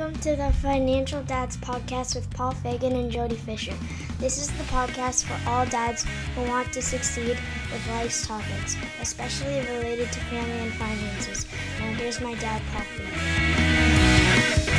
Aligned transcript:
Welcome 0.00 0.20
to 0.20 0.34
the 0.34 0.50
Financial 0.62 1.22
Dads 1.24 1.58
Podcast 1.58 2.14
with 2.14 2.30
Paul 2.30 2.52
Fagan 2.52 2.96
and 2.96 3.10
Jody 3.10 3.36
Fisher. 3.36 3.74
This 4.18 4.38
is 4.38 4.48
the 4.56 4.64
podcast 4.64 5.24
for 5.24 5.38
all 5.46 5.66
dads 5.66 6.06
who 6.34 6.40
want 6.44 6.72
to 6.72 6.80
succeed 6.80 7.36
with 7.70 7.86
life's 7.90 8.26
topics, 8.26 8.78
especially 9.02 9.58
related 9.58 10.10
to 10.10 10.20
family 10.20 10.52
and 10.52 10.72
finances. 10.72 11.46
Now, 11.78 11.92
here's 11.92 12.18
my 12.18 12.34
dad, 12.36 12.62
Paul 12.72 12.80
Fagan. 12.96 14.70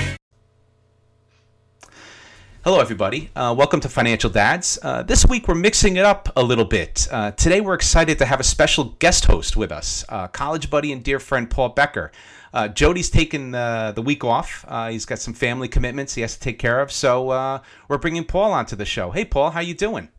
Hello, 2.64 2.80
everybody. 2.80 3.30
Uh, 3.36 3.54
welcome 3.56 3.80
to 3.80 3.90
Financial 3.90 4.30
Dads. 4.30 4.80
Uh, 4.82 5.04
this 5.04 5.26
week 5.28 5.48
we're 5.48 5.54
mixing 5.54 5.98
it 5.98 6.06
up 6.06 6.30
a 6.36 6.42
little 6.42 6.66
bit. 6.66 7.08
Uh, 7.12 7.30
today 7.32 7.62
we're 7.62 7.76
excited 7.76 8.18
to 8.18 8.26
have 8.26 8.40
a 8.40 8.44
special 8.44 8.96
guest 8.98 9.26
host 9.26 9.56
with 9.56 9.72
us, 9.72 10.04
uh, 10.10 10.28
college 10.28 10.72
buddy 10.72 10.92
and 10.92 11.04
dear 11.04 11.20
friend 11.20 11.48
Paul 11.48 11.70
Becker. 11.70 12.12
Uh, 12.54 12.68
Jody's 12.68 13.10
taken 13.10 13.56
uh, 13.56 13.92
the 13.94 14.02
week 14.02 14.24
off. 14.24 14.66
he's 14.90 15.05
got 15.05 15.20
some 15.20 15.34
family 15.34 15.68
commitments 15.68 16.16
he 16.16 16.22
has 16.22 16.34
to 16.34 16.40
take 16.40 16.59
care 16.59 16.82
of, 16.82 16.92
so 16.92 17.62
we're 17.88 17.98
bringing 17.98 18.26
Paul 18.26 18.52
onto 18.52 18.76
the 18.76 18.86
show. 18.86 19.12
Hey, 19.12 19.26
Paul, 19.26 19.52
how 19.52 19.62
you 19.62 19.73
doing? 19.73 20.09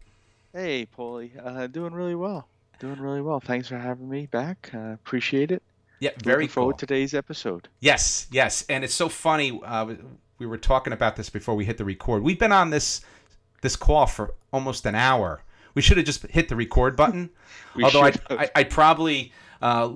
Hey, 0.53 0.87
Paulie. 0.87 1.73
doing 1.73 1.93
really 1.93 2.15
well. 2.15 2.49
Doing 2.79 3.01
really 3.01 3.23
well. 3.23 3.41
Thanks 3.41 3.69
for 3.69 3.79
having 3.79 4.09
me 4.09 4.27
back. 4.27 4.71
appreciate 4.73 5.51
it. 5.53 5.63
Yeah, 6.01 6.11
very 6.25 6.35
Looking 6.35 6.49
cool. 6.49 6.55
forward 6.55 6.79
to 6.79 6.87
today's 6.87 7.15
episode. 7.15 7.69
Yes, 7.81 8.27
yes, 8.33 8.65
and 8.69 8.83
it's 8.83 8.95
so 8.95 9.09
funny 9.09 9.61
we 10.43 10.47
were 10.47 10.59
talking 10.59 10.93
about 10.93 11.15
this 11.15 11.31
before 11.31 11.55
we 11.55 11.65
hit 11.65 11.79
the 11.79 11.85
record. 11.85 12.25
We've 12.25 12.39
been 12.39 12.51
on 12.51 12.71
this 12.71 13.01
this 13.61 13.77
call 13.77 14.07
for 14.07 14.35
almost 14.53 14.85
an 14.87 14.97
hour. 14.97 15.45
We 15.75 15.83
should 15.83 15.97
have 15.97 16.05
just 16.05 16.27
hit 16.27 16.49
the 16.49 16.57
record 16.57 16.97
button. 16.97 17.31
Although 17.83 18.03
I'd, 18.03 18.21
I, 18.29 18.51
I'd, 18.57 18.71
probably 18.71 19.33
uh, 19.62 19.87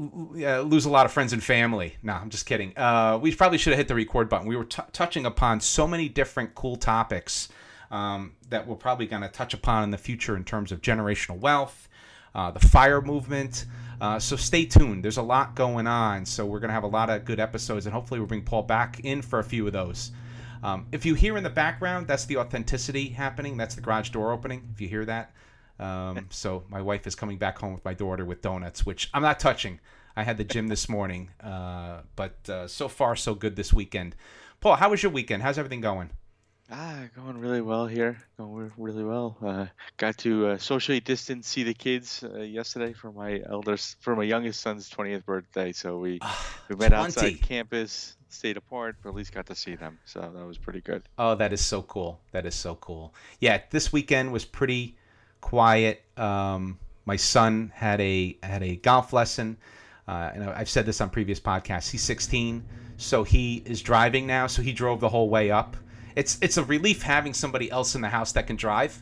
lose 0.61 0.84
a 0.84 0.91
lot 0.91 1.06
of 1.06 1.12
friends 1.12 1.33
and 1.33 1.43
family. 1.43 1.97
No, 2.02 2.12
I'm 2.12 2.30
just 2.30 2.47
kidding. 2.47 2.73
Uh, 2.77 3.19
we 3.20 3.34
probably 3.34 3.59
should 3.59 3.73
have 3.73 3.79
hit 3.79 3.88
the 3.88 3.95
record 3.95 4.29
button. 4.29 4.47
We 4.47 4.57
were 4.57 4.65
t- 4.65 4.83
touching 4.93 5.27
upon 5.27 5.61
so 5.61 5.88
many 5.88 6.09
different 6.09 6.55
cool 6.55 6.77
topics 6.77 7.49
um, 7.91 8.35
that 8.51 8.66
we're 8.66 8.76
probably 8.76 9.07
going 9.07 9.23
to 9.23 9.29
touch 9.29 9.54
upon 9.54 9.82
in 9.82 9.91
the 9.91 9.99
future 9.99 10.37
in 10.37 10.45
terms 10.45 10.71
of 10.71 10.82
generational 10.82 11.38
wealth, 11.38 11.88
uh, 12.35 12.51
the 12.52 12.60
fire 12.60 13.01
movement. 13.01 13.66
Uh, 14.01 14.18
so 14.18 14.37
stay 14.37 14.65
tuned. 14.65 15.02
There's 15.02 15.16
a 15.16 15.23
lot 15.23 15.57
going 15.57 15.87
on. 15.87 16.26
So 16.26 16.46
we're 16.46 16.60
going 16.60 16.69
to 16.69 16.74
have 16.74 16.85
a 16.85 16.88
lot 16.88 17.10
of 17.10 17.24
good 17.24 17.41
episodes, 17.41 17.87
and 17.87 17.95
hopefully 17.95 18.21
we'll 18.21 18.29
bring 18.29 18.43
Paul 18.43 18.63
back 18.63 19.01
in 19.04 19.23
for 19.23 19.38
a 19.38 19.45
few 19.45 19.66
of 19.66 19.73
those. 19.73 20.13
Um, 20.63 20.87
if 20.93 21.04
you 21.04 21.15
hear 21.15 21.37
in 21.37 21.43
the 21.43 21.51
background, 21.51 22.07
that's 22.07 22.24
the 22.24 22.37
authenticity 22.37 23.09
happening. 23.09 23.57
That's 23.57 23.74
the 23.74 23.80
garage 23.80 24.10
door 24.10 24.32
opening. 24.32 24.69
If 24.73 24.80
you 24.80 24.88
hear 24.88 25.04
that. 25.07 25.32
Um, 25.79 26.27
so 26.30 26.65
my 26.69 26.80
wife 26.80 27.07
is 27.07 27.15
coming 27.15 27.38
back 27.38 27.59
home 27.59 27.74
with 27.74 27.85
my 27.85 27.95
daughter 27.95 28.24
with 28.24 28.43
donuts, 28.43 28.87
which 28.87 29.10
I'm 29.13 29.23
not 29.23 29.38
touching. 29.38 29.80
I 30.16 30.23
had 30.23 30.38
the 30.38 30.45
gym 30.45 30.69
this 30.69 30.88
morning, 30.88 31.30
uh, 31.43 32.01
but 32.16 32.49
uh, 32.49 32.66
so 32.66 32.88
far 32.88 33.16
so 33.16 33.35
good 33.35 33.57
this 33.57 33.73
weekend. 33.73 34.16
Paul, 34.60 34.77
how 34.77 34.91
was 34.91 35.02
your 35.02 35.13
weekend? 35.13 35.43
How's 35.43 35.59
everything 35.59 35.82
going? 35.82 36.10
Ah, 36.71 37.04
going 37.15 37.38
really 37.38 37.60
well 37.60 37.87
here. 37.87 38.16
Going 38.38 38.73
really 38.77 39.04
well. 39.04 39.37
Uh, 39.41 39.66
got 39.99 40.19
to 40.19 40.49
uh, 40.49 40.59
socially 40.59 40.99
distance 40.99 41.47
see 41.47 41.63
the 41.63 41.74
kids 41.74 42.24
uh, 42.24 42.41
yesterday 42.41 42.93
for 42.93 43.13
my 43.13 43.41
eldest, 43.49 44.02
for 44.02 44.16
my 44.16 44.24
youngest 44.24 44.60
son's 44.63 44.91
20th 44.91 45.24
birthday. 45.24 45.71
So 45.71 45.99
we 45.99 46.19
ah, 46.23 46.57
we 46.69 46.74
met 46.74 46.88
20. 46.88 46.95
outside 47.04 47.43
campus, 47.43 48.16
stayed 48.30 48.57
apart, 48.57 48.97
but 49.02 49.10
at 49.10 49.15
least 49.15 49.32
got 49.32 49.47
to 49.47 49.54
see 49.54 49.77
them. 49.77 49.99
So 50.07 50.21
that 50.21 50.45
was 50.45 50.59
pretty 50.59 50.80
good. 50.80 51.02
Oh, 51.19 51.37
that 51.37 51.52
is 51.52 51.65
so 51.65 51.82
cool. 51.82 52.21
That 52.32 52.47
is 52.47 52.54
so 52.54 52.74
cool. 52.77 53.15
Yeah, 53.38 53.60
this 53.71 53.93
weekend 53.93 54.32
was 54.32 54.45
pretty 54.45 54.97
quiet. 55.40 56.02
Um, 56.16 56.79
my 57.04 57.16
son 57.16 57.73
had 57.74 58.01
a 58.01 58.37
had 58.42 58.62
a 58.62 58.76
golf 58.76 59.12
lesson. 59.12 59.56
Uh, 60.09 60.30
and 60.34 60.45
I've 60.45 60.68
said 60.68 60.87
this 60.87 61.01
on 61.01 61.10
previous 61.10 61.40
podcasts. 61.40 61.90
He's 61.90 62.02
16, 62.02 62.65
so 62.96 63.24
he 63.24 63.60
is 63.66 63.82
driving 63.82 64.25
now. 64.25 64.47
So 64.47 64.62
he 64.62 64.72
drove 64.72 65.00
the 65.00 65.09
whole 65.09 65.28
way 65.28 65.50
up 65.50 65.76
it's 66.16 66.38
it's 66.41 66.56
a 66.56 66.64
relief 66.64 67.03
having 67.03 67.34
somebody 67.34 67.70
else 67.70 67.94
in 67.94 68.00
the 68.00 68.09
house 68.09 68.32
that 68.32 68.47
can 68.47 68.56
drive 68.56 69.00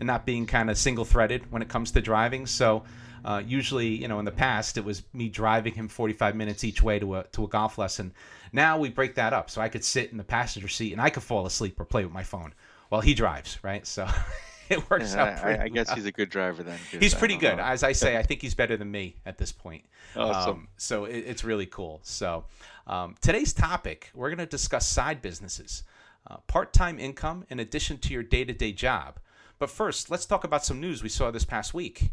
and 0.00 0.06
not 0.06 0.24
being 0.24 0.46
kind 0.46 0.70
of 0.70 0.78
single 0.78 1.04
threaded 1.04 1.50
when 1.52 1.60
it 1.60 1.68
comes 1.68 1.90
to 1.90 2.00
driving. 2.00 2.46
So 2.46 2.84
uh, 3.24 3.42
usually, 3.44 3.88
you 3.88 4.08
know, 4.08 4.18
in 4.18 4.24
the 4.24 4.32
past, 4.32 4.78
it 4.78 4.84
was 4.84 5.02
me 5.12 5.28
driving 5.28 5.74
him 5.74 5.88
45 5.88 6.34
minutes 6.34 6.64
each 6.64 6.82
way 6.82 6.98
to 7.00 7.16
a 7.16 7.24
to 7.24 7.44
a 7.44 7.48
golf 7.48 7.76
lesson. 7.76 8.14
Now 8.52 8.78
we 8.78 8.88
break 8.88 9.16
that 9.16 9.32
up, 9.32 9.50
so 9.50 9.60
I 9.60 9.68
could 9.68 9.84
sit 9.84 10.12
in 10.12 10.16
the 10.16 10.24
passenger 10.24 10.68
seat 10.68 10.92
and 10.92 11.02
I 11.02 11.10
could 11.10 11.22
fall 11.22 11.44
asleep 11.46 11.78
or 11.80 11.84
play 11.84 12.04
with 12.04 12.12
my 12.12 12.22
phone 12.22 12.54
while 12.88 13.02
he 13.02 13.12
drives, 13.12 13.58
right? 13.62 13.86
So. 13.86 14.08
it 14.68 14.90
works 14.90 15.14
yeah, 15.14 15.22
out. 15.22 15.44
I, 15.44 15.64
I, 15.64 15.68
guess 15.68 15.92
he's 15.92 16.06
a 16.06 16.12
good 16.12 16.30
driver 16.30 16.62
then. 16.62 16.78
He's 16.90 17.14
pretty 17.14 17.36
good, 17.36 17.56
know. 17.56 17.62
as 17.62 17.82
I 17.82 17.92
say. 17.92 18.16
I 18.16 18.22
think 18.22 18.42
he's 18.42 18.54
better 18.54 18.76
than 18.76 18.90
me 18.90 19.16
at 19.26 19.38
this 19.38 19.52
point. 19.52 19.84
Awesome. 20.16 20.50
Um, 20.50 20.68
so 20.76 21.04
it, 21.04 21.18
it's 21.18 21.44
really 21.44 21.66
cool. 21.66 22.00
So 22.02 22.44
um, 22.86 23.14
today's 23.20 23.52
topic, 23.52 24.10
we're 24.14 24.28
going 24.28 24.38
to 24.38 24.46
discuss 24.46 24.86
side 24.86 25.22
businesses 25.22 25.84
uh, 26.26 26.36
part 26.46 26.72
time 26.72 26.98
income 26.98 27.44
in 27.48 27.60
addition 27.60 27.98
to 27.98 28.12
your 28.12 28.22
day 28.22 28.44
to 28.44 28.52
day 28.52 28.72
job. 28.72 29.18
But 29.58 29.70
first, 29.70 30.10
let's 30.10 30.26
talk 30.26 30.44
about 30.44 30.64
some 30.64 30.80
news 30.80 31.02
we 31.02 31.08
saw 31.08 31.30
this 31.30 31.44
past 31.44 31.74
week. 31.74 32.10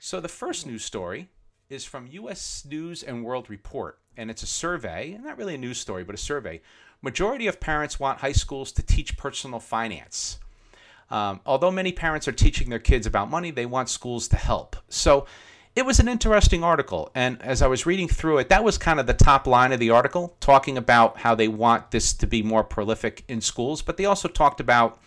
So, 0.00 0.20
the 0.20 0.28
first 0.28 0.66
news 0.66 0.84
story 0.84 1.28
is 1.68 1.84
from 1.84 2.06
US 2.06 2.64
News 2.68 3.02
and 3.02 3.24
World 3.24 3.50
Report, 3.50 3.98
and 4.16 4.30
it's 4.30 4.42
a 4.42 4.46
survey, 4.46 5.18
not 5.20 5.36
really 5.36 5.54
a 5.54 5.58
news 5.58 5.78
story, 5.78 6.04
but 6.04 6.14
a 6.14 6.18
survey. 6.18 6.60
Majority 7.02 7.46
of 7.46 7.60
parents 7.60 8.00
want 8.00 8.20
high 8.20 8.32
schools 8.32 8.72
to 8.72 8.82
teach 8.82 9.16
personal 9.16 9.60
finance. 9.60 10.38
Um, 11.10 11.40
although 11.46 11.70
many 11.70 11.92
parents 11.92 12.28
are 12.28 12.32
teaching 12.32 12.70
their 12.70 12.78
kids 12.78 13.06
about 13.06 13.30
money, 13.30 13.50
they 13.50 13.66
want 13.66 13.88
schools 13.88 14.28
to 14.28 14.36
help. 14.36 14.76
So, 14.88 15.26
it 15.78 15.86
was 15.86 16.00
an 16.00 16.08
interesting 16.08 16.64
article. 16.64 17.08
And 17.14 17.40
as 17.40 17.62
I 17.62 17.68
was 17.68 17.86
reading 17.86 18.08
through 18.08 18.38
it, 18.38 18.48
that 18.48 18.64
was 18.64 18.78
kind 18.78 18.98
of 18.98 19.06
the 19.06 19.14
top 19.14 19.46
line 19.46 19.70
of 19.70 19.78
the 19.78 19.90
article, 19.90 20.36
talking 20.40 20.76
about 20.76 21.18
how 21.18 21.36
they 21.36 21.46
want 21.46 21.92
this 21.92 22.12
to 22.14 22.26
be 22.26 22.42
more 22.42 22.64
prolific 22.64 23.22
in 23.28 23.40
schools. 23.40 23.80
But 23.80 23.96
they 23.96 24.04
also 24.04 24.26
talked 24.26 24.58
about 24.58 24.98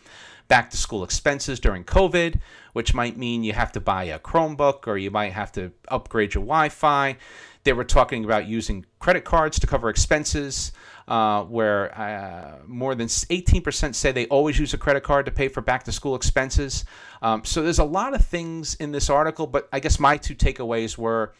back 0.47 0.69
to 0.69 0.77
school 0.77 1.03
expenses 1.03 1.59
during 1.59 1.83
COVID, 1.83 2.39
which 2.71 2.93
might 2.93 3.17
mean 3.17 3.43
you 3.43 3.51
have 3.51 3.71
to 3.73 3.81
buy 3.81 4.05
a 4.05 4.19
Chromebook 4.19 4.87
or 4.87 4.97
you 4.97 5.11
might 5.11 5.33
have 5.33 5.51
to 5.53 5.71
upgrade 5.89 6.33
your 6.35 6.43
Wi 6.43 6.69
Fi. 6.69 7.17
They 7.63 7.73
were 7.73 7.83
talking 7.83 8.23
about 8.23 8.47
using 8.47 8.85
credit 8.99 9.25
cards 9.25 9.59
to 9.59 9.67
cover 9.67 9.89
expenses, 9.89 10.71
uh, 11.11 11.43
where 11.43 11.93
uh, 11.99 12.59
more 12.65 12.95
than 12.95 13.07
18% 13.07 13.93
say 13.93 14.13
they 14.13 14.27
always 14.27 14.57
use 14.57 14.73
a 14.73 14.77
credit 14.77 15.03
card 15.03 15.25
to 15.25 15.31
pay 15.31 15.49
for 15.49 15.59
back 15.59 15.83
to 15.83 15.91
school 15.91 16.15
expenses. 16.15 16.85
Um, 17.21 17.43
so 17.43 17.61
there's 17.61 17.79
a 17.79 17.83
lot 17.83 18.13
of 18.13 18.23
things 18.23 18.75
in 18.75 18.93
this 18.93 19.09
article, 19.09 19.45
but 19.45 19.67
I 19.73 19.81
guess 19.81 19.99
my 19.99 20.15
two 20.15 20.35
takeaways 20.35 20.97
were, 20.97 21.33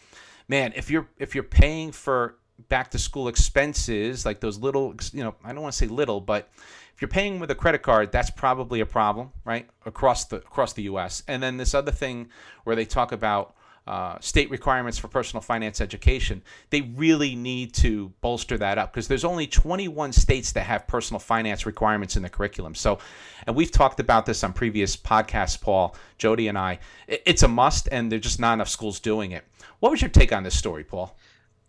man, 0.49 0.73
if 0.75 0.91
you're 0.91 1.07
if 1.17 1.35
you're 1.35 1.45
paying 1.45 1.93
for 1.93 2.35
back 2.67 2.91
to 2.91 2.99
school 2.99 3.29
expenses 3.29 4.25
like 4.25 4.41
those 4.41 4.59
little, 4.59 4.93
you 5.13 5.23
know, 5.23 5.35
I 5.41 5.53
don't 5.53 5.61
want 5.61 5.71
to 5.71 5.77
say 5.77 5.87
little, 5.87 6.19
but 6.19 6.49
if 6.93 7.01
you're 7.01 7.07
paying 7.07 7.39
with 7.39 7.49
a 7.49 7.55
credit 7.55 7.81
card, 7.81 8.11
that's 8.11 8.29
probably 8.29 8.81
a 8.81 8.85
problem, 8.85 9.31
right? 9.45 9.69
Across 9.85 10.25
the 10.25 10.37
across 10.37 10.73
the 10.73 10.83
U.S. 10.83 11.23
And 11.29 11.41
then 11.41 11.55
this 11.55 11.73
other 11.73 11.93
thing 11.93 12.27
where 12.65 12.75
they 12.75 12.83
talk 12.83 13.13
about 13.13 13.55
uh, 13.87 14.19
state 14.19 14.49
requirements 14.51 14.97
for 14.97 15.07
personal 15.07 15.41
finance 15.41 15.81
education, 15.81 16.41
they 16.69 16.81
really 16.81 17.35
need 17.35 17.73
to 17.73 18.13
bolster 18.21 18.57
that 18.57 18.77
up 18.77 18.93
because 18.93 19.07
there's 19.07 19.25
only 19.25 19.47
21 19.47 20.13
states 20.13 20.51
that 20.51 20.63
have 20.63 20.87
personal 20.87 21.19
finance 21.19 21.65
requirements 21.65 22.15
in 22.15 22.21
the 22.21 22.29
curriculum. 22.29 22.75
So, 22.75 22.99
and 23.47 23.55
we've 23.55 23.71
talked 23.71 23.99
about 23.99 24.25
this 24.25 24.43
on 24.43 24.53
previous 24.53 24.95
podcasts, 24.95 25.59
Paul, 25.59 25.95
Jody, 26.17 26.47
and 26.47 26.57
I. 26.57 26.79
It's 27.07 27.43
a 27.43 27.47
must, 27.47 27.89
and 27.91 28.11
there's 28.11 28.21
just 28.21 28.39
not 28.39 28.53
enough 28.53 28.69
schools 28.69 28.99
doing 28.99 29.31
it. 29.31 29.43
What 29.79 29.91
was 29.91 30.01
your 30.01 30.09
take 30.09 30.31
on 30.31 30.43
this 30.43 30.57
story, 30.57 30.83
Paul? 30.83 31.17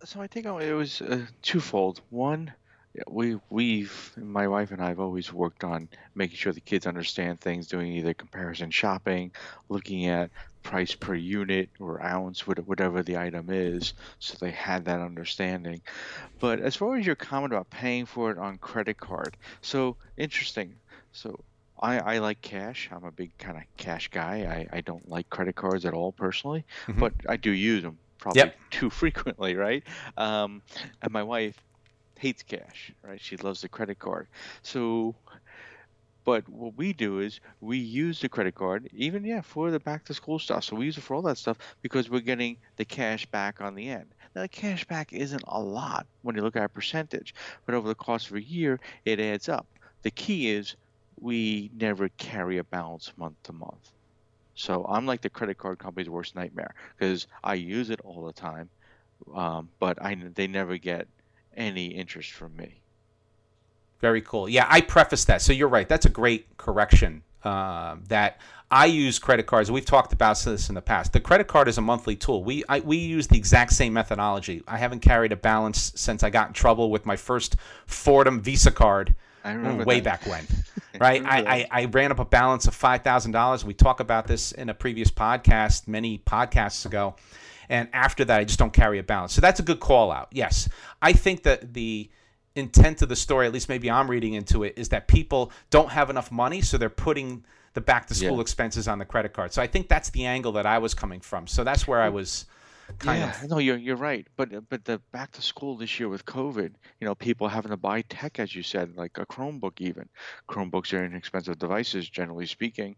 So 0.04 0.20
I 0.20 0.26
think 0.26 0.46
it 0.46 0.74
was 0.74 1.00
uh, 1.00 1.24
twofold. 1.40 2.02
One, 2.10 2.52
we 3.08 3.38
we've 3.48 4.12
my 4.16 4.46
wife 4.48 4.70
and 4.70 4.82
I 4.82 4.88
have 4.88 5.00
always 5.00 5.32
worked 5.32 5.64
on 5.64 5.88
making 6.14 6.36
sure 6.36 6.52
the 6.52 6.60
kids 6.60 6.86
understand 6.86 7.40
things, 7.40 7.66
doing 7.66 7.92
either 7.92 8.12
comparison 8.12 8.70
shopping, 8.70 9.32
looking 9.68 10.06
at 10.06 10.30
price 10.62 10.94
per 10.94 11.14
unit 11.14 11.68
or 11.80 12.02
ounce, 12.02 12.46
whatever 12.46 13.02
the 13.02 13.18
item 13.18 13.46
is, 13.50 13.94
so 14.18 14.36
they 14.40 14.50
had 14.50 14.84
that 14.84 15.00
understanding. 15.00 15.80
But 16.40 16.60
as 16.60 16.76
far 16.76 16.96
as 16.96 17.06
your 17.06 17.16
comment 17.16 17.52
about 17.52 17.70
paying 17.70 18.06
for 18.06 18.30
it 18.30 18.38
on 18.38 18.58
credit 18.58 18.98
card, 18.98 19.36
so 19.60 19.96
interesting. 20.16 20.74
So 21.12 21.40
I, 21.80 21.98
I 21.98 22.18
like 22.18 22.40
cash. 22.40 22.88
I'm 22.92 23.04
a 23.04 23.10
big 23.10 23.36
kind 23.38 23.56
of 23.56 23.64
cash 23.76 24.08
guy. 24.08 24.68
I, 24.72 24.78
I 24.78 24.80
don't 24.80 25.08
like 25.08 25.28
credit 25.28 25.56
cards 25.56 25.84
at 25.84 25.94
all 25.94 26.12
personally, 26.12 26.64
mm-hmm. 26.86 27.00
but 27.00 27.12
I 27.28 27.36
do 27.36 27.50
use 27.50 27.82
them 27.82 27.98
probably 28.18 28.40
yep. 28.40 28.56
too 28.70 28.88
frequently, 28.88 29.56
right? 29.56 29.82
Um, 30.16 30.62
and 31.02 31.12
my 31.12 31.24
wife 31.24 31.60
hates 32.18 32.44
cash, 32.44 32.92
right? 33.02 33.20
She 33.20 33.36
loves 33.36 33.62
the 33.62 33.68
credit 33.68 33.98
card. 33.98 34.28
So, 34.62 35.16
but 36.24 36.48
what 36.48 36.76
we 36.76 36.92
do 36.92 37.18
is 37.20 37.40
we 37.60 37.78
use 37.78 38.20
the 38.20 38.28
credit 38.28 38.54
card, 38.54 38.88
even 38.92 39.24
yeah, 39.24 39.40
for 39.40 39.70
the 39.70 39.80
back 39.80 40.04
to 40.04 40.14
school 40.14 40.38
stuff. 40.38 40.64
So 40.64 40.76
we 40.76 40.86
use 40.86 40.98
it 40.98 41.02
for 41.02 41.14
all 41.14 41.22
that 41.22 41.38
stuff 41.38 41.58
because 41.82 42.10
we're 42.10 42.20
getting 42.20 42.58
the 42.76 42.84
cash 42.84 43.26
back 43.26 43.60
on 43.60 43.74
the 43.74 43.88
end. 43.88 44.14
Now, 44.34 44.42
the 44.42 44.48
cash 44.48 44.84
back 44.86 45.12
isn't 45.12 45.44
a 45.46 45.60
lot 45.60 46.06
when 46.22 46.36
you 46.36 46.42
look 46.42 46.56
at 46.56 46.64
a 46.64 46.68
percentage, 46.68 47.34
but 47.66 47.74
over 47.74 47.88
the 47.88 47.94
course 47.94 48.28
of 48.30 48.36
a 48.36 48.42
year, 48.44 48.80
it 49.04 49.20
adds 49.20 49.48
up. 49.48 49.66
The 50.02 50.10
key 50.10 50.50
is 50.50 50.76
we 51.20 51.70
never 51.74 52.08
carry 52.10 52.58
a 52.58 52.64
balance 52.64 53.12
month 53.16 53.36
to 53.44 53.52
month. 53.52 53.92
So 54.54 54.84
I'm 54.86 55.06
like 55.06 55.20
the 55.22 55.30
credit 55.30 55.58
card 55.58 55.78
company's 55.78 56.10
worst 56.10 56.34
nightmare 56.34 56.74
because 56.96 57.26
I 57.42 57.54
use 57.54 57.90
it 57.90 58.00
all 58.02 58.24
the 58.24 58.32
time, 58.32 58.70
um, 59.34 59.70
but 59.80 60.00
I 60.02 60.14
they 60.14 60.46
never 60.48 60.78
get 60.78 61.08
any 61.56 61.86
interest 61.88 62.32
from 62.32 62.56
me. 62.56 62.81
Very 64.02 64.20
cool. 64.20 64.48
Yeah, 64.48 64.66
I 64.68 64.82
preface 64.82 65.24
that. 65.26 65.40
So 65.40 65.52
you're 65.54 65.68
right. 65.68 65.88
That's 65.88 66.04
a 66.04 66.10
great 66.10 66.58
correction. 66.58 67.22
Uh, 67.44 67.96
that 68.08 68.40
I 68.70 68.86
use 68.86 69.18
credit 69.18 69.46
cards. 69.46 69.70
We've 69.70 69.84
talked 69.84 70.12
about 70.12 70.38
this 70.38 70.68
in 70.68 70.74
the 70.74 70.82
past. 70.82 71.12
The 71.12 71.20
credit 71.20 71.46
card 71.46 71.68
is 71.68 71.78
a 71.78 71.80
monthly 71.80 72.16
tool. 72.16 72.44
We 72.44 72.64
I, 72.68 72.80
we 72.80 72.96
use 72.96 73.28
the 73.28 73.36
exact 73.36 73.72
same 73.72 73.92
methodology. 73.92 74.62
I 74.66 74.76
haven't 74.76 75.00
carried 75.00 75.32
a 75.32 75.36
balance 75.36 75.92
since 75.96 76.22
I 76.22 76.30
got 76.30 76.48
in 76.48 76.52
trouble 76.52 76.90
with 76.90 77.06
my 77.06 77.16
first 77.16 77.56
Fordham 77.86 78.40
Visa 78.40 78.70
card 78.70 79.14
I 79.44 79.52
remember 79.52 79.84
way 79.84 80.00
that. 80.00 80.20
back 80.22 80.30
when. 80.30 80.46
Right, 81.00 81.24
I, 81.24 81.38
I, 81.72 81.82
I 81.82 81.84
ran 81.86 82.12
up 82.12 82.18
a 82.18 82.24
balance 82.24 82.66
of 82.66 82.74
five 82.74 83.02
thousand 83.02 83.32
dollars. 83.32 83.64
We 83.64 83.72
talk 83.72 84.00
about 84.00 84.26
this 84.26 84.52
in 84.52 84.68
a 84.68 84.74
previous 84.74 85.10
podcast, 85.10 85.88
many 85.88 86.18
podcasts 86.18 86.84
ago, 86.84 87.16
and 87.70 87.88
after 87.94 88.26
that, 88.26 88.38
I 88.38 88.44
just 88.44 88.58
don't 88.58 88.74
carry 88.74 88.98
a 88.98 89.02
balance. 89.02 89.32
So 89.32 89.40
that's 89.40 89.58
a 89.58 89.62
good 89.62 89.80
call 89.80 90.12
out. 90.12 90.28
Yes, 90.32 90.68
I 91.00 91.14
think 91.14 91.44
that 91.44 91.72
the 91.72 92.10
intent 92.54 93.02
of 93.02 93.08
the 93.08 93.16
story, 93.16 93.46
at 93.46 93.52
least 93.52 93.68
maybe 93.68 93.90
I'm 93.90 94.10
reading 94.10 94.34
into 94.34 94.62
it, 94.64 94.74
is 94.76 94.88
that 94.90 95.08
people 95.08 95.50
don't 95.70 95.90
have 95.90 96.10
enough 96.10 96.30
money, 96.30 96.60
so 96.60 96.78
they're 96.78 96.88
putting 96.90 97.44
the 97.74 97.80
back 97.80 98.06
to 98.06 98.14
school 98.14 98.36
Yeah. 98.36 98.42
expenses 98.42 98.86
on 98.88 98.98
the 98.98 99.04
credit 99.06 99.32
card. 99.32 99.52
So 99.52 99.62
I 99.62 99.66
think 99.66 99.88
that's 99.88 100.10
the 100.10 100.26
angle 100.26 100.52
that 100.52 100.66
I 100.66 100.78
was 100.78 100.94
coming 100.94 101.20
from. 101.20 101.46
So 101.46 101.64
that's 101.64 101.86
where 101.88 102.00
I 102.00 102.08
was 102.10 102.46
kind 102.98 103.20
yeah, 103.20 103.30
of 103.30 103.48
no, 103.48 103.58
you're 103.58 103.76
you're 103.78 103.96
right. 103.96 104.26
But 104.36 104.68
but 104.68 104.84
the 104.84 104.98
back 105.12 105.32
to 105.32 105.42
school 105.42 105.76
this 105.76 105.98
year 105.98 106.08
with 106.08 106.24
COVID, 106.26 106.74
you 107.00 107.06
know, 107.06 107.14
people 107.14 107.48
having 107.48 107.70
to 107.70 107.76
buy 107.76 108.02
tech, 108.02 108.38
as 108.38 108.54
you 108.54 108.62
said, 108.62 108.96
like 108.96 109.18
a 109.18 109.26
Chromebook. 109.26 109.80
Even 109.80 110.08
Chromebooks 110.48 110.92
are 110.92 111.04
inexpensive 111.04 111.58
devices, 111.58 112.08
generally 112.10 112.46
speaking. 112.46 112.96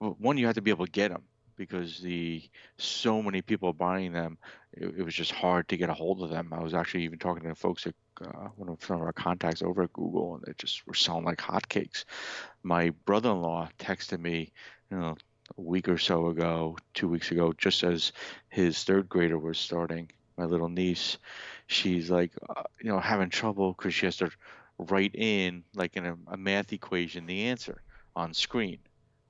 Well, 0.00 0.16
One, 0.18 0.38
you 0.38 0.46
have 0.46 0.56
to 0.56 0.62
be 0.62 0.70
able 0.70 0.86
to 0.86 0.92
get 0.92 1.10
them 1.10 1.24
because 1.56 2.00
the 2.00 2.42
so 2.78 3.22
many 3.22 3.42
people 3.42 3.72
buying 3.72 4.12
them, 4.12 4.38
it, 4.72 4.94
it 4.98 5.02
was 5.02 5.14
just 5.14 5.32
hard 5.32 5.68
to 5.68 5.76
get 5.76 5.90
a 5.90 5.94
hold 5.94 6.22
of 6.22 6.30
them. 6.30 6.52
I 6.52 6.62
was 6.62 6.74
actually 6.74 7.04
even 7.04 7.18
talking 7.18 7.48
to 7.48 7.54
folks 7.54 7.86
at 7.86 7.94
uh, 8.22 8.48
one 8.56 8.68
of 8.68 8.84
some 8.84 8.96
of 8.96 9.02
our 9.02 9.12
contacts 9.12 9.62
over 9.62 9.82
at 9.82 9.92
Google, 9.92 10.34
and 10.34 10.44
they 10.44 10.52
just 10.58 10.86
were 10.86 10.94
selling 10.94 11.24
like 11.24 11.38
hotcakes. 11.38 12.04
My 12.62 12.90
brother-in-law 13.04 13.70
texted 13.78 14.20
me, 14.20 14.52
you 14.90 14.98
know, 14.98 15.16
a 15.56 15.60
week 15.60 15.88
or 15.88 15.98
so 15.98 16.28
ago, 16.28 16.76
two 16.94 17.08
weeks 17.08 17.30
ago, 17.30 17.52
just 17.52 17.82
as 17.82 18.12
his 18.48 18.84
third 18.84 19.08
grader 19.08 19.38
was 19.38 19.58
starting, 19.58 20.10
my 20.36 20.44
little 20.44 20.68
niece, 20.68 21.18
she's 21.66 22.10
like, 22.10 22.32
uh, 22.48 22.62
you 22.80 22.90
know, 22.90 23.00
having 23.00 23.30
trouble 23.30 23.72
because 23.72 23.94
she 23.94 24.06
has 24.06 24.16
to 24.16 24.30
write 24.78 25.14
in, 25.14 25.64
like 25.74 25.96
in 25.96 26.06
a, 26.06 26.16
a 26.28 26.36
math 26.36 26.72
equation, 26.72 27.26
the 27.26 27.44
answer 27.44 27.82
on 28.16 28.32
screen 28.34 28.78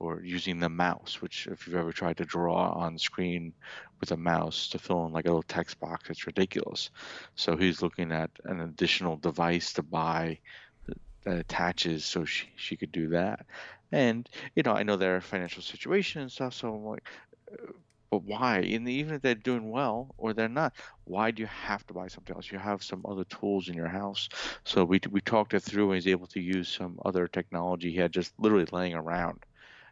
or 0.01 0.23
using 0.23 0.59
the 0.59 0.69
mouse, 0.69 1.21
which 1.21 1.47
if 1.47 1.67
you've 1.67 1.75
ever 1.75 1.91
tried 1.93 2.17
to 2.17 2.25
draw 2.25 2.71
on 2.71 2.97
screen 2.97 3.53
with 3.99 4.11
a 4.11 4.17
mouse 4.17 4.69
to 4.69 4.79
fill 4.79 5.05
in 5.05 5.13
like 5.13 5.25
a 5.25 5.29
little 5.29 5.43
text 5.43 5.79
box, 5.79 6.09
it's 6.09 6.27
ridiculous. 6.27 6.89
So 7.35 7.55
he's 7.55 7.81
looking 7.81 8.11
at 8.11 8.31
an 8.45 8.61
additional 8.61 9.17
device 9.17 9.73
to 9.73 9.83
buy 9.83 10.39
that- 10.87 11.39
attaches 11.39 12.05
so 12.05 12.25
she, 12.25 12.47
she 12.57 12.77
could 12.77 12.91
do 12.91 13.09
that. 13.09 13.45
And, 13.91 14.27
you 14.55 14.63
know, 14.63 14.73
I 14.73 14.83
know 14.83 14.97
their 14.97 15.21
financial 15.21 15.61
situation 15.63 16.21
and 16.21 16.31
stuff, 16.31 16.53
so 16.53 16.73
I'm 16.73 16.83
like, 16.85 17.07
uh, 17.51 17.73
but 18.11 18.23
why? 18.23 18.59
And 18.59 18.87
even 18.89 19.15
if 19.15 19.21
they're 19.21 19.35
doing 19.35 19.71
well 19.71 20.13
or 20.17 20.33
they're 20.33 20.49
not, 20.49 20.73
why 21.05 21.31
do 21.31 21.41
you 21.41 21.47
have 21.47 21.85
to 21.87 21.93
buy 21.93 22.07
something 22.09 22.35
else? 22.35 22.51
You 22.51 22.59
have 22.59 22.83
some 22.83 23.05
other 23.05 23.23
tools 23.25 23.69
in 23.69 23.75
your 23.75 23.87
house. 23.87 24.27
So 24.65 24.83
we 24.83 24.99
we 25.09 25.21
talked 25.21 25.53
it 25.53 25.61
through, 25.63 25.91
and 25.91 25.95
he's 25.95 26.07
able 26.11 26.27
to 26.27 26.41
use 26.41 26.69
some 26.69 26.99
other 27.05 27.27
technology 27.27 27.91
he 27.91 27.97
had 27.97 28.11
just 28.13 28.33
literally 28.37 28.67
laying 28.71 28.95
around, 28.95 29.43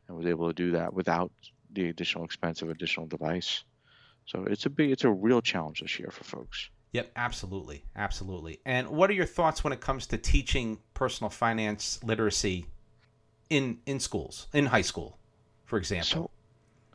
and 0.09 0.17
was 0.17 0.27
able 0.27 0.47
to 0.47 0.53
do 0.53 0.71
that 0.71 0.93
without 0.93 1.31
the 1.71 1.87
additional 1.87 2.25
expense 2.25 2.61
of 2.61 2.69
additional 2.69 3.05
device. 3.07 3.63
So 4.25 4.43
it's 4.43 4.65
a 4.65 4.69
big, 4.69 4.91
it's 4.91 5.05
a 5.05 5.09
real 5.09 5.41
challenge 5.41 5.81
this 5.81 5.97
year 5.99 6.09
for 6.11 6.23
folks. 6.23 6.69
Yep, 6.91 7.11
absolutely, 7.15 7.85
absolutely. 7.95 8.59
And 8.65 8.89
what 8.89 9.09
are 9.11 9.13
your 9.13 9.27
thoughts 9.27 9.63
when 9.63 9.71
it 9.71 9.79
comes 9.79 10.07
to 10.07 10.17
teaching 10.17 10.79
personal 10.95 11.29
finance 11.29 12.03
literacy 12.03 12.65
in 13.49 13.79
in 13.85 13.99
schools, 13.99 14.47
in 14.53 14.65
high 14.65 14.81
school, 14.81 15.19
for 15.65 15.77
example? 15.77 16.31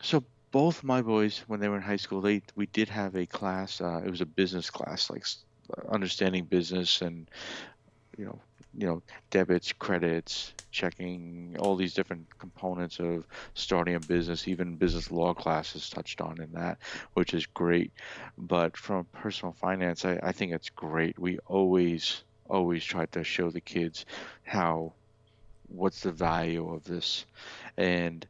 So, 0.01 0.19
so 0.21 0.25
both 0.51 0.83
my 0.83 1.01
boys, 1.01 1.45
when 1.47 1.61
they 1.61 1.69
were 1.69 1.77
in 1.77 1.83
high 1.83 1.97
school, 1.97 2.21
they 2.21 2.43
we 2.57 2.67
did 2.67 2.89
have 2.89 3.15
a 3.15 3.27
class. 3.27 3.81
Uh, 3.81 4.03
it 4.05 4.11
was 4.11 4.21
a 4.21 4.27
business 4.27 4.69
class, 4.69 5.11
like 5.11 5.25
uh, 5.77 5.93
understanding 5.93 6.45
business 6.45 7.01
and 7.01 7.31
you 8.19 8.25
know, 8.25 8.41
you 8.77 8.87
know, 8.87 9.03
debits, 9.31 9.73
credits, 9.73 10.55
checking, 10.75 11.57
all 11.59 11.77
these 11.77 11.95
different 11.95 12.27
components 12.39 12.99
of 12.99 13.27
starting 13.55 13.95
a 13.95 14.01
business. 14.01 14.49
Even 14.49 14.77
business 14.77 15.11
law 15.11 15.33
classes 15.33 15.89
touched 15.89 16.21
on 16.21 16.41
in 16.41 16.53
that, 16.53 16.79
which 17.15 17.33
is 17.33 17.47
great. 17.47 17.93
But 18.37 18.77
from 18.77 19.07
personal 19.13 19.53
finance, 19.53 20.05
I, 20.05 20.19
I 20.23 20.33
think 20.33 20.53
it's 20.53 20.71
great. 20.71 21.19
We 21.19 21.39
always, 21.47 22.25
always 22.47 22.85
try 22.85 23.07
to 23.07 23.23
show 23.23 23.51
the 23.51 23.61
kids 23.61 24.05
how, 24.43 24.95
what's 25.69 26.01
the 26.01 26.13
value 26.13 26.75
of 26.75 26.85
this, 26.85 27.25
and 27.77 28.27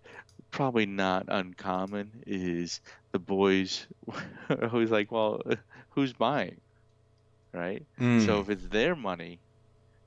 probably 0.50 0.86
not 0.86 1.24
uncommon 1.28 2.22
is 2.26 2.80
the 3.12 3.18
boys 3.18 3.86
who's 4.70 4.90
like, 4.90 5.10
well, 5.10 5.40
who's 5.90 6.12
buying, 6.12 6.60
right? 7.52 7.84
Mm. 7.98 8.24
So 8.24 8.40
if 8.40 8.50
it's 8.50 8.68
their 8.68 8.94
money, 8.94 9.40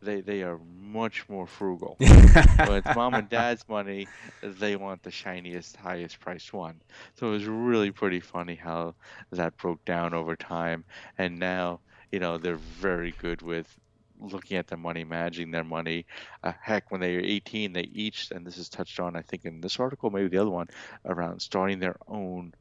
they 0.02 0.22
they 0.22 0.44
are 0.44 0.60
much 0.80 1.28
more 1.30 1.48
frugal. 1.48 1.98
it's 2.00 2.96
mom 2.96 3.14
and 3.16 3.30
dad's 3.30 3.68
money, 3.68 4.08
they 4.42 4.76
want 4.76 5.04
the 5.04 5.12
shiniest, 5.12 5.76
highest 5.76 6.20
priced 6.20 6.54
one. 6.54 6.82
So 7.16 7.28
it 7.28 7.32
was 7.32 7.46
really 7.46 7.92
pretty 7.92 8.20
funny 8.20 8.56
how 8.56 8.96
that 9.32 9.58
broke 9.58 9.84
down 9.86 10.14
over 10.14 10.36
time. 10.36 10.86
And 11.18 11.40
now, 11.40 11.82
you 12.12 12.20
know, 12.20 12.38
they're 12.38 12.56
very 12.56 13.12
good 13.20 13.42
with 13.42 13.68
looking 14.20 14.58
at 14.58 14.68
their 14.68 14.78
money, 14.78 15.04
managing 15.04 15.52
their 15.52 15.64
money. 15.64 16.06
Uh, 16.44 16.54
heck, 16.62 16.92
when 16.92 17.02
they 17.02 17.16
are 17.16 17.22
18, 17.22 17.74
they 17.74 17.82
each, 17.82 18.32
and 18.32 18.46
this 18.46 18.58
is 18.58 18.70
touched 18.70 19.00
on, 19.00 19.16
I 19.16 19.22
think, 19.22 19.46
in 19.46 19.62
this 19.62 19.80
article, 19.80 20.10
maybe 20.10 20.30
the 20.30 20.42
other 20.42 20.50
one, 20.50 20.68
around 21.06 21.42
starting 21.42 21.80
their 21.80 21.98
own 22.08 22.54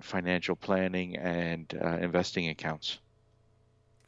financial 0.00 0.56
planning 0.56 1.16
and 1.16 1.72
uh, 1.82 1.98
investing 2.00 2.48
accounts. 2.48 2.98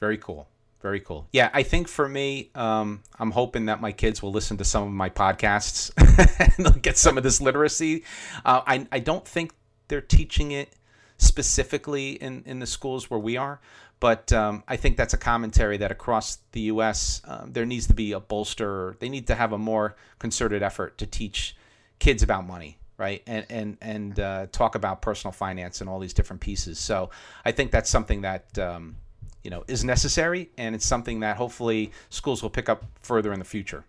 Very 0.01 0.19
cool. 0.19 0.49
Very 0.81 1.01
cool. 1.01 1.29
Yeah, 1.33 1.51
I 1.53 1.63
think 1.63 1.89
for 1.89 2.09
me, 2.09 2.51
um, 2.55 3.03
I'm 3.19 3.33
hoping 3.33 3.67
that 3.67 3.83
my 3.83 3.93
kids 3.93 4.23
will 4.23 4.33
listen 4.33 4.57
to 4.59 4.65
some 4.65 4.85
of 4.85 4.91
my 4.91 5.11
podcasts 5.11 5.93
and 6.57 6.65
they'll 6.65 6.81
get 6.81 6.97
some 6.97 7.19
of 7.19 7.23
this 7.23 7.41
literacy. 7.41 8.05
Uh, 8.45 8.63
I, 8.67 8.87
I 8.91 8.99
don't 9.01 9.27
think 9.27 9.53
they're 9.89 10.01
teaching 10.01 10.53
it 10.53 10.73
specifically 11.19 12.13
in, 12.13 12.43
in 12.47 12.61
the 12.61 12.67
schools 12.67 13.11
where 13.11 13.21
we 13.21 13.37
are, 13.37 13.61
but 14.01 14.33
um, 14.33 14.65
I 14.67 14.77
think 14.77 14.97
that's 14.97 15.13
a 15.13 15.19
commentary 15.19 15.77
that 15.77 15.91
across 15.91 16.39
the 16.53 16.61
U.S. 16.63 17.21
Um, 17.27 17.53
there 17.53 17.67
needs 17.67 17.87
to 17.89 17.95
be 17.95 18.13
a 18.13 18.21
bolster. 18.21 18.97
They 19.01 19.11
need 19.11 19.27
to 19.27 19.35
have 19.35 19.53
a 19.53 19.59
more 19.59 19.97
concerted 20.19 20.63
effort 20.63 20.97
to 20.99 21.07
teach 21.07 21.55
kids 21.99 22.23
about 22.23 22.47
money, 22.47 22.79
right? 22.97 23.23
And 23.27 23.45
and 23.51 23.77
and 23.83 24.19
uh, 24.19 24.47
talk 24.51 24.75
about 24.75 25.03
personal 25.03 25.33
finance 25.33 25.83
and 25.83 25.91
all 25.91 25.99
these 25.99 26.15
different 26.15 26.41
pieces. 26.41 26.79
So 26.79 27.11
I 27.45 27.53
think 27.53 27.71
that's 27.71 27.91
something 27.91 28.23
that 28.23 28.59
um, 28.59 28.97
you 29.45 29.51
know 29.51 29.65
is 29.69 29.85
necessary, 29.85 30.51
and 30.59 30.75
it's 30.75 30.87
something 30.87 31.21
that 31.21 31.37
hopefully 31.37 31.93
schools 32.09 32.43
will 32.43 32.51
pick 32.51 32.69
up 32.69 32.85
further 33.01 33.33
in 33.33 33.39
the 33.39 33.45
future. 33.45 33.85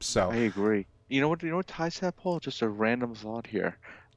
So 0.00 0.30
I 0.30 0.36
agree. 0.36 0.86
You 1.08 1.20
know 1.20 1.28
what? 1.28 1.42
You 1.42 1.50
know 1.50 1.56
what 1.56 1.66
ties 1.68 2.00
that, 2.00 2.16
Paul? 2.16 2.40
Just 2.40 2.62
a 2.62 2.68
random 2.68 3.14
thought 3.14 3.46
here. 3.46 3.76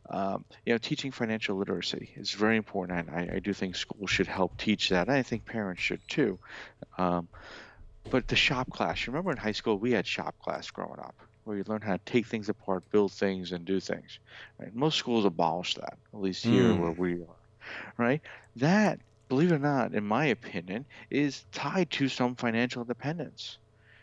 Um, 0.10 0.44
you 0.66 0.74
know, 0.74 0.80
teaching 0.80 1.12
financial 1.12 1.56
literacy 1.56 2.10
is 2.16 2.32
very 2.32 2.58
important, 2.58 3.08
and 3.08 3.16
I, 3.32 3.36
I 3.36 3.40
do 3.40 3.54
think 3.54 3.76
schools 3.76 4.10
should 4.10 4.26
help 4.26 4.58
teach 4.58 4.90
that. 4.90 5.08
And 5.08 5.16
I 5.16 5.22
think 5.22 5.46
parents 5.46 5.82
should 5.84 6.02
too. 6.08 6.40
Um, 6.98 7.28
but 8.10 8.28
the 8.28 8.36
shop 8.36 8.72
class, 8.72 9.06
remember 9.06 9.30
in 9.30 9.38
high 9.38 9.52
school 9.52 9.78
we 9.78 9.92
had 9.92 10.08
shop 10.08 10.34
class 10.40 10.72
growing 10.72 11.00
up, 11.00 11.14
where 11.44 11.58
you 11.58 11.64
learn 11.68 11.82
how 11.82 11.94
to 11.94 12.02
take 12.06 12.26
things 12.26 12.50
apart, 12.50 12.90
build 12.90 13.12
things, 13.12 13.52
and 13.52 13.66
do 13.66 13.80
things. 13.80 14.18
Right? 14.58 14.74
Most 14.76 14.98
schools 14.98 15.26
abolish 15.26 15.76
that, 15.76 15.98
at 16.14 16.20
least 16.20 16.44
here 16.44 16.74
Mm. 16.74 16.80
where 16.80 16.92
we 16.92 17.14
are. 17.22 17.36
Right? 17.98 18.22
That, 18.56 19.00
believe 19.30 19.52
it 19.52 19.56
or 19.56 19.60
not, 19.60 19.94
in 19.94 20.04
my 20.04 20.26
opinion, 20.26 20.86
is 21.10 21.46
tied 21.52 21.90
to 21.92 22.10
some 22.10 22.36
financial 22.36 22.82
independence. 22.82 23.58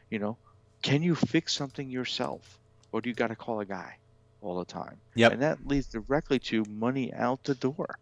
You 0.09 0.21
know, 0.21 0.37
can 0.83 1.03
you 1.03 1.15
fix 1.15 1.53
something 1.53 1.91
yourself, 1.91 2.59
or 2.93 3.01
do 3.01 3.11
you 3.11 3.15
got 3.15 3.29
to 3.29 3.37
call 3.37 3.61
a 3.61 3.65
guy 3.65 3.97
all 4.41 4.59
the 4.59 4.65
time? 4.65 4.97
Yep. 5.17 5.33
And 5.33 5.43
that 5.43 5.67
leads 5.67 5.89
directly 5.89 6.39
to 6.39 6.65
money 6.71 7.13
out 7.13 7.43
the 7.45 7.57
door. 7.57 7.99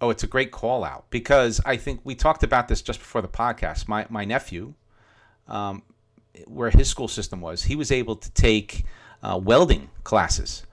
Oh, 0.00 0.10
it's 0.10 0.24
a 0.24 0.26
great 0.26 0.50
call 0.50 0.84
out 0.84 1.04
because 1.10 1.60
I 1.64 1.76
think 1.76 2.00
we 2.02 2.14
talked 2.14 2.42
about 2.42 2.68
this 2.68 2.82
just 2.82 2.98
before 2.98 3.22
the 3.22 3.28
podcast. 3.28 3.86
My 3.86 4.06
my 4.08 4.24
nephew, 4.24 4.74
um, 5.46 5.82
where 6.46 6.70
his 6.70 6.88
school 6.88 7.08
system 7.08 7.40
was, 7.40 7.64
he 7.64 7.76
was 7.76 7.92
able 7.92 8.16
to 8.16 8.30
take 8.32 8.84
uh, 9.22 9.38
welding 9.42 9.90
classes, 10.02 10.64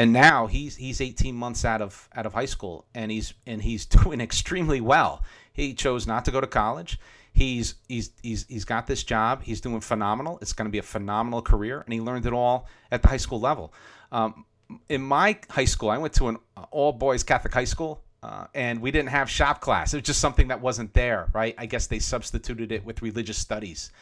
and 0.00 0.14
now 0.14 0.46
he's 0.46 0.76
he's 0.76 1.02
18 1.02 1.34
months 1.34 1.62
out 1.62 1.82
of 1.82 2.08
out 2.16 2.24
of 2.24 2.32
high 2.32 2.46
school, 2.46 2.86
and 2.94 3.10
he's 3.10 3.34
and 3.46 3.60
he's 3.60 3.84
doing 4.02 4.22
extremely 4.22 4.80
well. 4.80 5.22
He 5.52 5.74
chose 5.74 6.06
not 6.06 6.24
to 6.24 6.30
go 6.30 6.40
to 6.40 6.46
college. 6.46 6.98
He's 7.34 7.74
he's 7.86 8.10
he's 8.22 8.46
he's 8.48 8.64
got 8.64 8.86
this 8.86 9.04
job. 9.04 9.42
He's 9.42 9.60
doing 9.60 9.82
phenomenal. 9.82 10.38
It's 10.40 10.54
going 10.54 10.64
to 10.64 10.72
be 10.72 10.78
a 10.78 10.82
phenomenal 10.82 11.42
career, 11.42 11.82
and 11.82 11.92
he 11.92 12.00
learned 12.00 12.24
it 12.24 12.32
all 12.32 12.66
at 12.90 13.02
the 13.02 13.08
high 13.08 13.18
school 13.18 13.40
level. 13.40 13.74
Um, 14.10 14.46
in 14.88 15.02
my 15.02 15.38
high 15.50 15.66
school, 15.66 15.90
I 15.90 15.98
went 15.98 16.14
to 16.14 16.28
an 16.28 16.38
all 16.70 16.92
boys 16.92 17.22
Catholic 17.22 17.52
high 17.52 17.64
school. 17.64 18.02
Uh, 18.22 18.46
and 18.54 18.82
we 18.82 18.90
didn't 18.90 19.08
have 19.08 19.30
shop 19.30 19.62
class. 19.62 19.94
It 19.94 19.96
was 19.96 20.04
just 20.04 20.20
something 20.20 20.48
that 20.48 20.60
wasn't 20.60 20.92
there, 20.92 21.30
right? 21.32 21.54
I 21.56 21.64
guess 21.64 21.86
they 21.86 21.98
substituted 21.98 22.70
it 22.70 22.84
with 22.84 23.00
religious 23.00 23.38
studies. 23.38 23.92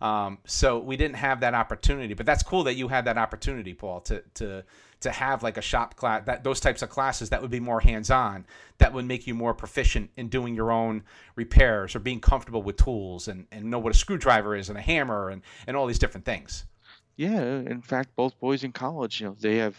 Um, 0.00 0.38
so 0.46 0.80
we 0.80 0.96
didn't 0.96 1.14
have 1.14 1.38
that 1.42 1.54
opportunity. 1.54 2.12
But 2.14 2.26
that's 2.26 2.42
cool 2.42 2.64
that 2.64 2.74
you 2.74 2.88
had 2.88 3.04
that 3.04 3.18
opportunity, 3.18 3.74
Paul, 3.74 4.00
to 4.00 4.24
to 4.34 4.64
to 5.00 5.10
have 5.10 5.42
like 5.42 5.56
a 5.56 5.62
shop 5.62 5.96
class, 5.96 6.24
that 6.26 6.44
those 6.44 6.60
types 6.60 6.82
of 6.82 6.88
classes 6.88 7.30
that 7.30 7.40
would 7.40 7.50
be 7.50 7.60
more 7.60 7.80
hands-on, 7.80 8.44
that 8.78 8.92
would 8.92 9.04
make 9.04 9.26
you 9.26 9.34
more 9.34 9.54
proficient 9.54 10.10
in 10.16 10.28
doing 10.28 10.54
your 10.54 10.70
own 10.72 11.02
repairs 11.36 11.94
or 11.94 12.00
being 12.00 12.20
comfortable 12.20 12.62
with 12.62 12.76
tools 12.76 13.28
and, 13.28 13.46
and 13.52 13.64
know 13.70 13.78
what 13.78 13.94
a 13.94 13.98
screwdriver 13.98 14.56
is 14.56 14.68
and 14.68 14.78
a 14.78 14.82
hammer 14.82 15.30
and, 15.30 15.42
and 15.66 15.76
all 15.76 15.86
these 15.86 15.98
different 15.98 16.24
things. 16.24 16.64
Yeah, 17.16 17.40
in 17.40 17.82
fact, 17.82 18.14
both 18.16 18.38
boys 18.38 18.64
in 18.64 18.72
college, 18.72 19.20
you 19.20 19.26
know, 19.26 19.36
they 19.40 19.56
have 19.56 19.76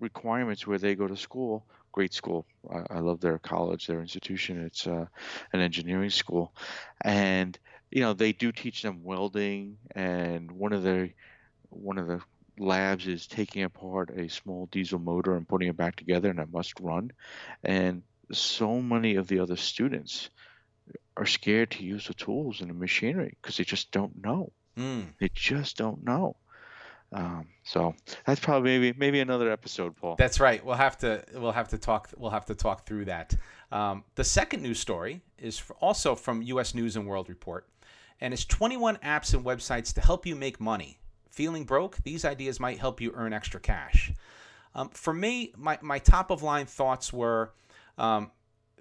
requirements 0.00 0.66
where 0.66 0.78
they 0.78 0.94
go 0.94 1.06
to 1.06 1.16
school 1.16 1.64
great 1.96 2.12
school. 2.12 2.44
I, 2.70 2.96
I 2.96 2.98
love 3.00 3.20
their 3.20 3.38
college, 3.38 3.86
their 3.86 4.02
institution. 4.02 4.62
It's 4.62 4.86
uh, 4.86 5.06
an 5.52 5.60
engineering 5.60 6.10
school, 6.10 6.52
and 7.00 7.58
you 7.90 8.02
know 8.02 8.12
they 8.12 8.32
do 8.32 8.52
teach 8.52 8.82
them 8.82 9.02
welding. 9.02 9.78
And 9.96 10.52
one 10.52 10.72
of 10.72 10.82
the 10.84 11.10
one 11.70 11.98
of 11.98 12.06
the 12.06 12.20
labs 12.58 13.06
is 13.06 13.26
taking 13.26 13.62
apart 13.62 14.10
a 14.10 14.28
small 14.28 14.66
diesel 14.66 14.98
motor 14.98 15.36
and 15.36 15.48
putting 15.48 15.68
it 15.68 15.76
back 15.76 15.96
together, 15.96 16.30
and 16.30 16.38
it 16.38 16.52
must 16.52 16.78
run. 16.80 17.12
And 17.62 18.02
so 18.32 18.80
many 18.80 19.16
of 19.16 19.28
the 19.28 19.38
other 19.38 19.56
students 19.56 20.30
are 21.16 21.26
scared 21.26 21.70
to 21.72 21.84
use 21.84 22.06
the 22.06 22.14
tools 22.14 22.60
and 22.60 22.70
the 22.70 22.74
machinery 22.74 23.36
because 23.40 23.56
they 23.56 23.64
just 23.64 23.90
don't 23.90 24.22
know. 24.22 24.52
Mm. 24.76 25.06
They 25.18 25.30
just 25.34 25.76
don't 25.76 26.04
know. 26.04 26.36
Um, 27.12 27.46
so 27.62 27.94
that's 28.26 28.40
probably 28.40 28.78
maybe 28.78 28.98
maybe 28.98 29.20
another 29.20 29.50
episode, 29.50 29.96
Paul. 29.96 30.16
That's 30.16 30.40
right. 30.40 30.64
We'll 30.64 30.74
have 30.74 30.98
to 30.98 31.24
we'll 31.34 31.52
have 31.52 31.68
to 31.68 31.78
talk 31.78 32.10
we'll 32.16 32.32
have 32.32 32.46
to 32.46 32.54
talk 32.54 32.84
through 32.84 33.06
that. 33.06 33.34
Um, 33.70 34.04
the 34.16 34.24
second 34.24 34.62
news 34.62 34.80
story 34.80 35.22
is 35.38 35.62
also 35.80 36.14
from 36.14 36.42
U.S. 36.42 36.74
News 36.74 36.96
and 36.96 37.06
World 37.06 37.28
Report, 37.28 37.66
and 38.20 38.34
it's 38.34 38.44
21 38.44 38.96
apps 38.96 39.34
and 39.34 39.44
websites 39.44 39.94
to 39.94 40.00
help 40.00 40.26
you 40.26 40.34
make 40.34 40.60
money. 40.60 40.98
Feeling 41.36 41.64
broke? 41.64 41.98
These 42.02 42.24
ideas 42.24 42.58
might 42.58 42.78
help 42.78 42.98
you 42.98 43.12
earn 43.14 43.34
extra 43.34 43.60
cash. 43.60 44.10
Um, 44.74 44.88
for 44.88 45.12
me, 45.12 45.52
my, 45.54 45.78
my 45.82 45.98
top 45.98 46.30
of 46.30 46.42
line 46.42 46.64
thoughts 46.64 47.12
were 47.12 47.52
um, 47.98 48.30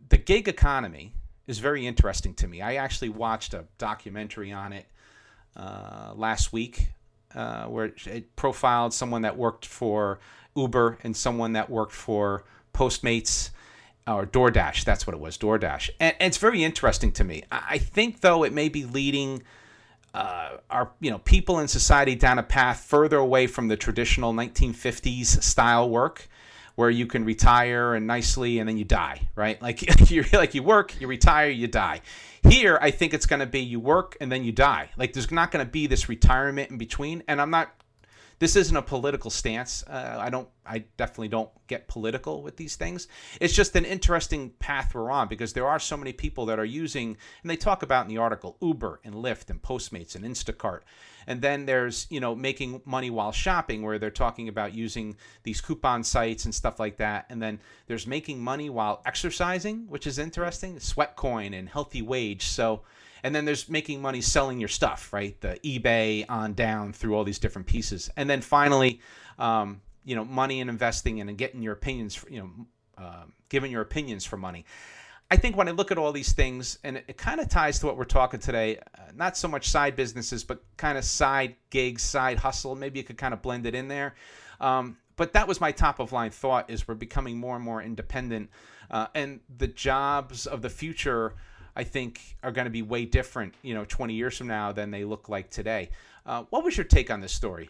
the 0.08 0.16
gig 0.16 0.48
economy 0.48 1.12
is 1.48 1.60
very 1.60 1.86
interesting 1.86 2.34
to 2.36 2.48
me. 2.48 2.62
I 2.62 2.76
actually 2.76 3.10
watched 3.10 3.54
a 3.54 3.66
documentary 3.78 4.54
on 4.54 4.72
it 4.72 4.86
uh, 5.58 6.14
last 6.16 6.54
week 6.54 6.92
uh, 7.36 7.66
where 7.66 7.92
it 8.06 8.38
profiled 8.38 8.94
someone 8.94 9.24
that 9.24 9.36
worked 9.36 9.66
for 9.66 10.22
Uber 10.56 11.00
and 11.04 11.14
someone 11.14 11.52
that 11.54 11.70
worked 11.70 11.92
for 11.92 12.46
Postmates 12.74 13.50
or 14.08 14.26
DoorDash. 14.26 14.86
That's 14.86 15.06
what 15.06 15.14
it 15.14 15.20
was, 15.20 15.38
DoorDash. 15.38 15.90
And, 16.00 16.16
and 16.22 16.28
it's 16.28 16.38
very 16.38 16.64
interesting 16.64 17.12
to 17.12 17.26
me. 17.26 17.44
I 17.52 17.80
think, 17.80 18.22
though, 18.22 18.46
it 18.46 18.54
may 18.54 18.70
be 18.70 18.86
leading 18.86 19.44
uh, 20.16 20.86
you 21.00 21.12
know 21.12 21.20
people 21.20 21.60
in 21.60 21.68
society 21.68 22.16
down 22.16 22.40
a 22.40 22.44
path 22.44 22.80
further 22.80 23.18
away 23.18 23.48
from 23.48 23.68
the 23.68 23.78
traditional 23.78 24.34
1950s 24.34 25.42
style 25.44 25.90
work 25.90 26.28
where 26.76 26.90
you 26.90 27.06
can 27.06 27.24
retire 27.24 27.96
and 27.96 28.06
nicely 28.06 28.60
and 28.60 28.68
then 28.68 28.78
you 28.78 28.86
die 28.86 29.28
right 29.36 29.62
like 29.62 30.10
you 30.12 30.24
like 30.34 30.54
you 30.54 30.64
work 30.64 31.00
you 31.00 31.08
retire 31.08 31.50
you 31.50 31.68
die 31.68 32.02
here, 32.50 32.78
I 32.82 32.92
think 32.92 33.14
it's 33.14 33.26
going 33.26 33.40
to 33.40 33.46
be 33.46 33.60
you 33.60 33.80
work 33.80 34.18
and 34.22 34.32
then 34.32 34.44
you 34.44 34.52
die. 34.52 34.90
Like 34.98 35.14
there's 35.14 35.32
not 35.32 35.52
going 35.52 35.66
to 35.66 35.72
be 35.72 35.88
this 35.88 36.10
retirement 36.10 36.72
in 36.72 36.78
between. 36.78 37.24
And 37.28 37.42
I'm 37.42 37.50
not. 37.50 37.74
This 38.40 38.56
isn't 38.56 38.76
a 38.76 38.82
political 38.82 39.30
stance. 39.30 39.84
Uh, 39.84 40.18
I 40.20 40.30
don't. 40.30 40.50
I 40.66 40.86
definitely 40.98 41.30
don't 41.30 41.50
get 41.68 41.88
political 41.88 42.42
with 42.42 42.58
these 42.58 42.76
things. 42.76 43.08
It's 43.40 43.54
just 43.54 43.76
an 43.76 43.86
interesting 43.86 44.52
path 44.60 44.94
we're 44.96 45.12
on 45.12 45.28
because 45.28 45.54
there 45.54 45.68
are 45.68 45.80
so 45.80 45.96
many 45.96 46.12
people 46.12 46.46
that 46.48 46.60
are 46.60 46.66
using, 46.66 47.18
and 47.42 47.50
they 47.50 47.56
talk 47.56 47.84
about 47.84 48.06
in 48.06 48.10
the 48.10 48.18
article 48.18 48.58
Uber 48.62 49.00
and 49.04 49.16
Lyft 49.16 49.50
and 49.50 49.62
Postmates 49.62 50.16
and 50.16 50.26
Instacart 50.26 50.82
and 51.28 51.42
then 51.42 51.66
there's, 51.66 52.08
you 52.10 52.20
know, 52.20 52.36
making 52.36 52.82
money 52.86 53.10
while 53.10 53.32
shopping, 53.32 53.82
where 53.82 53.98
they're 53.98 54.12
talking 54.12 54.48
about 54.48 54.74
using 54.74 55.18
these 55.44 55.62
coupon 55.62 56.04
sites 56.04 56.46
and 56.46 56.54
stuff 56.54 56.80
like 56.80 56.98
that. 56.98 57.26
And 57.30 57.42
then 57.42 57.60
there's 57.88 58.06
making 58.06 58.40
money 58.40 58.70
while 58.70 59.02
exercising, 59.06 59.88
which 59.88 60.06
is 60.06 60.20
interesting, 60.20 60.78
Sweatcoin 60.78 61.58
and 61.58 61.68
Healthy 61.68 62.02
Wage. 62.02 62.46
So, 62.48 62.82
and 63.26 63.34
then 63.34 63.44
there's 63.44 63.68
making 63.68 64.04
money 64.04 64.22
selling 64.22 64.60
your 64.60 64.70
stuff, 64.70 65.12
right? 65.12 65.42
The 65.42 65.60
eBay 65.64 66.26
on 66.30 66.54
down 66.54 66.94
through 66.94 67.16
all 67.16 67.24
these 67.24 67.40
different 67.40 67.66
pieces. 67.66 68.08
And 68.16 68.30
then 68.30 68.40
finally, 68.40 69.02
um, 69.40 69.82
you 70.04 70.16
know, 70.16 70.24
money 70.24 70.62
and 70.62 70.70
investing 70.70 71.20
and 71.20 71.36
getting 71.36 71.64
your 71.64 71.74
opinions, 71.74 72.24
you 72.30 72.40
know, 72.40 72.52
uh, 73.04 73.24
giving 73.50 73.72
your 73.72 73.82
opinions 73.82 74.26
for 74.26 74.38
money. 74.38 74.64
I 75.32 75.38
think 75.38 75.58
when 75.58 75.68
I 75.68 75.72
look 75.72 75.92
at 75.92 75.98
all 75.98 76.12
these 76.12 76.34
things, 76.34 76.78
and 76.84 76.98
it, 76.98 77.06
it 77.08 77.18
kind 77.18 77.42
of 77.42 77.50
ties 77.50 77.80
to 77.80 77.88
what 77.88 77.98
we're 77.98 78.04
talking 78.04 78.40
today, 78.40 78.78
uh, 78.78 79.12
not 79.16 79.36
so 79.36 79.48
much 79.48 79.70
side 79.70 79.96
businesses, 79.96 80.44
but 80.44 80.64
kind 80.78 80.96
of 80.96 81.04
side 81.04 81.56
gigs, 81.72 82.04
side 82.04 82.38
hustle. 82.38 82.76
Maybe 82.76 83.00
you 83.00 83.04
could 83.04 83.18
kind 83.18 83.34
of 83.34 83.42
blend 83.42 83.66
it 83.66 83.74
in 83.74 83.88
there. 83.88 84.14
Um, 84.62 84.98
but 85.16 85.34
that 85.34 85.48
was 85.48 85.60
my 85.60 85.72
top 85.72 86.00
of 86.00 86.12
line 86.12 86.30
thought: 86.30 86.70
is 86.70 86.88
we're 86.88 86.94
becoming 86.94 87.40
more 87.40 87.56
and 87.56 87.66
more 87.66 87.82
independent, 87.82 88.52
uh, 88.92 89.08
and 89.16 89.40
the 89.58 89.68
jobs 89.68 90.46
of 90.46 90.62
the 90.62 90.70
future, 90.70 91.34
I 91.76 91.84
think, 91.84 92.38
are 92.44 92.52
going 92.52 92.66
to 92.66 92.72
be 92.72 92.82
way 92.82 93.06
different. 93.06 93.54
You 93.62 93.74
know, 93.74 93.86
20 93.86 94.14
years 94.14 94.38
from 94.38 94.48
now 94.48 94.72
than 94.72 94.92
they 94.92 95.04
look 95.04 95.30
like 95.30 95.50
today. 95.50 95.90
Uh, 96.26 96.44
what 96.50 96.64
was 96.64 96.78
your 96.78 96.86
take 96.86 97.12
on 97.12 97.22
this 97.22 97.34
story? 97.34 97.70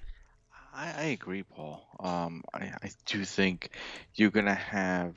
I, 0.73 0.93
I 0.97 1.03
agree, 1.05 1.43
Paul. 1.43 1.87
Um, 1.99 2.43
I, 2.53 2.73
I 2.83 2.91
do 3.05 3.23
think 3.23 3.69
you're 4.15 4.31
going 4.31 4.45
to 4.45 4.53
have 4.53 5.15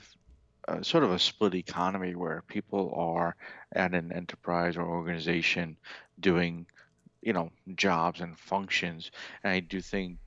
a, 0.69 0.85
sort 0.85 1.05
of 1.05 1.13
a 1.13 1.19
split 1.19 1.55
economy 1.55 2.15
where 2.15 2.43
people 2.47 2.93
are 2.97 3.37
at 3.73 3.95
an 3.95 4.13
enterprise 4.13 4.77
or 4.77 4.83
organization 4.83 5.77
doing, 6.21 6.67
you 7.23 7.33
know, 7.33 7.51
jobs 7.75 8.21
and 8.21 8.39
functions. 8.39 9.11
And 9.43 9.53
I 9.53 9.61
do 9.61 9.81
think, 9.81 10.19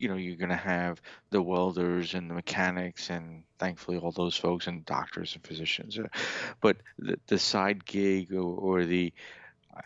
you 0.00 0.08
know, 0.08 0.16
you're 0.16 0.36
going 0.36 0.50
to 0.50 0.56
have 0.56 1.00
the 1.30 1.42
welders 1.42 2.14
and 2.14 2.30
the 2.30 2.34
mechanics 2.34 3.10
and 3.10 3.44
thankfully 3.58 3.98
all 3.98 4.12
those 4.12 4.36
folks 4.36 4.66
and 4.66 4.84
doctors 4.86 5.34
and 5.34 5.46
physicians. 5.46 5.98
Uh, 5.98 6.08
but 6.62 6.78
the, 6.98 7.18
the 7.28 7.38
side 7.38 7.84
gig 7.86 8.32
or, 8.34 8.42
or 8.42 8.86
the, 8.86 9.12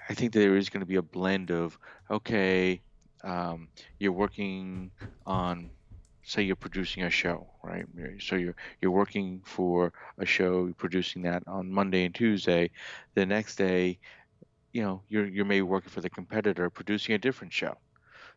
I 0.09 0.14
think 0.14 0.33
there 0.33 0.56
is 0.56 0.71
going 0.71 0.80
to 0.80 0.87
be 0.87 0.97
a 0.97 1.02
blend 1.02 1.50
of, 1.50 1.78
okay, 2.11 2.83
um, 3.25 3.68
you're 3.99 4.12
working 4.12 4.92
on 5.26 5.71
say 6.26 6.42
you're 6.42 6.56
producing 6.56 7.04
a 7.04 7.11
show, 7.11 7.49
right? 7.62 7.87
So 8.21 8.37
you're 8.37 8.56
you're 8.80 8.92
working 8.92 9.42
for 9.44 9.92
a 10.18 10.26
show, 10.26 10.73
producing 10.78 11.23
that 11.23 11.42
on 11.47 11.71
Monday 11.71 12.06
and 12.06 12.14
Tuesday. 12.14 12.71
The 13.14 13.26
next 13.26 13.56
day, 13.56 13.99
you 14.73 14.83
know, 14.83 15.02
you're 15.09 15.26
you're 15.26 15.44
maybe 15.44 15.62
working 15.62 15.90
for 15.90 16.00
the 16.02 16.11
competitor, 16.11 16.71
producing 16.71 17.14
a 17.14 17.18
different 17.18 17.52
show. 17.52 17.76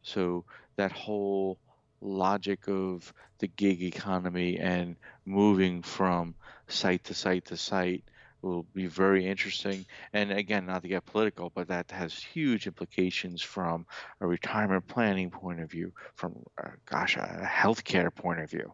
So 0.04 0.46
that 0.78 0.92
whole 0.94 1.60
logic 2.02 2.68
of 2.68 3.14
the 3.40 3.48
gig 3.48 3.82
economy 3.84 4.58
and 4.58 4.96
moving 5.26 5.82
from 5.82 6.36
site 6.68 7.04
to 7.06 7.14
site 7.14 7.46
to 7.46 7.58
site 7.58 8.04
will 8.42 8.64
be 8.74 8.86
very 8.86 9.26
interesting. 9.26 9.86
And 10.14 10.32
again, 10.32 10.66
not 10.66 10.84
to 10.84 10.88
get 10.88 11.06
political, 11.06 11.52
but 11.54 11.68
that 11.70 11.92
has 11.92 12.14
huge 12.14 12.68
implications 12.68 13.42
from 13.42 13.86
a 14.22 14.28
retirement 14.28 14.88
planning 14.88 15.32
point 15.32 15.60
of 15.60 15.72
view, 15.72 15.92
from 16.16 16.36
uh, 16.64 16.70
gosh, 16.86 17.18
a 17.18 17.42
healthcare 17.44 18.14
point 18.14 18.40
of 18.40 18.50
view. 18.50 18.72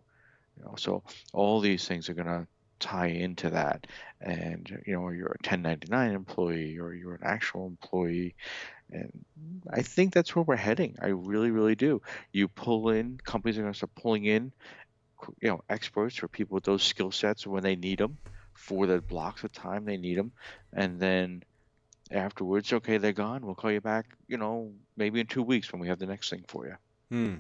You 0.58 0.66
know, 0.66 0.76
so 0.78 1.04
all 1.34 1.60
these 1.60 1.88
things 1.88 2.10
are 2.10 2.14
going 2.14 2.28
to 2.28 2.48
tie 2.84 3.08
into 3.08 3.50
that. 3.50 3.88
And 4.22 4.84
you 4.86 4.94
know, 4.94 5.10
you're 5.10 5.28
a 5.28 5.42
1099 5.42 6.12
employee 6.12 6.78
or 6.78 6.94
you're 6.94 7.16
an 7.16 7.24
actual 7.24 7.66
employee. 7.66 8.36
And 8.92 9.26
I 9.72 9.82
think 9.82 10.14
that's 10.14 10.36
where 10.36 10.44
we're 10.44 10.56
heading. 10.56 10.96
I 11.02 11.08
really, 11.08 11.50
really 11.50 11.76
do. 11.76 12.02
You 12.32 12.48
pull 12.48 12.90
in 12.90 13.20
companies 13.24 13.58
are 13.58 13.62
going 13.62 13.74
to 13.74 13.78
start 13.78 13.96
pulling 13.96 14.26
in, 14.26 14.52
you 15.42 15.50
know, 15.50 15.64
experts 15.70 16.22
or 16.22 16.28
people 16.28 16.56
with 16.56 16.66
those 16.66 16.84
skill 16.84 17.12
sets 17.12 17.48
when 17.48 17.64
they 17.64 17.76
need 17.76 18.00
them 18.00 18.18
for 18.54 18.86
the 18.86 19.02
blocks 19.02 19.44
of 19.44 19.52
time 19.52 19.86
they 19.86 19.98
need 19.98 20.18
them, 20.18 20.32
and 20.74 21.00
then 21.00 21.44
afterwards, 22.12 22.72
okay, 22.72 22.98
they're 22.98 23.12
gone. 23.12 23.46
We'll 23.46 23.56
call 23.56 23.72
you 23.72 23.82
back, 23.82 24.06
you 24.28 24.38
know, 24.38 24.72
maybe 24.96 25.20
in 25.20 25.26
two 25.26 25.44
weeks 25.44 25.72
when 25.72 25.82
we 25.82 25.88
have 25.88 26.00
the 26.00 26.06
next 26.06 26.30
thing 26.30 26.46
for 26.48 26.68
you. 26.68 26.76
Hmm. 27.10 27.36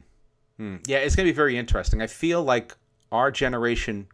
Hmm. 0.57 0.77
Yeah, 0.87 0.97
it's 0.97 1.15
going 1.15 1.27
to 1.27 1.31
be 1.31 1.35
very 1.35 1.57
interesting. 1.57 2.01
I 2.01 2.07
feel 2.07 2.43
like 2.43 2.75
our 3.11 3.31
generation, 3.31 4.07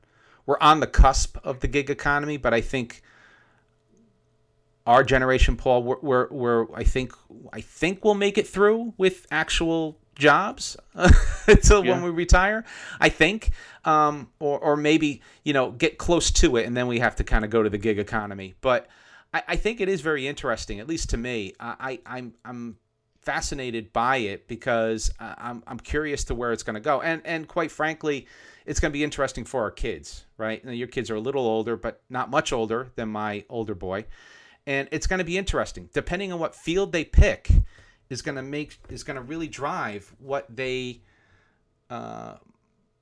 we're 0.50 0.58
on 0.62 0.80
the 0.80 0.88
cusp 0.88 1.38
of 1.44 1.60
the 1.60 1.68
gig 1.68 1.92
economy, 1.92 2.36
but 2.36 2.56
I 2.56 2.62
think 2.62 3.04
our 4.88 5.04
generation, 5.04 5.56
Paul, 5.56 5.84
we're, 5.84 6.00
we're, 6.02 6.28
we're 6.32 6.74
I 6.74 6.84
think 6.84 7.14
I 7.54 7.62
think 7.62 8.04
we'll 8.04 8.16
make 8.16 8.40
it 8.40 8.48
through 8.48 8.96
with 8.98 9.28
actual 9.30 10.00
jobs 10.16 10.76
until 11.48 11.86
yeah. 11.86 11.92
when 11.92 12.02
we 12.02 12.10
retire. 12.10 12.66
I 13.00 13.10
think, 13.10 13.52
um, 13.86 14.32
or 14.40 14.58
or 14.58 14.76
maybe 14.76 15.22
you 15.44 15.54
know 15.54 15.70
get 15.70 16.00
close 16.00 16.32
to 16.32 16.58
it, 16.58 16.66
and 16.66 16.76
then 16.76 16.88
we 16.88 16.98
have 16.98 17.18
to 17.18 17.24
kind 17.24 17.46
of 17.46 17.52
go 17.52 17.62
to 17.62 17.70
the 17.70 17.78
gig 17.78 18.00
economy. 18.00 18.56
But 18.60 18.88
I, 19.32 19.44
I, 19.50 19.56
think 19.56 19.82
it 19.82 19.88
is 19.88 20.02
very 20.02 20.28
interesting, 20.28 20.80
at 20.80 20.88
least 20.88 21.12
to 21.12 21.18
me. 21.18 21.54
I, 21.60 22.00
I 22.08 22.18
I'm 22.18 22.34
I'm 22.44 22.78
fascinated 23.22 23.94
by 23.94 24.18
it 24.18 24.48
because 24.48 25.12
I'm 25.20 25.62
I'm 25.68 25.80
curious 25.80 26.24
to 26.24 26.34
where 26.34 26.52
it's 26.54 26.64
going 26.64 26.74
to 26.74 26.80
go, 26.80 27.02
and 27.02 27.22
and 27.24 27.48
quite 27.48 27.70
frankly, 27.70 28.26
it's 28.70 28.80
going 28.80 28.92
to 28.92 28.94
be 28.94 29.04
interesting 29.04 29.46
for 29.46 29.64
our 29.64 29.72
kids, 29.72 30.26
right? 30.38 30.64
Now, 30.64 30.72
your 30.72 30.88
kids 30.88 31.10
are 31.10 31.16
a 31.16 31.20
little 31.20 31.48
older, 31.48 31.76
but 31.76 32.04
not 32.08 32.30
much 32.30 32.54
older 32.54 32.92
than 32.96 33.10
my 33.10 33.44
older 33.50 33.74
boy, 33.74 34.06
and 34.68 34.88
it's 34.92 35.08
going 35.08 35.18
to 35.18 35.26
be 35.26 35.40
interesting. 35.40 35.90
Depending 35.92 36.32
on 36.32 36.40
what 36.40 36.54
field 36.54 36.92
they 36.92 37.04
pick, 37.04 37.50
is 38.12 38.22
going 38.22 38.36
to 38.36 38.44
make 38.44 38.78
is 38.90 39.04
going 39.04 39.16
to 39.16 39.24
really 39.24 39.48
drive 39.48 40.14
what 40.20 40.46
they. 40.56 41.02
Uh, 41.90 42.36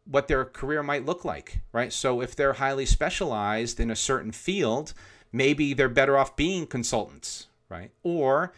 what 0.06 0.30
their 0.30 0.46
career 0.46 0.82
might 0.82 1.06
look 1.06 1.26
like, 1.26 1.60
right? 1.74 1.92
So 1.92 2.22
if 2.22 2.34
they're 2.34 2.54
highly 2.54 2.86
specialized 2.86 3.78
in 3.78 3.92
a 3.92 3.96
certain 3.98 4.32
field, 4.32 4.94
maybe 5.34 5.74
they're 5.74 5.90
better 5.90 6.18
off 6.18 6.38
being 6.38 6.66
consultants, 6.66 7.48
right? 7.68 7.92
Or 8.04 8.54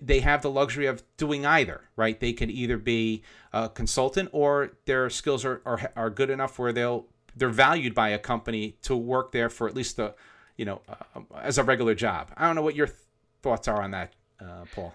they 0.00 0.20
have 0.20 0.42
the 0.42 0.50
luxury 0.50 0.86
of 0.86 1.02
doing 1.16 1.44
either, 1.44 1.82
right? 1.96 2.18
They 2.18 2.32
could 2.32 2.50
either 2.50 2.78
be 2.78 3.22
a 3.52 3.68
consultant 3.68 4.28
or 4.32 4.72
their 4.84 5.10
skills 5.10 5.44
are, 5.44 5.60
are, 5.64 5.90
are 5.96 6.10
good 6.10 6.30
enough 6.30 6.58
where 6.58 6.72
they'll 6.72 7.06
they're 7.34 7.48
valued 7.48 7.94
by 7.94 8.10
a 8.10 8.18
company 8.18 8.76
to 8.82 8.96
work 8.96 9.32
there 9.32 9.48
for 9.48 9.66
at 9.66 9.74
least 9.74 9.96
the, 9.96 10.14
you 10.56 10.64
know, 10.64 10.82
uh, 10.88 11.20
as 11.40 11.58
a 11.58 11.64
regular 11.64 11.94
job. 11.94 12.30
I 12.36 12.46
don't 12.46 12.54
know 12.54 12.62
what 12.62 12.76
your 12.76 12.86
th- 12.86 12.98
thoughts 13.42 13.68
are 13.68 13.82
on 13.82 13.92
that, 13.92 14.12
uh, 14.40 14.64
Paul. 14.74 14.94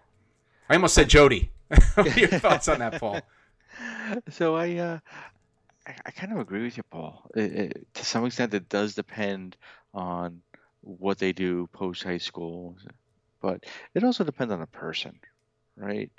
I 0.70 0.75
almost 0.75 0.94
said 0.94 1.10
Jody. 1.10 1.51
what 1.96 2.15
are 2.15 2.20
your 2.20 2.27
thoughts 2.39 2.67
on 2.67 2.79
that, 2.79 3.00
Paul? 3.00 3.22
So 4.29 4.56
I, 4.56 4.75
uh, 4.75 5.00
I, 5.88 5.96
I 6.06 6.12
kind 6.12 6.32
of 6.32 6.39
agree 6.39 6.63
with 6.63 6.77
you, 6.77 6.84
Paul. 6.84 7.29
It, 7.36 7.51
it, 7.51 7.88
to 7.96 8.06
some 8.06 8.25
extent, 8.25 8.53
it 8.53 8.70
does 8.70 8.94
depend 8.94 9.58
on 9.94 10.41
what 10.82 11.17
they 11.17 11.34
do 11.34 11.67
post 11.74 12.03
high 12.03 12.20
school, 12.20 12.75
but 13.41 13.65
it 13.94 14.03
also 14.03 14.24
depends 14.24 14.53
on 14.53 14.60
the 14.60 14.67
person, 14.67 15.20
right? 15.75 16.12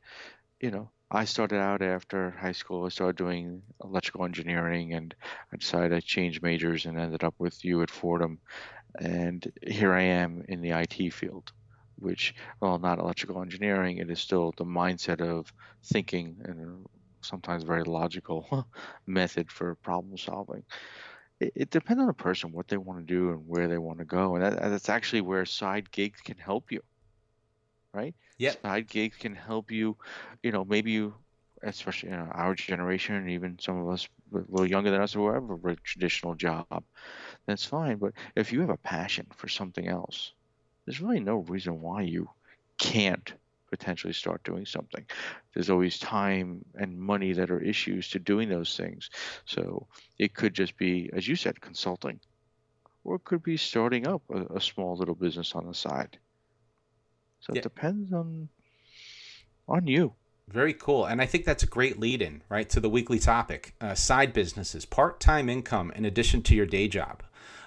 You 0.60 0.70
know, 0.70 0.90
I 1.10 1.24
started 1.24 1.58
out 1.58 1.82
after 1.82 2.30
high 2.30 2.52
school. 2.52 2.84
I 2.84 2.90
started 2.90 3.16
doing 3.16 3.62
electrical 3.82 4.24
engineering, 4.24 4.92
and 4.92 5.14
I 5.52 5.56
decided 5.56 6.00
to 6.00 6.06
change 6.06 6.42
majors 6.42 6.86
and 6.86 6.98
ended 6.98 7.24
up 7.24 7.34
with 7.38 7.64
you 7.64 7.82
at 7.82 7.90
Fordham. 7.90 8.38
And 9.00 9.50
here 9.66 9.92
I 9.92 10.02
am 10.02 10.44
in 10.48 10.60
the 10.60 10.72
IT 10.72 11.12
field, 11.12 11.52
which, 11.96 12.34
well, 12.60 12.78
not 12.78 12.98
electrical 12.98 13.40
engineering. 13.42 13.98
It 13.98 14.10
is 14.10 14.20
still 14.20 14.52
the 14.56 14.64
mindset 14.64 15.20
of 15.20 15.52
thinking 15.84 16.38
and 16.44 16.84
sometimes 17.22 17.62
very 17.62 17.84
logical 17.84 18.66
method 19.06 19.50
for 19.50 19.74
problem 19.76 20.16
solving. 20.16 20.64
It, 21.40 21.52
it, 21.54 21.70
depends 21.70 22.00
on 22.00 22.06
the 22.06 22.12
person, 22.12 22.52
what 22.52 22.68
they 22.68 22.76
want 22.76 23.06
to 23.06 23.14
do 23.14 23.30
and 23.30 23.46
where 23.46 23.68
they 23.68 23.78
want 23.78 23.98
to 24.00 24.04
go. 24.04 24.34
And 24.34 24.44
that, 24.44 24.60
that's 24.70 24.88
actually 24.88 25.20
where 25.20 25.44
side 25.44 25.90
gigs 25.90 26.20
can 26.20 26.36
help 26.36 26.72
you, 26.72 26.82
right? 27.92 28.14
Yeah. 28.38 28.52
Side 28.62 28.88
gigs 28.88 29.16
can 29.16 29.34
help 29.34 29.70
you, 29.70 29.96
you 30.42 30.52
know, 30.52 30.64
maybe 30.64 30.92
you, 30.92 31.14
especially 31.62 32.10
you 32.10 32.16
know, 32.16 32.28
our 32.32 32.54
generation, 32.54 33.16
and 33.16 33.30
even 33.30 33.58
some 33.58 33.78
of 33.80 33.88
us 33.88 34.08
a 34.34 34.38
little 34.48 34.66
younger 34.66 34.90
than 34.90 35.00
us 35.00 35.12
who 35.14 35.28
have 35.32 35.50
a 35.50 35.76
traditional 35.76 36.34
job, 36.34 36.84
that's 37.46 37.64
fine. 37.64 37.96
But 37.98 38.12
if 38.36 38.52
you 38.52 38.60
have 38.60 38.70
a 38.70 38.76
passion 38.78 39.26
for 39.36 39.48
something 39.48 39.88
else, 39.88 40.32
there's 40.86 41.00
really 41.00 41.20
no 41.20 41.38
reason 41.38 41.80
why 41.80 42.02
you 42.02 42.30
can't 42.78 43.34
potentially 43.70 44.12
start 44.12 44.42
doing 44.44 44.64
something. 44.64 45.04
There's 45.54 45.70
always 45.70 45.98
time 45.98 46.64
and 46.74 46.98
money 46.98 47.32
that 47.34 47.50
are 47.50 47.60
issues 47.60 48.08
to 48.10 48.18
doing 48.18 48.48
those 48.48 48.76
things. 48.76 49.10
So 49.44 49.86
it 50.18 50.34
could 50.34 50.54
just 50.54 50.76
be, 50.76 51.10
as 51.12 51.28
you 51.28 51.36
said, 51.36 51.60
consulting, 51.60 52.20
or 53.04 53.16
it 53.16 53.24
could 53.24 53.42
be 53.42 53.56
starting 53.56 54.06
up 54.06 54.22
a, 54.30 54.56
a 54.56 54.60
small 54.60 54.96
little 54.96 55.14
business 55.14 55.54
on 55.54 55.66
the 55.66 55.74
side. 55.74 56.18
So 57.40 57.52
yeah. 57.52 57.60
it 57.60 57.62
depends 57.62 58.12
on 58.12 58.48
on 59.68 59.86
you. 59.86 60.14
Very 60.48 60.72
cool. 60.72 61.04
And 61.04 61.20
I 61.20 61.26
think 61.26 61.44
that's 61.44 61.62
a 61.62 61.66
great 61.66 62.00
lead 62.00 62.22
in, 62.22 62.42
right, 62.48 62.68
to 62.70 62.80
the 62.80 62.88
weekly 62.88 63.18
topic 63.18 63.74
uh, 63.80 63.94
side 63.94 64.32
businesses, 64.32 64.86
part 64.86 65.20
time 65.20 65.48
income 65.48 65.92
in 65.94 66.04
addition 66.04 66.42
to 66.42 66.54
your 66.54 66.64
day 66.64 66.88
job. 66.88 67.22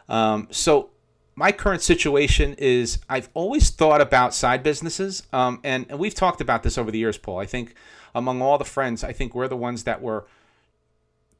Um, 0.10 0.48
so 0.50 0.90
my 1.36 1.51
current 1.51 1.82
situation 1.82 2.56
is 2.58 3.00
I've 3.08 3.30
always 3.34 3.70
thought 3.70 4.01
about 4.01 4.34
side 4.34 4.63
businesses, 4.63 5.24
um, 5.32 5.60
and, 5.63 5.86
and 5.90 6.00
we've 6.00 6.16
talked 6.16 6.42
about 6.42 6.63
this 6.63 6.78
over 6.78 6.92
the 6.92 7.00
years, 7.00 7.18
Paul. 7.18 7.40
I 7.40 7.46
think 7.46 7.75
among 8.16 8.42
all 8.42 8.58
the 8.58 8.66
friends, 8.66 9.04
I 9.04 9.13
think 9.13 9.36
we're 9.36 9.48
the 9.48 9.58
ones 9.58 9.84
that 9.84 10.01
were 10.01 10.25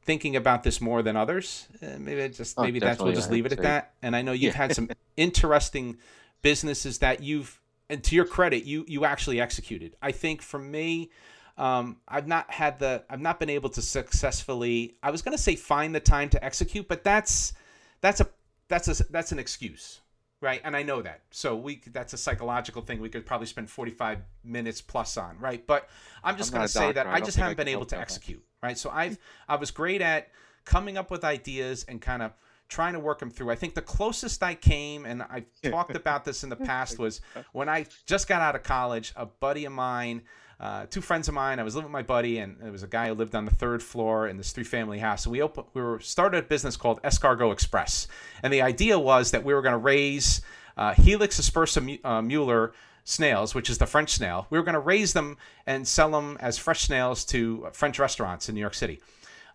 thinking 0.04 0.36
about 0.36 0.62
this 0.62 0.80
more 0.80 1.02
than 1.02 1.16
others. 1.16 1.68
Uh, 1.82 1.98
maybe 1.98 2.28
just 2.34 2.58
oh, 2.58 2.62
maybe 2.62 2.78
that's 2.78 3.00
we'll 3.00 3.12
just 3.12 3.30
leave 3.30 3.46
it 3.46 3.52
at 3.52 3.62
that. 3.62 3.94
And 4.02 4.16
I 4.16 4.22
know 4.22 4.32
you've 4.32 4.54
yeah. 4.54 4.58
had 4.58 4.74
some 4.74 4.90
interesting 5.16 5.98
businesses 6.42 6.98
that 6.98 7.22
you've, 7.22 7.60
and 7.92 8.02
to 8.04 8.16
your 8.16 8.24
credit, 8.24 8.64
you 8.64 8.84
you 8.88 9.04
actually 9.04 9.40
executed. 9.40 9.96
I 10.02 10.12
think 10.12 10.42
for 10.42 10.58
me. 10.58 11.10
Um, 11.58 11.98
I've 12.08 12.26
not 12.26 12.50
had 12.50 12.78
the 12.78 13.04
I've 13.10 13.20
not 13.20 13.38
been 13.38 13.50
able 13.50 13.68
to 13.70 13.82
successfully 13.82 14.96
I 15.02 15.10
was 15.10 15.20
going 15.20 15.36
to 15.36 15.42
say 15.42 15.54
find 15.54 15.94
the 15.94 16.00
time 16.00 16.30
to 16.30 16.42
execute 16.42 16.88
but 16.88 17.04
that's 17.04 17.52
that's 18.00 18.22
a 18.22 18.28
that's 18.68 18.88
a 18.88 19.04
that's 19.10 19.32
an 19.32 19.38
excuse 19.38 20.00
right 20.40 20.60
and 20.64 20.76
i 20.76 20.82
know 20.82 21.02
that 21.02 21.20
so 21.30 21.54
we 21.54 21.80
that's 21.92 22.14
a 22.14 22.18
psychological 22.18 22.82
thing 22.82 23.00
we 23.00 23.08
could 23.08 23.24
probably 23.24 23.46
spend 23.46 23.70
45 23.70 24.18
minutes 24.44 24.80
plus 24.80 25.16
on 25.16 25.38
right 25.38 25.66
but 25.66 25.88
i'm 26.24 26.36
just 26.36 26.52
going 26.52 26.62
to 26.62 26.68
say 26.68 26.90
that 26.92 27.06
i, 27.06 27.14
I 27.14 27.20
just 27.20 27.36
haven't 27.36 27.56
been 27.56 27.68
able 27.68 27.86
to 27.86 27.98
execute 27.98 28.42
that. 28.60 28.66
right 28.66 28.78
so 28.78 28.90
i've 28.90 29.18
i 29.48 29.56
was 29.56 29.70
great 29.70 30.00
at 30.00 30.28
coming 30.64 30.98
up 30.98 31.10
with 31.10 31.24
ideas 31.24 31.84
and 31.88 32.00
kind 32.00 32.22
of 32.22 32.32
trying 32.72 32.94
to 32.94 33.00
work 33.00 33.18
them 33.18 33.30
through 33.30 33.50
i 33.50 33.54
think 33.54 33.74
the 33.74 33.82
closest 33.82 34.42
i 34.42 34.54
came 34.54 35.04
and 35.04 35.22
i've 35.30 35.44
talked 35.70 35.94
about 35.94 36.24
this 36.24 36.42
in 36.42 36.48
the 36.48 36.56
past 36.56 36.98
was 36.98 37.20
when 37.52 37.68
i 37.68 37.84
just 38.06 38.26
got 38.26 38.40
out 38.40 38.54
of 38.54 38.62
college 38.62 39.12
a 39.16 39.26
buddy 39.26 39.66
of 39.66 39.72
mine 39.72 40.22
uh, 40.60 40.86
two 40.88 41.00
friends 41.00 41.26
of 41.26 41.34
mine. 41.34 41.58
I 41.58 41.64
was 41.64 41.74
living 41.74 41.88
with 41.88 41.92
my 41.92 42.02
buddy, 42.02 42.38
and 42.38 42.56
there 42.60 42.70
was 42.70 42.84
a 42.84 42.86
guy 42.86 43.08
who 43.08 43.14
lived 43.14 43.34
on 43.34 43.44
the 43.46 43.50
third 43.50 43.82
floor 43.82 44.28
in 44.28 44.36
this 44.36 44.52
three-family 44.52 45.00
house. 45.00 45.24
And 45.24 45.32
we 45.32 45.42
opened, 45.42 45.66
we 45.74 45.82
were 45.82 45.98
started 45.98 46.44
a 46.44 46.46
business 46.46 46.76
called 46.76 47.02
Escargot 47.02 47.52
Express, 47.52 48.06
and 48.44 48.52
the 48.52 48.62
idea 48.62 48.96
was 48.96 49.32
that 49.32 49.42
we 49.42 49.54
were 49.54 49.60
going 49.60 49.72
to 49.72 49.78
raise 49.78 50.40
uh, 50.76 50.94
Helix 50.94 51.40
aspersa 51.40 51.98
uh, 52.04 52.22
Mueller 52.22 52.72
snails, 53.02 53.56
which 53.56 53.68
is 53.68 53.78
the 53.78 53.86
French 53.86 54.10
snail. 54.10 54.46
We 54.50 54.58
were 54.58 54.64
going 54.64 54.74
to 54.74 54.80
raise 54.80 55.12
them 55.12 55.36
and 55.66 55.86
sell 55.86 56.12
them 56.12 56.36
as 56.40 56.58
fresh 56.58 56.82
snails 56.82 57.24
to 57.26 57.68
French 57.72 57.98
restaurants 57.98 58.48
in 58.48 58.54
New 58.54 58.60
York 58.60 58.74
City. 58.74 59.00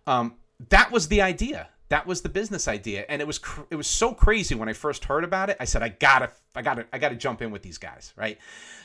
Um, 0.06 0.36
that 0.70 0.92
was 0.92 1.08
the 1.08 1.22
idea 1.22 1.70
that 1.90 2.06
was 2.06 2.22
the 2.22 2.30
business 2.30 2.68
idea. 2.68 3.06
And 3.08 3.22
it 3.22 3.26
was 3.26 3.40
cr- 3.40 3.62
it 3.70 3.76
was 3.76 3.88
so 3.88 4.14
crazy 4.14 4.56
when 4.56 4.70
i 4.70 4.74
first 4.74 5.06
heard 5.06 5.24
about 5.24 5.50
it 5.50 5.58
i 5.60 5.66
said 5.66 5.82
i 5.84 5.90
gotta 5.90 6.32
i 6.56 6.62
gotta 6.62 6.86
i 6.92 6.98
gotta 6.98 7.16
jump 7.16 7.42
in 7.42 7.52
with 7.52 7.62
these 7.62 7.78
guys 7.78 8.14
right? 8.16 8.38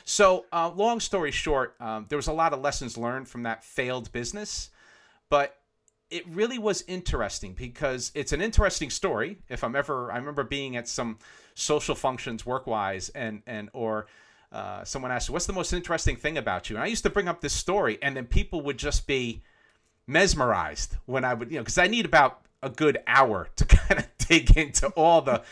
So 0.05 0.45
uh, 0.51 0.69
long 0.69 0.99
story 0.99 1.31
short 1.31 1.75
um, 1.79 2.05
there 2.09 2.17
was 2.17 2.27
a 2.27 2.33
lot 2.33 2.53
of 2.53 2.61
lessons 2.61 2.97
learned 2.97 3.27
from 3.27 3.43
that 3.43 3.63
failed 3.63 4.11
business 4.11 4.69
but 5.29 5.57
it 6.09 6.27
really 6.27 6.59
was 6.59 6.83
interesting 6.87 7.53
because 7.53 8.11
it's 8.13 8.33
an 8.33 8.41
interesting 8.41 8.89
story. 8.89 9.39
If 9.49 9.63
i'm 9.63 9.75
ever 9.75 10.11
i 10.11 10.17
remember 10.17 10.43
being 10.43 10.75
at 10.75 10.87
some 10.87 11.17
social 11.55 11.95
functions 11.95 12.45
work 12.45 12.67
wise 12.67 13.09
and 13.09 13.41
and 13.47 13.69
or 13.73 14.07
uh, 14.51 14.83
someone 14.83 15.11
asked 15.11 15.31
what's 15.31 15.47
the 15.47 15.53
most 15.53 15.73
interesting 15.73 16.15
thing 16.15 16.37
about 16.37 16.69
you? 16.69 16.75
And 16.75 16.83
i 16.83 16.87
used 16.87 17.03
to 17.03 17.09
bring 17.09 17.27
up 17.27 17.41
this 17.41 17.53
story 17.53 17.97
and 18.01 18.15
then 18.15 18.25
people 18.25 18.61
would 18.61 18.77
just 18.77 19.07
be 19.07 19.41
mesmerized 20.05 20.97
when 21.05 21.23
i 21.23 21.33
would 21.33 21.49
you 21.49 21.57
know 21.57 21.63
because 21.63 21.77
i 21.77 21.87
need 21.87 22.05
about 22.05 22.42
a 22.63 22.69
good 22.69 22.97
hour 23.05 23.49
to 23.57 23.65
kind 23.65 23.99
of 23.99 24.07
dig 24.17 24.57
into 24.57 24.87
all 24.89 25.21
the 25.21 25.43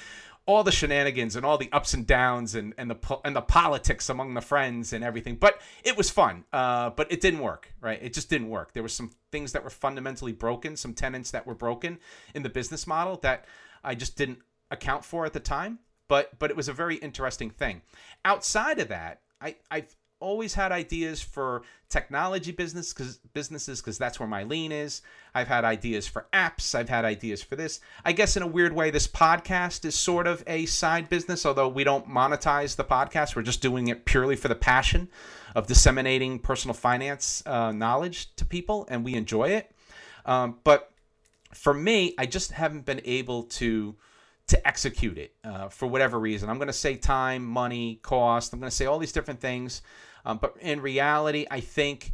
all 0.48 0.64
the 0.64 0.72
shenanigans 0.72 1.36
and 1.36 1.46
all 1.46 1.58
the 1.58 1.72
ups 1.72 1.94
and 1.94 2.08
downs 2.08 2.56
and, 2.56 2.74
and 2.78 2.90
the 2.90 3.20
and 3.24 3.36
the 3.36 3.42
politics 3.42 4.10
among 4.10 4.34
the 4.34 4.42
friends 4.42 4.92
and 4.92 5.04
everything. 5.04 5.36
But 5.36 5.62
it 5.84 5.96
was 5.96 6.10
fun. 6.10 6.46
Uh, 6.52 6.90
but 6.90 7.12
it 7.12 7.22
didn't 7.22 7.42
work, 7.42 7.74
right? 7.80 8.00
It 8.02 8.14
just 8.14 8.30
didn't 8.30 8.50
work. 8.50 8.74
There 8.74 8.84
were 8.84 8.90
some 8.90 9.12
things 9.32 9.52
that 9.52 9.64
were 9.64 9.70
fundamentally 9.70 10.34
broken, 10.34 10.76
some 10.76 10.94
tenants 10.94 11.32
that 11.32 11.46
were 11.46 11.56
broken 11.56 12.00
in 12.34 12.44
the 12.44 12.50
business 12.50 12.88
model 12.88 13.18
that 13.18 13.46
I 13.84 13.96
just 13.96 14.18
didn't 14.18 14.40
account 14.72 15.06
for 15.06 15.26
at 15.26 15.34
the 15.34 15.40
time. 15.40 15.80
But 16.08 16.38
but 16.40 16.50
it 16.50 16.58
was 16.58 16.68
a 16.68 16.74
very 16.74 16.96
interesting 16.96 17.52
thing. 17.52 17.84
Outside 18.26 18.80
of 18.80 18.88
that, 18.88 19.22
I 19.40 19.56
I've 19.70 19.96
always 20.22 20.54
had 20.54 20.72
ideas 20.72 21.22
for 21.22 21.64
technology 21.90 22.52
business 22.52 22.94
cause, 22.94 23.20
businesses 23.34 23.82
because 23.82 23.98
that's 23.98 24.20
where 24.20 24.30
my 24.30 24.44
lean 24.44 24.72
is. 24.72 25.02
I've 25.36 25.48
had 25.48 25.66
ideas 25.66 26.08
for 26.08 26.28
apps. 26.32 26.74
I've 26.74 26.90
had 26.90 27.04
ideas 27.04 27.44
for 27.44 27.56
this. 27.56 27.82
I 28.06 28.14
guess 28.14 28.38
in 28.38 28.44
a 28.44 28.48
weird 28.48 28.74
way, 28.74 28.90
this 28.90 29.08
podcast 29.08 29.84
is 29.84 29.96
sort 29.96 30.28
of 30.28 30.44
a 30.48 30.66
side 30.66 31.10
business, 31.10 31.46
although 31.46 31.68
we 31.68 31.84
don't 31.84 32.08
monetize 32.08 32.76
the 32.76 32.86
podcast. 32.86 33.36
We're 33.36 33.42
just 33.42 33.62
doing 33.62 33.90
it 33.90 34.06
purely 34.06 34.36
for 34.38 34.48
the 34.48 34.56
passion 34.56 35.10
of 35.56 35.68
disseminating 35.68 36.40
personal 36.40 36.74
finance 36.74 37.44
uh, 37.46 37.72
knowledge 37.72 38.34
to 38.38 38.46
people, 38.46 38.88
and 38.90 39.04
we 39.04 39.16
enjoy 39.16 39.50
it. 39.50 39.72
Um, 40.26 40.60
but 40.64 40.92
for 41.54 41.74
me, 41.74 42.14
I 42.18 42.26
just 42.26 42.52
haven't 42.52 42.86
been 42.86 43.02
able 43.04 43.44
to 43.44 43.96
to 44.48 44.68
execute 44.68 45.18
it 45.18 45.34
uh, 45.46 45.70
for 45.70 45.88
whatever 45.88 46.20
reason. 46.20 46.50
I'm 46.50 46.58
going 46.58 46.68
to 46.68 46.74
say 46.74 46.96
time, 46.96 47.46
money, 47.46 48.00
cost. 48.02 48.52
I'm 48.52 48.60
going 48.60 48.70
to 48.70 48.76
say 48.76 48.86
all 48.86 49.00
these 49.00 49.14
different 49.14 49.40
things. 49.40 49.82
Um, 50.26 50.38
but 50.38 50.56
in 50.62 50.82
reality, 50.82 51.46
I 51.50 51.60
think 51.60 52.14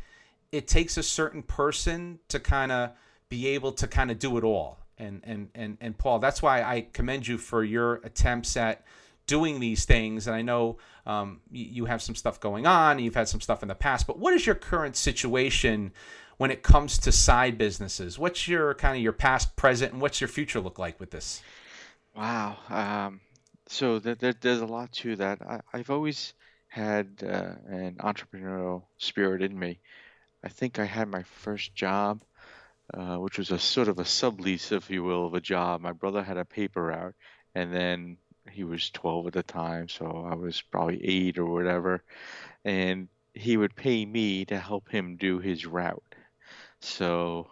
it 0.52 0.68
takes 0.68 0.98
a 0.98 1.04
certain 1.04 1.44
person 1.44 2.20
to 2.30 2.40
kind 2.40 2.72
of 2.72 2.92
be 3.30 3.48
able 3.48 3.74
to 3.74 3.88
kind 3.88 4.12
of 4.12 4.20
do 4.20 4.38
it 4.38 4.44
all. 4.44 4.80
And, 4.98 5.22
and, 5.24 5.50
and, 5.54 5.78
and 5.82 5.98
Paul, 5.98 6.20
that's 6.20 6.42
why 6.42 6.64
I 6.64 6.88
commend 6.94 7.28
you 7.28 7.38
for 7.38 7.64
your 7.64 7.96
attempts 7.96 8.58
at 8.58 8.84
doing 9.28 9.60
these 9.60 9.86
things, 9.86 10.26
and 10.26 10.36
I 10.36 10.42
know 10.42 10.78
um, 11.06 11.42
you, 11.52 11.86
have 11.86 12.02
some 12.02 12.16
stuff 12.16 12.40
going 12.40 12.66
on. 12.66 12.98
You've 12.98 13.16
had 13.16 13.28
some 13.28 13.42
stuff 13.42 13.62
in 13.62 13.68
the 13.68 13.76
past, 13.76 14.08
but 14.08 14.18
what 14.18 14.34
is 14.34 14.46
your 14.46 14.56
current 14.56 14.96
situation 14.96 15.92
when 16.38 16.50
it 16.50 16.64
comes 16.64 16.98
to 17.00 17.12
side 17.12 17.58
businesses? 17.58 18.18
What's 18.18 18.48
your 18.48 18.74
kind 18.74 18.96
of 18.96 19.04
your 19.04 19.14
past, 19.14 19.56
present, 19.56 19.92
and 19.92 20.02
what's 20.02 20.22
your 20.22 20.30
future 20.30 20.62
look 20.62 20.80
like 20.80 21.00
with 21.00 21.12
this? 21.12 21.42
Wow. 22.16 22.58
Um, 22.70 23.20
so 23.68 24.00
there, 24.00 24.16
there, 24.16 24.34
there's 24.40 24.62
a 24.62 24.66
lot 24.66 24.92
to 24.94 25.18
that. 25.18 25.42
I, 25.42 25.60
I've 25.74 25.90
always 25.90 26.34
had 26.78 27.24
uh, 27.24 27.56
an 27.68 27.96
entrepreneurial 28.00 28.84
spirit 28.98 29.42
in 29.42 29.58
me. 29.58 29.80
I 30.44 30.50
think 30.50 30.78
I 30.78 30.86
had 30.86 31.08
my 31.08 31.24
first 31.24 31.74
job, 31.74 32.22
uh, 32.94 33.18
which 33.18 33.40
was 33.40 33.52
a 33.52 33.58
sort 33.58 33.88
of 33.88 33.98
a 33.98 34.04
sublease, 34.04 34.72
if 34.72 34.90
you 34.90 35.04
will, 35.04 35.26
of 35.26 35.34
a 35.34 35.42
job. 35.42 35.82
My 35.82 35.92
brother 35.92 36.22
had 36.22 36.38
a 36.38 36.46
paper 36.46 36.84
route, 36.84 37.16
and 37.56 37.74
then 37.74 38.18
he 38.52 38.64
was 38.64 38.92
12 38.92 39.28
at 39.28 39.34
the 39.34 39.44
time, 39.44 39.90
so 39.90 40.28
I 40.32 40.36
was 40.36 40.62
probably 40.62 41.04
eight 41.04 41.40
or 41.40 41.46
whatever. 41.46 42.04
And 42.64 43.08
he 43.34 43.58
would 43.58 43.76
pay 43.76 44.06
me 44.06 44.46
to 44.46 44.60
help 44.60 44.88
him 44.90 45.18
do 45.18 45.40
his 45.40 45.66
route. 45.66 46.16
So, 46.80 47.48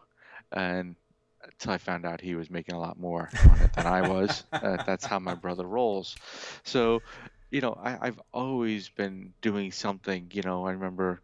and 0.52 0.96
until 1.44 1.74
I 1.74 1.78
found 1.78 2.06
out 2.06 2.22
he 2.22 2.36
was 2.36 2.50
making 2.50 2.76
a 2.76 2.80
lot 2.80 3.00
more 3.00 3.30
on 3.50 3.60
it 3.62 3.74
than 3.74 3.88
I 3.88 4.08
was. 4.08 4.44
Uh, 4.56 4.82
that's 4.86 5.06
how 5.06 5.20
my 5.20 5.36
brother 5.36 5.66
rolls. 5.66 6.16
So, 6.64 7.02
you 7.52 7.62
know, 7.62 7.74
I, 7.74 8.08
I've 8.08 8.20
always 8.34 8.90
been 8.90 9.34
doing 9.42 9.72
something. 9.72 10.30
You 10.34 10.42
know, 10.44 10.66
I 10.66 10.72
remember 10.72 11.22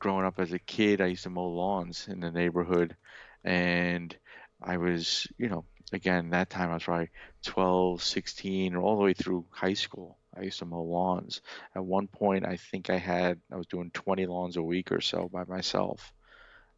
growing 0.00 0.26
up 0.26 0.40
as 0.40 0.52
a 0.52 0.58
kid, 0.58 1.00
I 1.00 1.06
used 1.08 1.24
to 1.24 1.30
mow 1.30 1.48
lawns 1.48 2.08
in 2.08 2.20
the 2.20 2.30
neighborhood, 2.30 2.96
and 3.44 4.16
I 4.62 4.78
was, 4.78 5.26
you 5.38 5.48
know, 5.48 5.66
again 5.92 6.30
that 6.30 6.50
time 6.50 6.70
I 6.70 6.74
was 6.74 6.84
probably 6.84 7.10
12, 7.44 8.02
16, 8.02 8.74
or 8.74 8.82
all 8.82 8.96
the 8.96 9.04
way 9.04 9.14
through 9.14 9.46
high 9.50 9.74
school. 9.74 10.18
I 10.36 10.42
used 10.42 10.60
to 10.60 10.66
mow 10.66 10.82
lawns. 10.82 11.42
At 11.76 11.84
one 11.84 12.08
point, 12.08 12.46
I 12.46 12.56
think 12.56 12.90
I 12.90 12.98
had 12.98 13.40
I 13.52 13.56
was 13.56 13.66
doing 13.68 13.90
20 13.92 14.26
lawns 14.26 14.56
a 14.56 14.62
week 14.62 14.92
or 14.92 15.00
so 15.00 15.28
by 15.32 15.44
myself. 15.44 16.12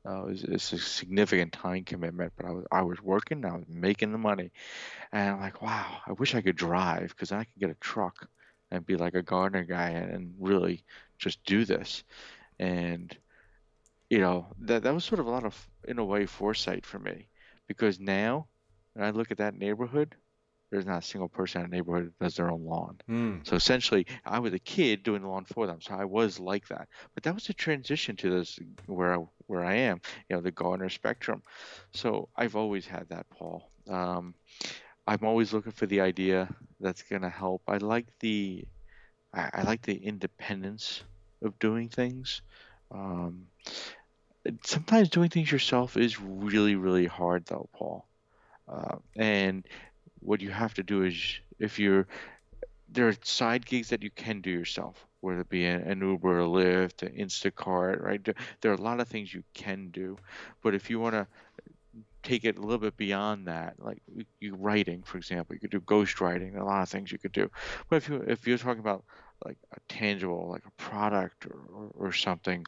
Uh, 0.08 0.22
it 0.22 0.30
was, 0.30 0.44
it's 0.44 0.72
a 0.72 0.78
significant 0.78 1.52
time 1.52 1.84
commitment, 1.84 2.32
but 2.36 2.46
I 2.46 2.50
was 2.52 2.64
I 2.70 2.82
was 2.82 3.02
working, 3.02 3.44
I 3.44 3.54
was 3.56 3.64
making 3.68 4.12
the 4.12 4.18
money, 4.18 4.52
and 5.12 5.30
I'm 5.32 5.40
like, 5.40 5.62
wow, 5.62 5.98
I 6.06 6.12
wish 6.12 6.34
I 6.34 6.42
could 6.42 6.56
drive 6.56 7.08
because 7.10 7.32
I 7.32 7.44
could 7.44 7.60
get 7.60 7.70
a 7.70 7.74
truck 7.76 8.28
and 8.70 8.86
be 8.86 8.96
like 8.96 9.14
a 9.14 9.22
gardener 9.22 9.64
guy 9.64 9.90
and, 9.90 10.34
really 10.38 10.84
just 11.18 11.44
do 11.44 11.64
this. 11.64 12.04
And 12.58 13.16
you 14.10 14.18
know 14.18 14.46
that 14.60 14.82
that 14.82 14.94
was 14.94 15.04
sort 15.04 15.20
of 15.20 15.26
a 15.26 15.30
lot 15.30 15.44
of 15.44 15.68
in 15.88 15.98
a 15.98 16.04
way 16.04 16.26
foresight 16.26 16.86
for 16.86 16.98
me 16.98 17.28
because 17.66 17.98
now 17.98 18.46
when 18.94 19.04
I 19.04 19.10
look 19.10 19.30
at 19.30 19.38
that 19.38 19.58
neighborhood, 19.58 20.14
there's 20.70 20.86
not 20.86 21.02
a 21.02 21.06
single 21.06 21.28
person 21.28 21.62
in 21.62 21.70
the 21.70 21.76
neighborhood 21.76 22.12
that 22.18 22.24
does 22.24 22.34
their 22.36 22.50
own 22.50 22.64
lawn. 22.64 22.98
Mm. 23.08 23.46
So 23.46 23.56
essentially, 23.56 24.06
I 24.24 24.38
was 24.38 24.52
a 24.52 24.58
kid 24.58 25.02
doing 25.02 25.22
the 25.22 25.28
lawn 25.28 25.44
for 25.44 25.66
them. 25.66 25.80
So 25.80 25.94
I 25.94 26.04
was 26.04 26.40
like 26.40 26.66
that. 26.68 26.88
But 27.14 27.22
that 27.22 27.34
was 27.34 27.48
a 27.48 27.54
transition 27.54 28.16
to 28.16 28.30
this 28.30 28.58
where 28.86 29.14
I, 29.14 29.24
where 29.46 29.64
I 29.64 29.74
am, 29.74 30.00
you 30.28 30.36
know, 30.36 30.42
the 30.42 30.50
gardener 30.50 30.88
spectrum. 30.88 31.42
So 31.92 32.28
I've 32.36 32.56
always 32.56 32.86
had 32.86 33.08
that, 33.10 33.26
Paul. 33.30 33.70
Um, 33.88 34.34
I'm 35.06 35.24
always 35.24 35.52
looking 35.52 35.72
for 35.72 35.86
the 35.86 36.00
idea 36.00 36.48
that's 36.80 37.02
going 37.02 37.22
to 37.22 37.30
help. 37.30 37.62
I 37.68 37.78
like 37.78 38.06
the 38.20 38.64
I, 39.32 39.62
like 39.62 39.82
the 39.82 39.94
independence 39.94 41.02
of 41.42 41.58
doing 41.58 41.90
things. 41.90 42.40
Um, 42.90 43.46
sometimes 44.64 45.10
doing 45.10 45.28
things 45.28 45.52
yourself 45.52 45.96
is 45.96 46.20
really 46.20 46.74
really 46.76 47.06
hard 47.06 47.44
though, 47.46 47.68
Paul. 47.74 48.06
Uh, 48.68 48.96
and 49.16 49.66
what 50.20 50.40
you 50.40 50.50
have 50.50 50.74
to 50.74 50.82
do 50.82 51.02
is 51.02 51.40
if 51.58 51.78
you're 51.78 52.06
there 52.88 53.08
are 53.08 53.14
side 53.22 53.66
gigs 53.66 53.88
that 53.90 54.02
you 54.02 54.10
can 54.10 54.40
do 54.40 54.50
yourself, 54.50 55.06
whether 55.20 55.40
it 55.40 55.48
be 55.48 55.64
an, 55.66 56.00
Uber, 56.00 56.40
a 56.40 56.44
Lyft, 56.44 57.02
an 57.02 57.14
Instacart, 57.16 58.00
right? 58.02 58.24
There 58.60 58.70
are 58.70 58.76
a 58.76 58.80
lot 58.80 59.00
of 59.00 59.08
things 59.08 59.34
you 59.34 59.42
can 59.54 59.88
do, 59.88 60.16
but 60.62 60.74
if 60.74 60.88
you 60.88 61.00
want 61.00 61.14
to 61.14 61.26
take 62.26 62.44
it 62.44 62.58
a 62.58 62.60
little 62.60 62.78
bit 62.78 62.96
beyond 62.96 63.46
that, 63.46 63.74
like 63.78 64.02
you 64.40 64.56
writing, 64.56 65.02
for 65.04 65.16
example, 65.16 65.54
you 65.54 65.60
could 65.60 65.70
do 65.70 65.80
ghost 65.80 66.20
writing, 66.20 66.56
a 66.56 66.64
lot 66.64 66.82
of 66.82 66.88
things 66.88 67.12
you 67.12 67.18
could 67.18 67.32
do. 67.32 67.48
But 67.88 67.96
if 67.96 68.08
you 68.08 68.24
if 68.26 68.46
you're 68.46 68.58
talking 68.58 68.80
about 68.80 69.04
like 69.44 69.58
a 69.72 69.80
tangible, 69.88 70.48
like 70.50 70.64
a 70.66 70.82
product 70.82 71.46
or, 71.46 71.58
or, 71.72 72.08
or 72.08 72.12
something, 72.12 72.66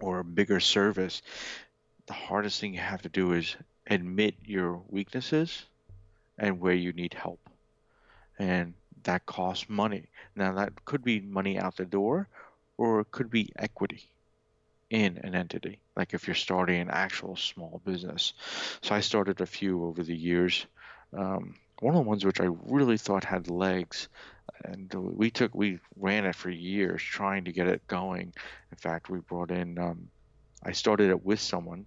or 0.00 0.18
a 0.18 0.24
bigger 0.24 0.60
service, 0.60 1.22
the 2.06 2.12
hardest 2.12 2.60
thing 2.60 2.74
you 2.74 2.80
have 2.80 3.02
to 3.02 3.08
do 3.08 3.32
is 3.32 3.56
admit 3.86 4.34
your 4.44 4.82
weaknesses 4.88 5.64
and 6.38 6.60
where 6.60 6.74
you 6.74 6.92
need 6.92 7.14
help. 7.14 7.40
And 8.38 8.74
that 9.04 9.24
costs 9.24 9.68
money. 9.68 10.08
Now, 10.36 10.52
that 10.54 10.84
could 10.84 11.02
be 11.02 11.20
money 11.20 11.58
out 11.58 11.76
the 11.76 11.86
door, 11.86 12.28
or 12.76 13.00
it 13.00 13.10
could 13.10 13.30
be 13.30 13.52
equity 13.56 14.10
in 14.90 15.18
an 15.18 15.34
entity, 15.34 15.80
like 15.96 16.14
if 16.14 16.26
you're 16.26 16.34
starting 16.34 16.80
an 16.80 16.90
actual 16.90 17.36
small 17.36 17.80
business. 17.84 18.34
So 18.82 18.94
I 18.94 19.00
started 19.00 19.40
a 19.40 19.46
few 19.46 19.84
over 19.84 20.02
the 20.02 20.16
years. 20.16 20.66
Um, 21.16 21.54
one 21.80 21.94
of 21.94 22.04
the 22.04 22.08
ones 22.08 22.24
which 22.24 22.40
I 22.40 22.48
really 22.66 22.98
thought 22.98 23.24
had 23.24 23.48
legs, 23.48 24.08
and 24.64 24.92
we 24.92 25.30
took 25.30 25.54
we 25.54 25.78
ran 25.96 26.26
it 26.26 26.34
for 26.34 26.50
years 26.50 27.02
trying 27.02 27.44
to 27.44 27.52
get 27.52 27.68
it 27.68 27.86
going. 27.86 28.32
In 28.70 28.76
fact, 28.76 29.08
we 29.08 29.20
brought 29.20 29.50
in. 29.50 29.78
Um, 29.78 30.08
I 30.62 30.72
started 30.72 31.10
it 31.10 31.24
with 31.24 31.40
someone 31.40 31.86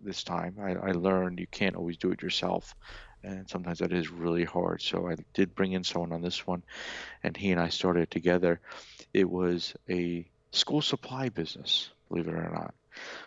this 0.00 0.24
time. 0.24 0.56
I, 0.60 0.74
I 0.74 0.92
learned 0.92 1.40
you 1.40 1.46
can't 1.48 1.76
always 1.76 1.98
do 1.98 2.12
it 2.12 2.22
yourself 2.22 2.74
and 3.26 3.48
sometimes 3.48 3.80
that 3.80 3.92
is 3.92 4.10
really 4.10 4.44
hard. 4.44 4.80
So 4.80 5.08
I 5.08 5.16
did 5.34 5.54
bring 5.54 5.72
in 5.72 5.84
someone 5.84 6.12
on 6.12 6.22
this 6.22 6.46
one, 6.46 6.62
and 7.22 7.36
he 7.36 7.50
and 7.50 7.60
I 7.60 7.68
started 7.68 8.02
it 8.02 8.10
together. 8.10 8.60
It 9.12 9.28
was 9.28 9.74
a 9.90 10.24
school 10.52 10.80
supply 10.80 11.28
business, 11.28 11.90
believe 12.08 12.28
it 12.28 12.34
or 12.34 12.50
not. 12.50 12.74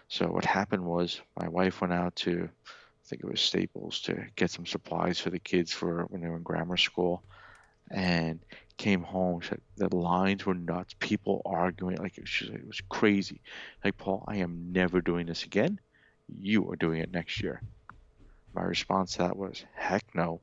So 0.08 0.28
what 0.28 0.46
happened 0.46 0.84
was 0.84 1.22
my 1.40 1.48
wife 1.48 1.82
went 1.82 1.94
out 1.94 2.16
to, 2.18 2.50
I 2.66 3.06
think 3.06 3.24
it 3.24 3.30
was 3.30 3.42
Staples, 3.42 4.02
to 4.02 4.26
get 4.36 4.52
some 4.52 4.66
supplies 4.66 5.20
for 5.20 5.30
the 5.30 5.40
kids 5.40 5.72
for 5.72 6.06
when 6.10 6.22
they 6.22 6.28
were 6.28 6.38
in 6.38 6.44
grammar 6.44 6.78
school, 6.78 7.24
and 7.92 8.40
came 8.78 9.04
home. 9.04 9.42
Said 9.42 9.62
the 9.78 9.96
lines 9.96 10.46
were 10.46 10.54
nuts. 10.54 10.96
People 11.00 11.42
arguing 11.46 11.98
like 11.98 12.18
it 12.18 12.22
was, 12.22 12.50
it 12.50 12.68
was 12.68 12.82
crazy. 12.90 13.42
Like 13.84 13.98
Paul, 13.98 14.24
I 14.28 14.38
am 14.38 14.72
never 14.72 15.02
doing 15.02 15.26
this 15.26 15.44
again. 15.44 15.80
You 16.28 16.70
are 16.72 16.76
doing 16.76 17.02
it 17.02 17.12
next 17.12 17.42
year. 17.42 17.62
My 18.54 18.64
response 18.64 19.14
to 19.14 19.18
that 19.20 19.38
was, 19.38 19.64
heck 19.76 20.04
no. 20.16 20.42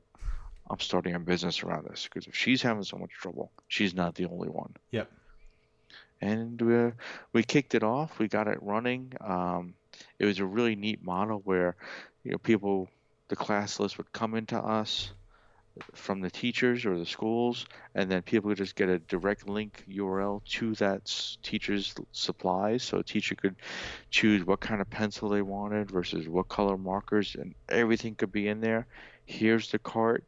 I'm 0.69 0.79
starting 0.79 1.15
a 1.15 1.19
business 1.19 1.63
around 1.63 1.87
this 1.89 2.03
because 2.03 2.27
if 2.27 2.35
she's 2.35 2.61
having 2.61 2.83
so 2.83 2.97
much 2.97 3.11
trouble, 3.11 3.51
she's 3.67 3.93
not 3.93 4.15
the 4.15 4.25
only 4.25 4.49
one. 4.49 4.73
Yep. 4.91 5.09
And 6.21 6.61
we 6.61 6.91
we 7.33 7.43
kicked 7.43 7.75
it 7.75 7.83
off. 7.83 8.19
We 8.19 8.27
got 8.27 8.47
it 8.47 8.61
running. 8.61 9.13
Um, 9.21 9.73
it 10.19 10.25
was 10.25 10.39
a 10.39 10.45
really 10.45 10.75
neat 10.75 11.03
model 11.03 11.41
where 11.43 11.75
you 12.23 12.31
know 12.31 12.37
people, 12.37 12.89
the 13.27 13.35
class 13.35 13.79
list 13.79 13.97
would 13.97 14.11
come 14.11 14.35
into 14.35 14.57
us 14.57 15.11
from 15.93 16.21
the 16.21 16.29
teachers 16.29 16.85
or 16.85 16.97
the 16.97 17.05
schools, 17.05 17.65
and 17.95 18.09
then 18.09 18.21
people 18.21 18.49
would 18.49 18.57
just 18.57 18.75
get 18.75 18.89
a 18.89 18.99
direct 18.99 19.47
link 19.47 19.83
URL 19.89 20.43
to 20.45 20.73
that 20.75 21.13
teacher's 21.43 21.93
supplies. 22.11 22.83
So 22.83 22.99
a 22.99 23.03
teacher 23.03 23.35
could 23.35 23.55
choose 24.09 24.45
what 24.45 24.59
kind 24.59 24.81
of 24.81 24.89
pencil 24.89 25.29
they 25.29 25.41
wanted 25.41 25.91
versus 25.91 26.27
what 26.27 26.47
color 26.47 26.77
markers, 26.77 27.35
and 27.35 27.53
everything 27.69 28.15
could 28.15 28.31
be 28.31 28.47
in 28.47 28.61
there. 28.61 28.87
Here's 29.25 29.71
the 29.71 29.79
cart. 29.79 30.23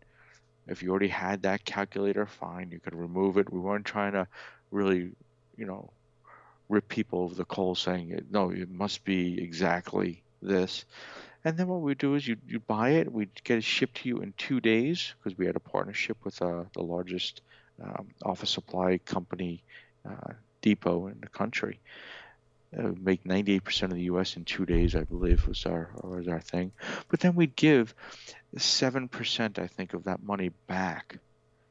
If 0.68 0.84
you 0.84 0.92
already 0.92 1.08
had 1.08 1.42
that 1.44 1.66
calculator, 1.66 2.26
fine, 2.28 2.70
you 2.72 2.80
could 2.80 2.94
remove 2.94 3.38
it. 3.38 3.52
We 3.52 3.60
weren't 3.60 3.86
trying 3.86 4.14
to 4.14 4.28
really, 4.72 5.12
you 5.60 5.66
know, 5.66 5.92
rip 6.70 6.88
people 6.88 7.20
over 7.20 7.36
the 7.36 7.46
coals 7.46 7.80
saying, 7.80 8.26
no, 8.32 8.52
it 8.52 8.70
must 8.70 9.04
be 9.04 9.42
exactly 9.42 10.24
this. 10.42 10.86
And 11.44 11.58
then 11.58 11.68
what 11.68 11.82
we 11.82 11.96
do 11.96 12.16
is 12.16 12.28
you, 12.28 12.38
you 12.48 12.60
buy 12.60 12.92
it, 12.92 13.12
we 13.12 13.28
get 13.44 13.58
it 13.58 13.64
shipped 13.64 13.98
to 13.98 14.10
you 14.10 14.18
in 14.20 14.34
two 14.38 14.62
days 14.62 15.14
because 15.18 15.38
we 15.38 15.46
had 15.46 15.56
a 15.56 15.62
partnership 15.62 16.18
with 16.24 16.42
uh, 16.42 16.64
the 16.74 16.82
largest 16.82 17.42
um, 17.82 18.08
office 18.24 18.50
supply 18.50 19.00
company 19.00 19.64
uh, 20.08 20.34
depot 20.62 21.08
in 21.08 21.20
the 21.22 21.30
country. 21.30 21.80
Uh, 22.78 22.92
make 23.02 23.24
98% 23.24 23.84
of 23.84 23.92
the 23.92 24.04
U.S. 24.04 24.38
in 24.38 24.46
two 24.46 24.66
days, 24.66 24.96
I 24.96 25.04
believe, 25.04 25.48
was 25.48 25.66
our 25.66 25.90
was 26.04 26.28
our 26.28 26.40
thing. 26.40 26.72
But 27.08 27.20
then 27.20 27.34
we'd 27.34 27.56
give 27.56 27.96
seven 28.58 29.08
percent, 29.08 29.58
I 29.58 29.66
think, 29.66 29.96
of 29.96 30.04
that 30.04 30.22
money 30.22 30.52
back 30.68 31.18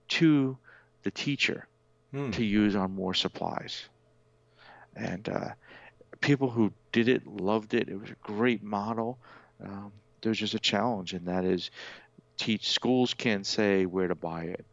to 0.08 0.58
the 1.04 1.12
teacher 1.12 1.68
Hmm. 2.10 2.30
to 2.30 2.44
use 2.44 2.74
on 2.74 2.94
more 2.94 3.12
supplies. 3.14 3.84
And 4.96 5.28
uh, 5.28 5.50
people 6.20 6.48
who 6.48 6.72
did 6.92 7.08
it 7.08 7.26
loved 7.26 7.74
it. 7.74 7.88
It 7.88 8.00
was 8.00 8.10
a 8.10 8.16
great 8.22 8.62
model. 8.62 9.18
Um, 9.62 9.92
there's 10.22 10.38
just 10.38 10.54
a 10.54 10.58
challenge, 10.58 11.12
and 11.12 11.26
that 11.26 11.44
is 11.44 11.70
teach 12.38 12.68
schools 12.68 13.14
can't 13.14 13.46
say 13.46 13.84
where 13.86 14.08
to 14.08 14.14
buy 14.14 14.44
it. 14.44 14.64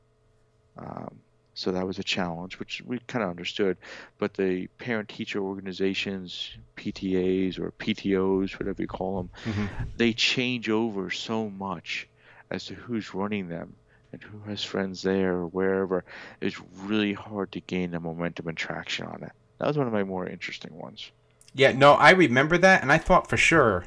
Um, 0.77 1.19
so 1.53 1.71
that 1.71 1.85
was 1.87 1.99
a 1.99 2.03
challenge, 2.03 2.59
which 2.59 2.81
we 2.85 2.99
kind 3.07 3.23
of 3.23 3.29
understood. 3.29 3.77
But 4.17 4.33
the 4.33 4.67
parent 4.77 5.09
teacher 5.09 5.39
organizations, 5.39 6.49
PTAs 6.77 7.59
or 7.59 7.71
PTOs, 7.71 8.59
whatever 8.59 8.81
you 8.81 8.87
call 8.87 9.17
them, 9.17 9.29
Mhm. 9.53 9.69
they 9.97 10.13
change 10.13 10.69
over 10.69 11.09
so 11.11 11.49
much 11.49 12.07
as 12.51 12.65
to 12.65 12.75
who's 12.75 13.13
running 13.13 13.47
them 13.47 13.75
and 14.11 14.21
who 14.23 14.39
has 14.49 14.63
friends 14.63 15.01
there 15.01 15.33
or 15.33 15.47
wherever, 15.47 16.03
it's 16.41 16.59
really 16.83 17.13
hard 17.13 17.51
to 17.53 17.59
gain 17.61 17.91
the 17.91 17.99
momentum 17.99 18.47
and 18.47 18.57
traction 18.57 19.05
on 19.07 19.23
it. 19.23 19.31
That 19.59 19.67
was 19.67 19.77
one 19.77 19.87
of 19.87 19.93
my 19.93 20.03
more 20.03 20.27
interesting 20.27 20.73
ones. 20.77 21.11
Yeah, 21.53 21.71
no, 21.71 21.93
I 21.93 22.11
remember 22.11 22.57
that, 22.57 22.81
and 22.81 22.91
I 22.91 22.97
thought 22.97 23.29
for 23.29 23.37
sure, 23.37 23.85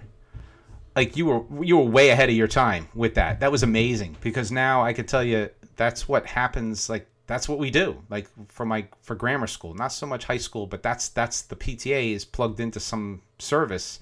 like 0.96 1.16
you 1.16 1.26
were 1.26 1.64
you 1.64 1.76
were 1.76 1.84
way 1.84 2.08
ahead 2.08 2.28
of 2.30 2.34
your 2.34 2.48
time 2.48 2.88
with 2.94 3.14
that. 3.14 3.40
That 3.40 3.52
was 3.52 3.62
amazing 3.62 4.16
because 4.22 4.50
now 4.50 4.82
I 4.82 4.92
could 4.92 5.06
tell 5.06 5.22
you 5.22 5.50
that's 5.76 6.08
what 6.08 6.24
happens. 6.26 6.88
Like 6.88 7.06
that's 7.26 7.48
what 7.48 7.58
we 7.58 7.70
do. 7.70 8.02
Like 8.08 8.26
for 8.48 8.64
my 8.64 8.86
for 9.02 9.14
grammar 9.14 9.46
school, 9.46 9.74
not 9.74 9.92
so 9.92 10.06
much 10.06 10.24
high 10.24 10.38
school, 10.38 10.66
but 10.66 10.82
that's 10.82 11.08
that's 11.10 11.42
the 11.42 11.56
PTA 11.56 12.14
is 12.14 12.24
plugged 12.24 12.58
into 12.58 12.80
some 12.80 13.20
service, 13.38 14.00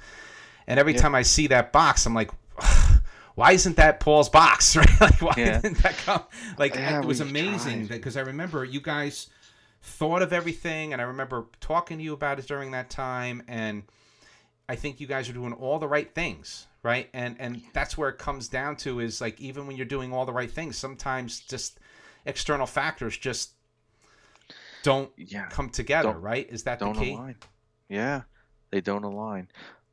and 0.69 0.79
every 0.79 0.95
Yeah. 0.95 1.01
time 1.01 1.15
I 1.17 1.23
see 1.23 1.47
that 1.49 1.73
box, 1.73 2.07
I'm 2.07 2.15
like. 2.15 2.31
Why 3.37 3.53
isn't 3.53 3.77
that 3.77 4.01
Paul's 4.01 4.29
box? 4.29 4.75
Right? 4.77 5.01
Like, 5.01 5.23
why 5.23 5.35
Yeah. 5.37 5.61
didn't 5.61 5.79
that 5.83 5.97
come? 5.99 6.23
Like, 6.59 6.75
Yeah, 6.75 6.99
it 7.01 7.05
was 7.07 7.21
amazing 7.21 7.87
because 7.87 8.17
I 8.17 8.23
remember 8.23 8.65
you 8.65 8.81
guys 8.81 9.29
thought 9.83 10.23
of 10.23 10.33
everything, 10.33 10.93
and 10.93 11.01
I 11.01 11.05
remember 11.05 11.47
talking 11.61 11.99
to 11.99 12.03
you 12.05 12.13
about 12.15 12.39
it 12.41 12.47
during 12.49 12.73
that 12.73 12.91
time, 12.91 13.43
and 13.47 13.85
I 14.69 14.75
think 14.75 14.99
you 15.01 15.07
guys 15.07 15.29
are 15.29 15.33
doing 15.35 15.53
all 15.53 15.79
the 15.79 15.87
right 15.87 16.13
things, 16.13 16.67
right? 16.83 17.09
And 17.15 17.37
and 17.39 17.63
that's 17.73 17.97
where 17.97 18.09
it 18.09 18.19
comes 18.19 18.49
down 18.49 18.77
to 18.79 19.01
is 19.01 19.21
like 19.21 19.41
even 19.41 19.67
when 19.67 19.77
you're 19.77 19.87
doing 19.87 20.13
all 20.13 20.25
the 20.27 20.33
right 20.33 20.51
things, 20.51 20.77
sometimes 20.79 21.39
just 21.41 21.79
external 22.25 22.67
factors 22.67 23.17
just 23.17 23.53
don't 24.83 25.13
Yeah. 25.17 25.47
come 25.49 25.69
together, 25.69 26.13
Don't- 26.13 26.23
right? 26.23 26.49
Is 26.51 26.63
that 26.65 26.79
the 26.79 26.93
key? 26.95 27.13
align. 27.13 27.37
Yeah, 27.89 28.23
they 28.71 28.81
don't 28.81 29.05
align. 29.05 29.49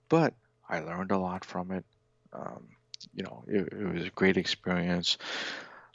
But 0.10 0.34
I 0.70 0.80
learned 0.80 1.12
a 1.12 1.18
lot 1.20 1.44
from 1.46 1.72
it. 1.72 1.86
Um, 2.32 2.70
you 3.13 3.24
know, 3.24 3.44
it, 3.48 3.74
it 3.74 3.94
was 3.94 4.06
a 4.06 4.12
great 4.12 4.38
experience. 4.38 5.18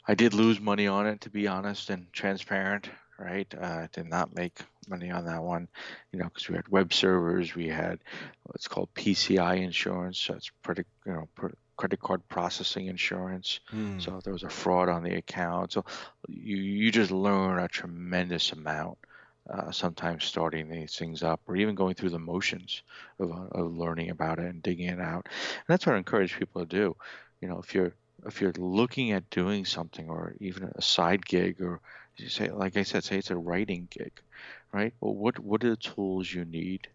I 0.07 0.15
did 0.15 0.33
lose 0.33 0.59
money 0.59 0.87
on 0.87 1.07
it, 1.07 1.21
to 1.21 1.29
be 1.29 1.47
honest 1.47 1.89
and 1.89 2.11
transparent. 2.13 2.89
Right, 3.17 3.53
uh, 3.53 3.87
did 3.91 4.07
not 4.07 4.33
make 4.33 4.57
money 4.87 5.11
on 5.11 5.25
that 5.25 5.43
one. 5.43 5.67
You 6.13 6.19
know, 6.19 6.25
because 6.25 6.47
we 6.47 6.55
had 6.55 6.69
web 6.69 6.93
servers, 6.93 7.53
we 7.53 7.67
had 7.67 7.99
what's 8.43 8.69
called 8.69 8.93
PCI 8.93 9.61
insurance. 9.61 10.19
So 10.21 10.35
it's 10.35 10.49
pretty, 10.63 10.83
you 11.05 11.11
know, 11.11 11.27
pr- 11.35 11.47
credit 11.75 11.99
card 11.99 12.27
processing 12.29 12.87
insurance. 12.87 13.59
Hmm. 13.69 13.99
So 13.99 14.17
if 14.17 14.23
there 14.23 14.33
was 14.33 14.43
a 14.43 14.49
fraud 14.49 14.87
on 14.87 15.03
the 15.03 15.15
account, 15.15 15.73
so 15.73 15.83
you 16.27 16.57
you 16.57 16.91
just 16.91 17.11
learn 17.11 17.59
a 17.59 17.67
tremendous 17.67 18.53
amount. 18.53 18.97
Uh, 19.51 19.71
sometimes 19.71 20.25
starting 20.25 20.69
these 20.69 20.95
things 20.95 21.23
up, 21.23 21.41
or 21.47 21.55
even 21.55 21.75
going 21.75 21.95
through 21.95 22.09
the 22.09 22.19
motions 22.19 22.83
of, 23.19 23.31
uh, 23.31 23.47
of 23.59 23.73
learning 23.75 24.09
about 24.09 24.39
it 24.39 24.45
and 24.45 24.61
digging 24.61 24.87
it 24.89 24.99
out. 24.99 25.25
And 25.27 25.65
that's 25.67 25.85
what 25.85 25.95
I 25.95 25.97
encourage 25.99 26.37
people 26.37 26.61
to 26.61 26.67
do. 26.67 26.95
You 27.41 27.49
know, 27.49 27.59
if 27.59 27.73
you're 27.73 27.93
if 28.27 28.41
you're 28.41 28.53
looking 28.57 29.11
at 29.11 29.29
doing 29.29 29.65
something, 29.65 30.09
or 30.09 30.35
even 30.39 30.71
a 30.75 30.81
side 30.81 31.25
gig, 31.25 31.61
or 31.61 31.81
you 32.17 32.29
say, 32.29 32.49
like 32.51 32.77
I 32.77 32.83
said, 32.83 33.03
say 33.03 33.17
it's 33.17 33.31
a 33.31 33.37
writing 33.37 33.87
gig, 33.91 34.11
right? 34.73 34.93
Well, 35.01 35.15
what 35.15 35.39
what 35.39 35.63
are 35.63 35.71
the 35.71 35.77
tools 35.77 36.31
you 36.31 36.45
need? 36.45 36.87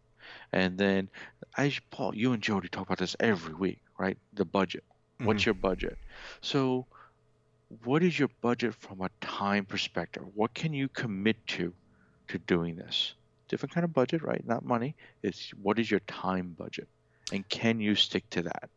And 0.52 0.78
then, 0.78 1.10
as 1.56 1.78
Paul, 1.90 2.14
you 2.16 2.32
and 2.32 2.42
Jody 2.42 2.68
talk 2.68 2.86
about 2.86 2.98
this 2.98 3.16
every 3.20 3.54
week, 3.54 3.80
right? 3.98 4.18
The 4.34 4.44
budget. 4.44 4.84
What's 5.22 5.44
Mhm. 5.44 5.46
your 5.46 5.54
budget? 5.54 5.98
So, 6.42 6.86
what 7.84 8.02
is 8.02 8.18
your 8.18 8.30
budget 8.42 8.74
from 8.74 9.00
a 9.02 9.10
time 9.20 9.66
perspective? 9.66 10.22
What 10.34 10.54
can 10.54 10.72
you 10.72 10.88
commit 10.88 11.36
to 11.48 11.74
to 12.28 12.38
doing 12.38 12.76
this? 12.76 13.14
Different 13.48 13.74
kind 13.74 13.84
of 13.84 13.92
budget, 13.92 14.22
right? 14.22 14.44
Not 14.46 14.64
money. 14.64 14.94
It's 15.22 15.50
what 15.62 15.78
is 15.78 15.90
your 15.90 16.00
time 16.00 16.54
budget? 16.58 16.88
And 17.32 17.48
can 17.48 17.80
you 17.80 17.94
stick 17.94 18.28
to 18.30 18.42
that? 18.42 18.68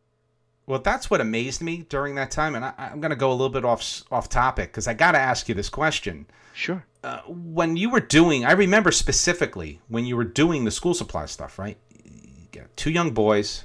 Well, 0.66 0.80
that's 0.80 1.08
what 1.10 1.20
amazed 1.22 1.62
me 1.62 1.86
during 1.88 2.14
that 2.16 2.30
time, 2.30 2.54
and 2.54 2.62
I, 2.64 2.74
I'm 2.76 3.00
going 3.00 3.10
to 3.10 3.16
go 3.16 3.30
a 3.30 3.32
little 3.32 3.48
bit 3.48 3.64
off 3.64 4.02
off 4.10 4.28
topic 4.28 4.70
because 4.70 4.86
I 4.86 4.92
got 4.94 5.12
to 5.12 5.18
ask 5.18 5.48
you 5.48 5.54
this 5.54 5.70
question. 5.70 6.26
Sure. 6.52 6.84
uh, 7.04 7.20
when 7.26 7.76
you 7.76 7.88
were 7.88 8.00
doing, 8.00 8.44
I 8.44 8.52
remember 8.52 8.90
specifically 8.90 9.80
when 9.88 10.04
you 10.04 10.16
were 10.16 10.24
doing 10.24 10.64
the 10.64 10.70
school 10.70 10.92
supply 10.92 11.26
stuff, 11.26 11.58
right? 11.58 11.78
You 12.04 12.60
got 12.60 12.76
two 12.76 12.90
young 12.90 13.12
boys, 13.12 13.64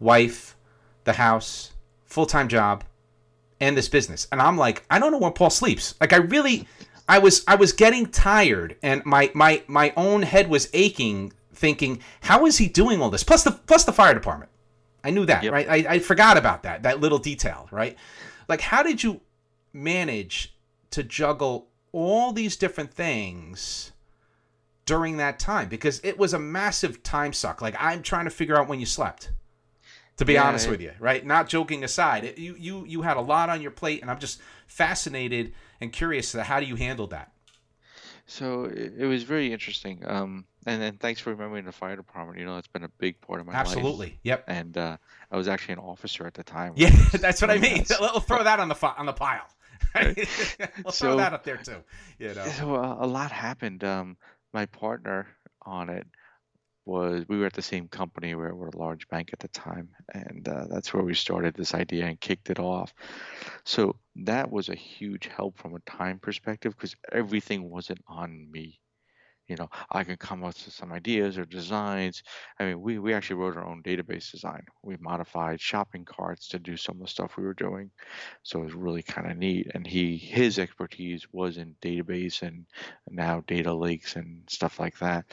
wife, 0.00 0.56
the 1.04 1.12
house, 1.14 1.72
full 2.04 2.26
time 2.26 2.48
job, 2.48 2.84
and 3.60 3.76
this 3.76 3.88
business. 3.88 4.26
And 4.32 4.42
I'm 4.42 4.58
like, 4.58 4.84
I 4.90 4.98
don't 4.98 5.12
know 5.12 5.18
when 5.18 5.32
Paul 5.32 5.50
sleeps. 5.50 5.94
Like 6.00 6.12
I 6.12 6.16
really, 6.16 6.66
I 7.14 7.18
was, 7.18 7.44
I 7.46 7.56
was 7.56 7.72
getting 7.72 8.06
tired, 8.06 8.76
and 8.82 9.04
my 9.04 9.30
my 9.34 9.62
my 9.66 9.92
own 9.96 10.22
head 10.22 10.48
was 10.48 10.68
aching, 10.72 11.32
thinking, 11.52 12.00
how 12.22 12.46
is 12.46 12.56
he 12.58 12.68
doing 12.68 13.02
all 13.02 13.10
this? 13.10 13.22
Plus 13.24 13.42
the 13.44 13.50
plus 13.52 13.84
the 13.84 13.92
fire 13.92 14.14
department. 14.14 14.50
I 15.04 15.10
knew 15.10 15.26
that, 15.26 15.42
Yep. 15.42 15.52
right? 15.52 15.68
I, 15.68 15.76
I 15.94 15.98
forgot 15.98 16.36
about 16.38 16.62
that, 16.62 16.84
that 16.84 17.00
little 17.00 17.18
detail, 17.18 17.68
right? 17.72 17.96
Like, 18.48 18.60
how 18.60 18.82
did 18.82 19.02
you 19.02 19.20
manage 19.72 20.54
to 20.92 21.02
juggle 21.02 21.66
all 21.92 22.32
these 22.32 22.56
different 22.56 22.92
things 22.94 23.92
during 24.86 25.16
that 25.16 25.38
time? 25.38 25.68
Because 25.68 26.00
it 26.04 26.18
was 26.18 26.32
a 26.34 26.38
massive 26.38 27.02
time 27.02 27.32
suck. 27.32 27.60
Like, 27.60 27.74
I'm 27.80 28.02
trying 28.02 28.24
to 28.26 28.30
figure 28.30 28.56
out 28.56 28.68
when 28.68 28.78
you 28.80 28.86
slept. 28.86 29.32
To 30.18 30.24
be 30.24 30.34
Yeah, 30.34 30.44
honest 30.46 30.66
it- 30.66 30.70
with 30.70 30.80
you, 30.80 30.92
right? 31.00 31.24
Not 31.24 31.48
joking 31.48 31.82
aside, 31.84 32.24
it, 32.24 32.38
you 32.38 32.54
you 32.58 32.84
you 32.86 33.02
had 33.02 33.16
a 33.16 33.20
lot 33.20 33.48
on 33.48 33.62
your 33.62 33.70
plate, 33.70 34.02
and 34.02 34.10
I'm 34.10 34.18
just 34.18 34.40
fascinated 34.66 35.52
and 35.80 35.92
curious 35.92 36.32
to 36.32 36.42
how 36.44 36.60
do 36.60 36.66
you 36.66 36.76
handle 36.76 37.06
that? 37.08 37.32
So 38.26 38.64
it, 38.64 38.92
it 38.98 39.06
was 39.06 39.24
very 39.24 39.52
interesting. 39.52 40.02
Um, 40.06 40.44
and 40.64 40.80
then 40.80 40.96
thanks 40.98 41.20
for 41.20 41.30
remembering 41.30 41.64
the 41.64 41.72
fire 41.72 41.96
department. 41.96 42.38
You 42.38 42.44
know, 42.44 42.54
that's 42.54 42.68
been 42.68 42.84
a 42.84 42.88
big 42.98 43.20
part 43.20 43.40
of 43.40 43.46
my 43.46 43.52
life. 43.52 43.60
Absolutely, 43.66 44.18
yep, 44.22 44.44
And 44.46 44.78
uh, 44.78 44.96
I 45.30 45.36
was 45.36 45.48
actually 45.48 45.72
an 45.74 45.80
officer 45.80 46.26
at 46.26 46.34
the 46.34 46.44
time. 46.44 46.74
yeah, 46.76 46.90
that's 47.14 47.40
what 47.42 47.50
I 47.50 47.58
mean. 47.58 47.84
We'll 47.98 48.20
throw 48.20 48.44
that 48.44 48.60
on 48.60 48.68
the 48.68 48.74
fi- 48.76 48.94
on 48.96 49.06
the 49.06 49.12
pile. 49.12 49.48
we'll 49.94 50.92
throw 50.92 51.16
that 51.16 51.32
up 51.32 51.44
there 51.44 51.56
too. 51.58 51.82
You 52.18 52.34
know, 52.34 52.44
So 52.46 52.76
uh, 52.76 52.96
a 53.00 53.06
lot 53.06 53.32
happened. 53.32 53.82
Um, 53.84 54.16
my 54.52 54.66
partner 54.66 55.26
on 55.62 55.88
it 55.88 56.06
was 56.84 57.24
we 57.28 57.38
were 57.38 57.46
at 57.46 57.52
the 57.52 57.62
same 57.62 57.88
company. 57.88 58.34
Where 58.34 58.54
We 58.54 58.60
were 58.60 58.68
a 58.68 58.76
large 58.76 59.08
bank 59.08 59.30
at 59.32 59.38
the 59.38 59.48
time, 59.48 59.88
and 60.12 60.46
uh, 60.48 60.66
that's 60.68 60.92
where 60.92 61.04
we 61.04 61.14
started 61.14 61.54
this 61.54 61.74
idea 61.74 62.06
and 62.06 62.20
kicked 62.20 62.50
it 62.50 62.58
off. 62.58 62.92
So 63.64 63.96
that 64.16 64.50
was 64.50 64.68
a 64.68 64.74
huge 64.74 65.28
help 65.28 65.58
from 65.58 65.74
a 65.74 65.90
time 65.90 66.18
perspective 66.18 66.74
because 66.76 66.96
everything 67.10 67.70
wasn't 67.70 68.02
on 68.08 68.50
me. 68.50 68.80
You 69.48 69.56
know, 69.56 69.68
I 69.90 70.04
could 70.04 70.20
come 70.20 70.44
up 70.44 70.54
with 70.54 70.72
some 70.72 70.92
ideas 70.92 71.36
or 71.36 71.44
designs. 71.44 72.22
I 72.58 72.66
mean, 72.66 72.80
we, 72.80 72.98
we 72.98 73.12
actually 73.12 73.36
wrote 73.36 73.56
our 73.56 73.66
own 73.66 73.82
database 73.82 74.30
design. 74.30 74.62
We 74.82 74.96
modified 75.00 75.60
shopping 75.60 76.04
carts 76.04 76.48
to 76.48 76.58
do 76.58 76.76
some 76.76 76.96
of 76.96 77.02
the 77.02 77.08
stuff 77.08 77.36
we 77.36 77.44
were 77.44 77.52
doing. 77.52 77.90
So 78.44 78.60
it 78.60 78.64
was 78.64 78.74
really 78.74 79.02
kind 79.02 79.30
of 79.30 79.36
neat. 79.36 79.70
And 79.74 79.86
he 79.86 80.16
his 80.16 80.58
expertise 80.58 81.26
was 81.32 81.58
in 81.58 81.74
database 81.82 82.42
and 82.42 82.66
now 83.10 83.42
data 83.46 83.74
lakes 83.74 84.16
and 84.16 84.44
stuff 84.48 84.78
like 84.78 84.98
that. 85.00 85.26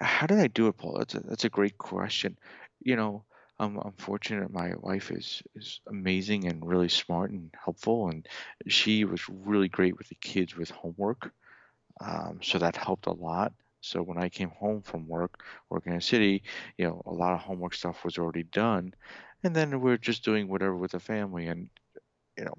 How 0.00 0.26
did 0.26 0.38
I 0.38 0.46
do 0.48 0.68
it, 0.68 0.76
Paul? 0.76 0.98
That's 0.98 1.14
a, 1.14 1.20
that's 1.20 1.44
a 1.44 1.48
great 1.50 1.78
question. 1.78 2.38
You 2.80 2.96
know, 2.96 3.24
I'm, 3.58 3.76
I'm 3.78 3.92
fortunate. 3.92 4.50
My 4.52 4.74
wife 4.76 5.10
is 5.10 5.42
is 5.54 5.80
amazing 5.86 6.46
and 6.46 6.66
really 6.66 6.88
smart 6.88 7.30
and 7.30 7.50
helpful, 7.62 8.08
and 8.08 8.26
she 8.68 9.04
was 9.04 9.28
really 9.28 9.68
great 9.68 9.96
with 9.98 10.08
the 10.08 10.14
kids 10.16 10.56
with 10.56 10.70
homework. 10.70 11.32
Um, 12.00 12.40
so 12.42 12.58
that 12.58 12.76
helped 12.76 13.06
a 13.06 13.12
lot. 13.12 13.52
So 13.82 14.02
when 14.02 14.18
I 14.18 14.28
came 14.30 14.50
home 14.50 14.82
from 14.82 15.08
work, 15.08 15.44
working 15.70 15.92
in 15.92 15.98
a 15.98 16.02
city, 16.02 16.44
you 16.78 16.86
know, 16.86 17.02
a 17.06 17.12
lot 17.12 17.34
of 17.34 17.40
homework 17.40 17.74
stuff 17.74 18.04
was 18.04 18.18
already 18.18 18.44
done, 18.44 18.94
and 19.44 19.56
then 19.56 19.80
we're 19.80 19.98
just 19.98 20.24
doing 20.24 20.48
whatever 20.48 20.76
with 20.76 20.92
the 20.92 21.00
family. 21.00 21.46
And 21.48 21.70
you 22.36 22.44
know, 22.44 22.54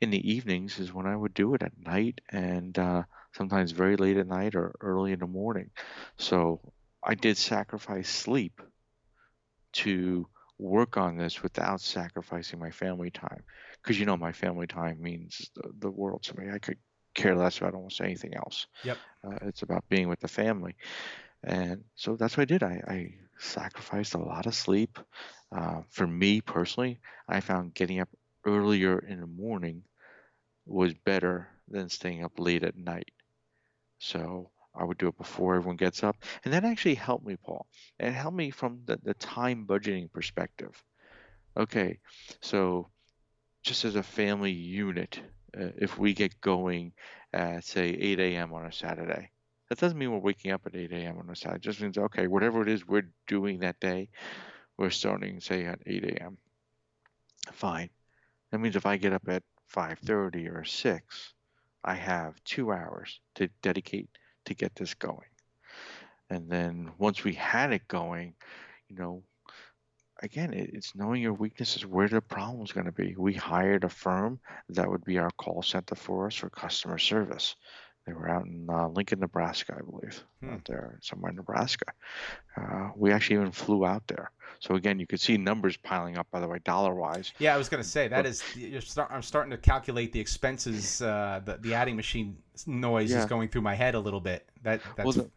in 0.00 0.10
the 0.10 0.30
evenings 0.32 0.78
is 0.78 0.92
when 0.92 1.06
I 1.06 1.16
would 1.16 1.34
do 1.34 1.54
it 1.54 1.62
at 1.62 1.78
night, 1.78 2.20
and 2.30 2.78
uh, 2.78 3.04
sometimes 3.36 3.72
very 3.72 3.96
late 3.96 4.16
at 4.16 4.26
night 4.26 4.54
or 4.54 4.74
early 4.80 5.12
in 5.12 5.20
the 5.20 5.26
morning. 5.26 5.70
So 6.18 6.60
I 7.02 7.14
did 7.14 7.36
sacrifice 7.36 8.08
sleep 8.08 8.60
to 9.74 10.26
work 10.58 10.96
on 10.96 11.18
this 11.18 11.42
without 11.42 11.80
sacrificing 11.80 12.58
my 12.58 12.70
family 12.70 13.10
time, 13.10 13.42
because 13.82 13.98
you 14.00 14.06
know 14.06 14.16
my 14.16 14.32
family 14.32 14.66
time 14.66 15.00
means 15.00 15.50
the, 15.54 15.70
the 15.80 15.90
world 15.90 16.22
to 16.24 16.38
me. 16.38 16.50
I 16.50 16.58
could 16.58 16.78
care 17.14 17.36
less 17.36 17.58
about 17.58 17.74
almost 17.74 18.00
anything 18.00 18.34
else. 18.34 18.66
Yep. 18.84 18.98
Uh, 19.24 19.38
it's 19.42 19.62
about 19.62 19.84
being 19.88 20.08
with 20.08 20.20
the 20.20 20.28
family. 20.28 20.76
And 21.44 21.84
so 21.94 22.16
that's 22.16 22.36
what 22.36 22.42
I 22.42 22.46
did. 22.46 22.62
I, 22.62 22.82
I 22.88 23.14
sacrificed 23.38 24.14
a 24.14 24.18
lot 24.18 24.46
of 24.46 24.54
sleep. 24.54 24.98
Uh, 25.54 25.82
for 25.90 26.06
me 26.06 26.40
personally, 26.40 26.98
I 27.28 27.40
found 27.40 27.74
getting 27.74 28.00
up 28.00 28.08
earlier 28.46 28.98
in 28.98 29.20
the 29.20 29.26
morning 29.26 29.82
was 30.64 30.94
better 30.94 31.48
than 31.68 31.88
staying 31.88 32.24
up 32.24 32.38
late 32.38 32.64
at 32.64 32.76
night. 32.76 33.10
So 33.98 34.50
I 34.74 34.84
would 34.84 34.98
do 34.98 35.08
it 35.08 35.18
before 35.18 35.56
everyone 35.56 35.76
gets 35.76 36.04
up. 36.04 36.16
And 36.44 36.52
that 36.52 36.64
actually 36.64 36.94
helped 36.94 37.26
me, 37.26 37.36
Paul. 37.36 37.66
It 37.98 38.12
helped 38.12 38.36
me 38.36 38.50
from 38.50 38.80
the, 38.84 38.98
the 39.02 39.14
time 39.14 39.66
budgeting 39.66 40.12
perspective. 40.12 40.82
Okay, 41.56 41.98
so 42.42 42.90
just 43.62 43.84
as 43.84 43.96
a 43.96 44.02
family 44.02 44.52
unit, 44.52 45.20
uh, 45.58 45.68
if 45.78 45.98
we 45.98 46.12
get 46.12 46.40
going 46.40 46.92
at, 47.32 47.64
say, 47.64 47.88
8 47.88 48.20
a.m. 48.20 48.52
on 48.52 48.66
a 48.66 48.72
Saturday, 48.72 49.30
that 49.68 49.78
doesn't 49.78 49.98
mean 49.98 50.12
we're 50.12 50.18
waking 50.18 50.52
up 50.52 50.66
at 50.66 50.76
8 50.76 50.92
a.m. 50.92 51.18
on 51.18 51.30
a 51.30 51.34
Saturday. 51.34 51.56
It 51.56 51.62
just 51.62 51.80
means, 51.80 51.96
okay, 51.96 52.26
whatever 52.26 52.60
it 52.60 52.68
is 52.68 52.86
we're 52.86 53.08
doing 53.26 53.60
that 53.60 53.80
day, 53.80 54.10
we're 54.76 54.90
starting, 54.90 55.40
say, 55.40 55.64
at 55.64 55.80
8 55.86 56.04
a.m. 56.04 56.36
Fine. 57.52 57.90
That 58.50 58.58
means 58.58 58.76
if 58.76 58.86
I 58.86 58.96
get 58.96 59.12
up 59.12 59.28
at 59.28 59.42
5:30 59.74 60.48
or 60.54 60.64
6, 60.64 61.34
I 61.86 61.94
have 61.94 62.42
2 62.44 62.72
hours 62.72 63.20
to 63.36 63.48
dedicate 63.62 64.10
to 64.46 64.54
get 64.54 64.74
this 64.76 64.94
going. 64.94 65.28
And 66.30 66.50
then 66.50 66.92
once 66.98 67.24
we 67.24 67.34
had 67.34 67.72
it 67.72 67.88
going, 67.88 68.34
you 68.88 68.96
know, 68.96 69.22
again, 70.22 70.52
it, 70.52 70.70
it's 70.74 70.94
knowing 70.94 71.22
your 71.22 71.34
weaknesses, 71.34 71.86
where 71.86 72.08
the 72.08 72.20
problem's 72.20 72.72
going 72.72 72.86
to 72.86 72.92
be. 72.92 73.14
We 73.16 73.34
hired 73.34 73.84
a 73.84 73.88
firm 73.88 74.40
that 74.70 74.90
would 74.90 75.04
be 75.04 75.18
our 75.18 75.30
call 75.38 75.62
center 75.62 75.94
for 75.94 76.26
us 76.26 76.34
for 76.36 76.50
customer 76.50 76.98
service. 76.98 77.56
They 78.06 78.12
were 78.12 78.28
out 78.28 78.46
in 78.46 78.68
uh, 78.70 78.88
Lincoln, 78.88 79.20
Nebraska, 79.20 79.76
I 79.78 79.82
believe, 79.82 80.24
Hmm. 80.42 80.54
out 80.54 80.64
there 80.66 80.98
somewhere 81.02 81.30
in 81.30 81.36
Nebraska. 81.36 81.92
Uh, 82.56 82.90
we 82.96 83.12
actually 83.12 83.36
even 83.36 83.52
flew 83.52 83.84
out 83.86 84.06
there. 84.08 84.30
So 84.60 84.74
again, 84.74 84.98
you 84.98 85.06
could 85.06 85.20
see 85.20 85.36
numbers 85.36 85.76
piling 85.76 86.16
up. 86.16 86.26
By 86.30 86.40
the 86.40 86.48
way, 86.48 86.58
dollar 86.64 86.94
wise. 86.94 87.32
Yeah, 87.38 87.54
I 87.54 87.58
was 87.58 87.68
going 87.68 87.82
to 87.82 87.88
say 87.88 88.08
that 88.08 88.26
is. 88.26 88.42
You're 88.56 88.80
start, 88.80 89.10
I'm 89.10 89.22
starting 89.22 89.50
to 89.50 89.58
calculate 89.58 90.12
the 90.12 90.20
expenses. 90.20 91.02
Uh, 91.02 91.40
the 91.44 91.58
the 91.58 91.74
adding 91.74 91.96
machine 91.96 92.36
noise 92.66 93.12
is 93.12 93.24
going 93.26 93.48
through 93.48 93.62
my 93.62 93.74
head 93.74 93.94
a 93.94 94.00
little 94.00 94.20
bit. 94.20 94.48
That 94.62 94.80
that's 94.96 95.04
Well, 95.04 95.12
the, 95.12 95.30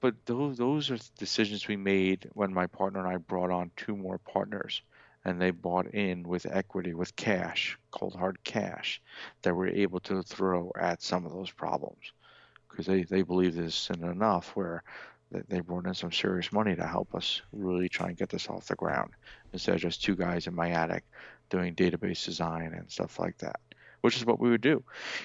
but 0.00 0.14
those 0.26 0.58
those 0.58 0.90
are 0.90 0.98
decisions 1.18 1.66
we 1.68 1.76
made 1.76 2.28
when 2.34 2.52
my 2.52 2.66
partner 2.66 3.00
and 3.00 3.08
I 3.08 3.16
brought 3.16 3.50
on 3.50 3.70
two 3.76 3.96
more 3.96 4.18
partners, 4.18 4.82
and 5.24 5.40
they 5.40 5.50
bought 5.50 5.86
in 5.94 6.24
with 6.24 6.46
equity, 6.50 6.94
with 6.94 7.14
cash, 7.16 7.78
cold 7.90 8.14
hard 8.14 8.42
cash, 8.44 9.00
that 9.42 9.56
we're 9.56 9.68
able 9.68 10.00
to 10.00 10.22
throw 10.22 10.70
at 10.78 11.00
some 11.00 11.24
of 11.24 11.32
those 11.32 11.50
problems, 11.50 12.12
because 12.68 12.86
they 12.86 13.04
they 13.04 13.22
believe 13.22 13.54
this 13.54 13.88
in 13.90 14.04
enough 14.04 14.54
where 14.56 14.82
they, 15.48 15.60
brought 15.60 15.86
in 15.86 15.94
some 15.94 16.12
serious 16.12 16.52
money 16.52 16.74
to 16.76 16.86
help 16.86 17.14
us 17.14 17.42
really 17.52 17.88
try 17.88 18.08
and 18.08 18.16
get 18.16 18.28
this 18.28 18.48
off 18.48 18.66
the 18.66 18.74
ground 18.76 19.10
instead 19.52 19.74
of 19.74 19.80
just 19.80 20.02
two 20.02 20.16
guys 20.16 20.46
in 20.46 20.54
my 20.54 20.70
attic 20.70 21.04
doing 21.50 21.74
database 21.74 22.24
design 22.24 22.72
and 22.74 22.90
stuff 22.90 23.18
like 23.18 23.36
that, 23.38 23.56
which 24.02 24.16
is 24.16 24.24
what 24.24 24.40
we 24.40 24.50
would 24.50 24.60
do. 24.60 24.82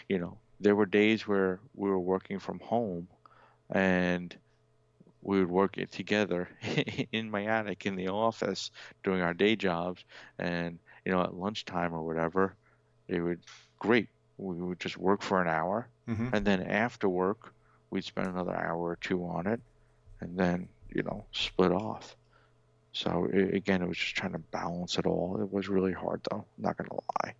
You 0.08 0.20
know, 0.20 0.38
there 0.60 0.76
were 0.76 0.86
days 0.86 1.28
where 1.28 1.60
we 1.76 1.90
were 1.90 2.00
working 2.00 2.40
from 2.40 2.60
home 2.60 3.08
and 3.70 4.36
we 5.22 5.40
would 5.40 5.50
work 5.50 5.78
it 5.78 5.92
together 5.92 6.50
in 7.12 7.30
my 7.30 7.46
attic 7.46 7.86
in 7.86 7.96
the 7.96 8.08
office 8.08 8.72
doing 9.04 9.22
our 9.22 9.34
day 9.34 9.56
jobs 9.56 10.04
and 10.38 10.80
you 11.06 11.12
know 11.12 11.22
at 11.22 11.34
lunchtime 11.34 11.94
or 11.94 12.04
whatever 12.04 12.56
it 13.08 13.20
would 13.20 13.42
great 13.80 14.08
we 14.38 14.56
would 14.56 14.80
just 14.80 14.98
work 14.98 15.22
for 15.22 15.42
an 15.42 15.48
hour 15.48 15.88
Mhm. 16.08 16.34
and 16.34 16.46
then 16.46 16.62
after 16.64 17.08
work 17.10 17.54
we'd 17.92 18.04
spend 18.04 18.28
another 18.28 18.56
hour 18.56 18.80
or 18.80 18.98
two 19.02 19.24
on 19.26 19.46
it 19.48 19.62
and 20.22 20.38
then 20.38 20.68
you 20.94 21.04
know 21.04 21.26
split 21.32 21.72
off 21.72 22.16
so 22.94 23.28
i 23.34 23.38
again 23.38 23.82
it 23.82 23.88
was 23.88 23.98
just 23.98 24.16
trying 24.16 24.34
to 24.34 24.40
balance 24.40 24.98
it 24.98 25.06
all 25.06 25.40
it 25.42 25.52
was 25.52 25.70
really 25.70 25.94
hard 25.94 26.22
though 26.32 26.46
not 26.58 26.78
gonna 26.78 26.94
lie 27.24 27.34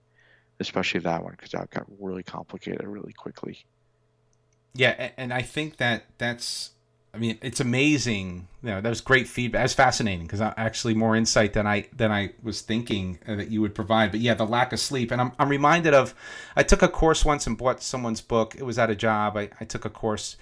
especially 0.60 1.00
that 1.00 1.24
one 1.24 1.32
because 1.34 1.52
that 1.52 1.70
got 1.72 1.86
really 2.00 2.24
complicated 2.24 2.86
really 2.88 3.14
quickly 3.14 3.66
Yeah, 4.74 5.12
and 5.18 5.34
I 5.34 5.42
think 5.42 5.78
that 5.78 6.06
that's. 6.18 6.72
I 7.14 7.18
mean, 7.18 7.40
it's 7.42 7.60
amazing. 7.60 8.48
You 8.62 8.70
know, 8.70 8.82
that 8.82 8.90
was 8.90 9.02
great 9.02 9.28
feedback. 9.28 9.64
That's 9.64 9.74
fascinating 9.74 10.28
because 10.28 10.42
actually 10.42 10.94
more 10.94 11.16
insight 11.16 11.54
than 11.54 11.66
I 11.68 11.88
than 11.96 12.12
I 12.12 12.34
was 12.44 12.62
thinking 12.62 13.20
uh, 13.28 13.36
that 13.36 13.50
you 13.52 13.62
would 13.62 13.76
provide. 13.76 14.12
But 14.12 14.20
yeah, 14.22 14.36
the 14.36 14.46
lack 14.46 14.72
of 14.74 14.80
sleep, 14.80 15.12
and 15.12 15.20
I'm 15.22 15.32
I'm 15.40 15.50
reminded 15.50 15.94
of. 15.94 16.14
I 16.56 16.64
took 16.64 16.84
a 16.84 16.88
course 16.88 17.26
once 17.26 17.48
and 17.48 17.58
bought 17.58 17.82
someone's 17.82 18.22
book. 18.22 18.56
It 18.56 18.64
was 18.64 18.78
at 18.80 18.90
a 18.92 18.96
job. 18.96 19.38
I, 19.38 19.50
I 19.60 19.66
took 19.66 19.86
a 19.86 19.90
course. 19.90 20.38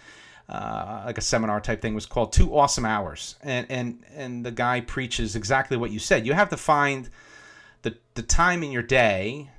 Uh, 0.49 1.03
like 1.05 1.17
a 1.17 1.21
seminar 1.21 1.59
type 1.59 1.81
thing 1.81 1.93
was 1.93 2.05
called 2.05 2.31
two 2.31 2.57
awesome 2.57 2.85
hours 2.85 3.35
and 3.43 3.67
and 3.69 4.01
and 4.15 4.45
the 4.45 4.51
guy 4.51 4.79
preaches 4.79 5.35
exactly 5.35 5.75
what 5.75 5.91
you 5.91 5.99
said 5.99 6.25
you 6.25 6.31
have 6.31 6.47
to 6.47 6.55
find 6.55 7.09
the 7.81 7.97
the 8.13 8.21
time 8.21 8.63
in 8.63 8.71
your 8.71 8.81
day 8.81 9.49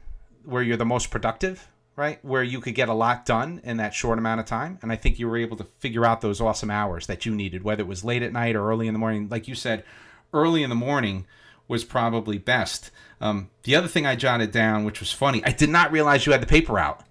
where 0.48 0.62
you're 0.62 0.79
the 0.79 0.85
most 0.85 1.11
productive, 1.11 1.68
right? 1.94 2.24
Where 2.24 2.42
you 2.42 2.61
could 2.61 2.74
get 2.74 2.88
a 2.88 2.94
lot 2.94 3.27
done 3.27 3.61
in 3.64 3.77
that 3.77 3.92
short 3.92 4.18
amount 4.18 4.40
of 4.40 4.46
time. 4.46 4.79
And 4.81 4.90
I 4.90 4.96
think 4.96 5.18
you 5.18 5.29
were 5.29 5.37
able 5.37 5.59
to 5.59 5.64
figure 5.79 6.07
out 6.07 6.22
those 6.22 6.40
awesome 6.40 6.70
hours 6.70 7.07
that 7.07 7.27
you 7.27 7.35
needed, 7.35 7.62
whether 7.62 7.83
it 7.83 7.87
was 7.87 8.03
late 8.03 8.22
at 8.22 8.33
night 8.33 8.57
or 8.57 8.66
early 8.66 8.87
in 8.87 8.94
the 8.94 8.98
morning. 8.98 9.29
Like 9.29 9.46
you 9.46 9.55
said, 9.55 9.85
early 10.33 10.62
in 10.62 10.70
the 10.70 10.77
morning 10.77 11.27
was 11.68 11.85
probably 11.85 12.38
best. 12.38 12.90
Um, 13.20 13.51
the 13.64 13.77
other 13.77 13.88
thing 13.88 14.07
I 14.07 14.16
jotted 14.16 14.51
down, 14.51 14.85
which 14.85 15.01
was 15.01 15.12
funny, 15.12 15.44
I 15.44 15.51
did 15.51 15.68
not 15.68 15.92
realize 15.92 16.24
you 16.24 16.33
had 16.33 16.40
the 16.40 16.46
paper 16.46 16.72
route. 16.74 17.03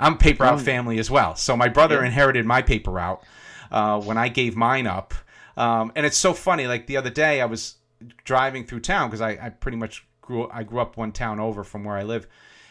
I'm 0.00 0.14
a 0.14 0.16
paper 0.16 0.42
route 0.44 0.60
family 0.60 0.98
as 0.98 1.10
well. 1.10 1.36
So 1.36 1.56
my 1.56 1.68
brother 1.68 2.02
inherited 2.02 2.46
my 2.46 2.62
paper 2.62 2.90
route 2.90 3.22
uh, 3.70 4.00
when 4.00 4.16
I 4.18 4.28
gave 4.28 4.56
mine 4.56 4.86
up. 4.86 5.14
Um, 5.56 5.92
and 5.94 6.04
it's 6.06 6.16
so 6.16 6.32
funny. 6.32 6.66
Like 6.66 6.86
the 6.86 6.96
other 6.96 7.10
day, 7.10 7.40
I 7.40 7.44
was 7.44 7.76
driving 8.24 8.64
through 8.64 8.80
town 8.80 9.08
because 9.10 9.20
I, 9.20 9.30
I 9.40 9.50
pretty 9.50 9.76
much 9.76 10.06
grew 10.22 10.48
I 10.50 10.62
grew 10.62 10.80
up 10.80 10.96
one 10.96 11.12
town 11.12 11.38
over 11.38 11.62
from 11.64 11.84
where 11.84 11.96
I 11.96 12.02
live, 12.02 12.26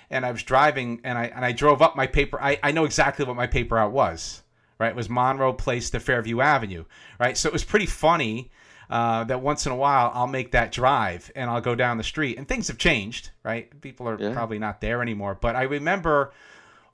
and 0.09 0.25
I 0.25 0.31
was 0.31 0.43
driving 0.43 1.01
and 1.03 1.17
I 1.17 1.25
and 1.25 1.45
I 1.45 1.51
drove 1.51 1.81
up 1.81 1.95
my 1.95 2.07
paper. 2.07 2.41
I, 2.41 2.59
I 2.63 2.71
know 2.71 2.85
exactly 2.85 3.25
what 3.25 3.35
my 3.35 3.47
paper 3.47 3.75
route 3.75 3.91
was. 3.91 4.41
Right, 4.79 4.89
it 4.91 4.95
was 4.95 5.09
Monroe 5.09 5.51
Place 5.51 5.89
to 5.89 5.99
Fairview 5.99 6.39
Avenue. 6.39 6.85
Right, 7.19 7.37
so 7.37 7.47
it 7.47 7.53
was 7.53 7.63
pretty 7.63 7.85
funny. 7.85 8.49
Uh, 8.89 9.23
that 9.25 9.39
once 9.39 9.67
in 9.67 9.71
a 9.71 9.75
while 9.75 10.09
I'll 10.15 10.25
make 10.25 10.53
that 10.53 10.71
drive 10.71 11.29
and 11.35 11.47
I'll 11.47 11.61
go 11.61 11.75
down 11.75 11.97
the 11.99 12.03
street 12.03 12.39
and 12.39 12.47
things 12.47 12.69
have 12.69 12.79
changed, 12.79 13.29
right? 13.43 13.69
People 13.81 14.09
are 14.09 14.17
Yeah. 14.19 14.33
probably 14.33 14.57
not 14.57 14.81
there 14.81 15.03
anymore, 15.03 15.37
but 15.39 15.55
I 15.55 15.61
remember 15.63 16.33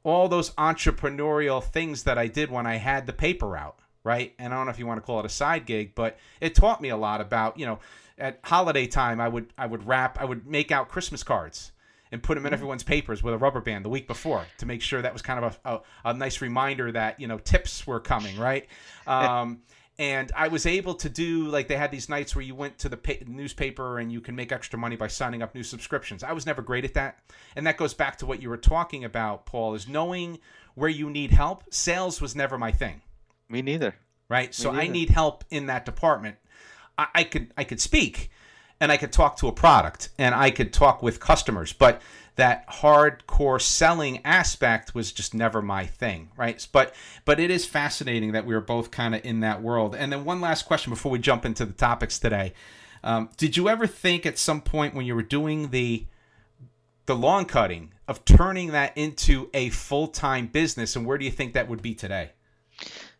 all 0.05 0.29
those 0.29 0.51
entrepreneurial 0.51 1.61
things 1.61 2.03
that 2.03 2.17
I 2.17 2.27
did 2.27 2.51
when 2.51 2.65
I 2.67 2.75
had 2.75 3.07
the 3.07 3.13
paper 3.13 3.47
route, 3.47 3.77
right? 4.03 4.33
And 4.37 4.53
I 4.53 4.57
don't 4.57 4.67
know 4.67 4.71
if 4.71 4.79
you 4.79 4.85
want 4.85 5.01
to 5.01 5.05
call 5.05 5.19
it 5.19 5.25
a 5.25 5.29
side 5.29 5.65
gig, 5.65 5.95
but 5.95 6.17
it 6.39 6.53
taught 6.53 6.79
me 6.79 6.89
a 6.89 6.97
lot 6.97 7.21
about, 7.21 7.59
you 7.59 7.65
know, 7.65 7.79
at 8.17 8.39
holiday 8.43 8.87
time 8.87 9.19
I 9.19 9.27
would 9.27 9.51
I 9.57 9.65
would 9.65 9.85
wrap 9.85 10.21
I 10.21 10.25
would 10.25 10.47
make 10.47 10.71
out 10.71 10.87
Christmas 10.87 11.23
cards 11.23 11.73
and 12.11 12.23
put 12.23 12.35
them 12.35 12.45
in 12.45 12.53
everyone's 12.53 12.83
papers 12.83 13.23
with 13.23 13.33
a 13.33 13.37
rubber 13.37 13.59
band 13.59 13.83
the 13.83 13.89
week 13.89 14.07
before 14.07 14.45
to 14.59 14.65
make 14.65 14.81
sure 14.81 15.01
that 15.01 15.11
was 15.11 15.21
kind 15.21 15.43
of 15.43 15.59
a, 15.65 15.69
a, 15.69 15.81
a 16.11 16.13
nice 16.13 16.39
reminder 16.39 16.91
that 16.91 17.19
you 17.19 17.27
know 17.27 17.39
tips 17.39 17.85
were 17.85 17.99
coming 17.99 18.37
right 18.37 18.67
um, 19.07 19.59
and 19.97 20.31
i 20.35 20.47
was 20.47 20.65
able 20.65 20.93
to 20.93 21.09
do 21.09 21.47
like 21.47 21.67
they 21.67 21.77
had 21.77 21.91
these 21.91 22.09
nights 22.09 22.35
where 22.35 22.43
you 22.43 22.53
went 22.53 22.77
to 22.77 22.89
the 22.89 22.97
pa- 22.97 23.13
newspaper 23.27 23.99
and 23.99 24.11
you 24.11 24.21
can 24.21 24.35
make 24.35 24.51
extra 24.51 24.77
money 24.77 24.95
by 24.95 25.07
signing 25.07 25.41
up 25.41 25.55
new 25.55 25.63
subscriptions. 25.63 26.23
I 26.23 26.33
was 26.33 26.45
never 26.45 26.61
great 26.61 26.85
at 26.85 26.93
that. 26.95 27.19
And 27.55 27.65
that 27.67 27.77
goes 27.77 27.93
back 27.93 28.17
to 28.17 28.25
what 28.25 28.41
you 28.41 28.49
were 28.49 28.57
talking 28.57 29.03
about 29.03 29.45
paul 29.45 29.73
is 29.73 29.87
knowing 29.87 30.39
where 30.75 30.89
you 30.89 31.09
need 31.09 31.31
help 31.31 31.63
sales 31.73 32.21
was 32.21 32.35
never 32.35 32.57
my 32.57 32.71
thing. 32.71 33.01
Me 33.49 33.61
neither. 33.61 33.95
Right? 34.27 34.53
So 34.55 34.71
I 34.71 34.87
need 34.87 35.09
help 35.09 35.43
in 35.51 35.67
that 35.67 35.85
department. 35.85 36.37
I, 36.97 37.07
I 37.13 37.23
could 37.23 37.53
I 37.57 37.63
could 37.63 37.79
speak, 37.79 38.31
and 38.79 38.91
I 38.91 38.97
could 38.97 39.11
talk 39.11 39.37
to 39.37 39.47
a 39.47 39.51
product, 39.51 40.09
and 40.17 40.33
I 40.33 40.49
could 40.49 40.73
talk 40.73 41.03
with 41.03 41.19
customers, 41.19 41.73
but 41.73 42.01
that 42.35 42.67
hardcore 42.69 43.61
selling 43.61 44.19
aspect 44.25 44.93
was 44.93 45.11
just 45.11 45.33
never 45.33 45.61
my 45.61 45.85
thing, 45.85 46.29
right? 46.35 46.65
But 46.71 46.93
but 47.23 47.39
it 47.39 47.49
is 47.49 47.65
fascinating 47.65 48.33
that 48.33 48.45
we 48.45 48.53
were 48.53 48.61
both 48.61 48.91
kind 48.91 49.15
of 49.15 49.23
in 49.25 49.39
that 49.39 49.61
world. 49.61 49.95
And 49.95 50.11
then 50.11 50.25
one 50.25 50.41
last 50.41 50.63
question 50.65 50.91
before 50.91 51.11
we 51.11 51.19
jump 51.19 51.45
into 51.45 51.65
the 51.65 51.73
topics 51.73 52.19
today: 52.19 52.53
um, 53.03 53.29
Did 53.37 53.57
you 53.57 53.69
ever 53.69 53.87
think 53.87 54.25
at 54.25 54.37
some 54.37 54.61
point 54.61 54.93
when 54.93 55.05
you 55.05 55.15
were 55.15 55.23
doing 55.23 55.69
the 55.69 56.05
the 57.05 57.15
lawn 57.15 57.45
cutting 57.45 57.93
of 58.07 58.25
turning 58.25 58.71
that 58.71 58.97
into 58.97 59.49
a 59.53 59.69
full 59.69 60.07
time 60.07 60.47
business, 60.47 60.95
and 60.95 61.05
where 61.05 61.17
do 61.17 61.25
you 61.25 61.31
think 61.31 61.53
that 61.53 61.69
would 61.69 61.81
be 61.81 61.93
today? 61.93 62.31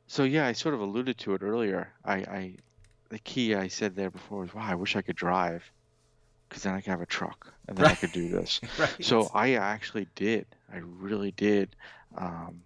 So 0.08 0.24
yeah, 0.24 0.48
I 0.48 0.54
sort 0.54 0.76
of 0.76 0.82
alluded 0.82 1.18
to 1.20 1.34
it 1.34 1.42
earlier. 1.42 1.92
I, 2.04 2.16
I 2.16 2.56
the 3.10 3.20
key 3.20 3.56
I 3.56 3.68
said 3.68 3.96
there 3.96 4.10
before 4.10 4.42
was, 4.42 4.54
wow, 4.54 4.64
I 4.66 4.76
wish 4.76 4.96
I 4.96 5.02
could 5.02 5.16
drive, 5.16 5.64
because 6.56 6.64
then 6.64 6.74
I 6.74 6.80
could 6.80 6.92
have 6.92 7.02
a 7.02 7.06
truck 7.06 7.54
and 7.68 7.78
then 7.78 7.86
I 7.86 7.96
could 7.96 8.14
do 8.14 8.30
this. 8.30 8.62
Right. 8.80 9.04
So 9.04 9.30
I 9.34 9.56
actually 9.56 10.08
did. 10.16 10.46
I 10.72 10.78
really 10.78 11.32
did. 11.32 11.76
Um, 12.18 12.62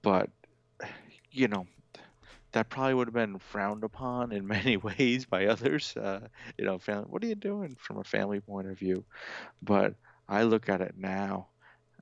but 0.00 0.30
you 1.30 1.48
know, 1.48 1.66
that 2.52 2.70
probably 2.70 2.94
would 2.94 3.08
have 3.08 3.14
been 3.14 3.38
frowned 3.38 3.84
upon 3.84 4.32
in 4.32 4.46
many 4.56 4.78
ways 4.78 5.26
by 5.26 5.46
others. 5.48 5.94
Uh, 5.94 6.28
you 6.56 6.64
know, 6.64 6.78
family, 6.78 7.04
what 7.10 7.22
are 7.22 7.26
you 7.26 7.34
doing 7.34 7.76
from 7.78 7.98
a 7.98 8.04
family 8.04 8.40
point 8.40 8.68
of 8.68 8.78
view? 8.78 9.04
But 9.60 9.92
I 10.26 10.44
look 10.44 10.70
at 10.70 10.80
it 10.80 10.94
now, 10.96 11.48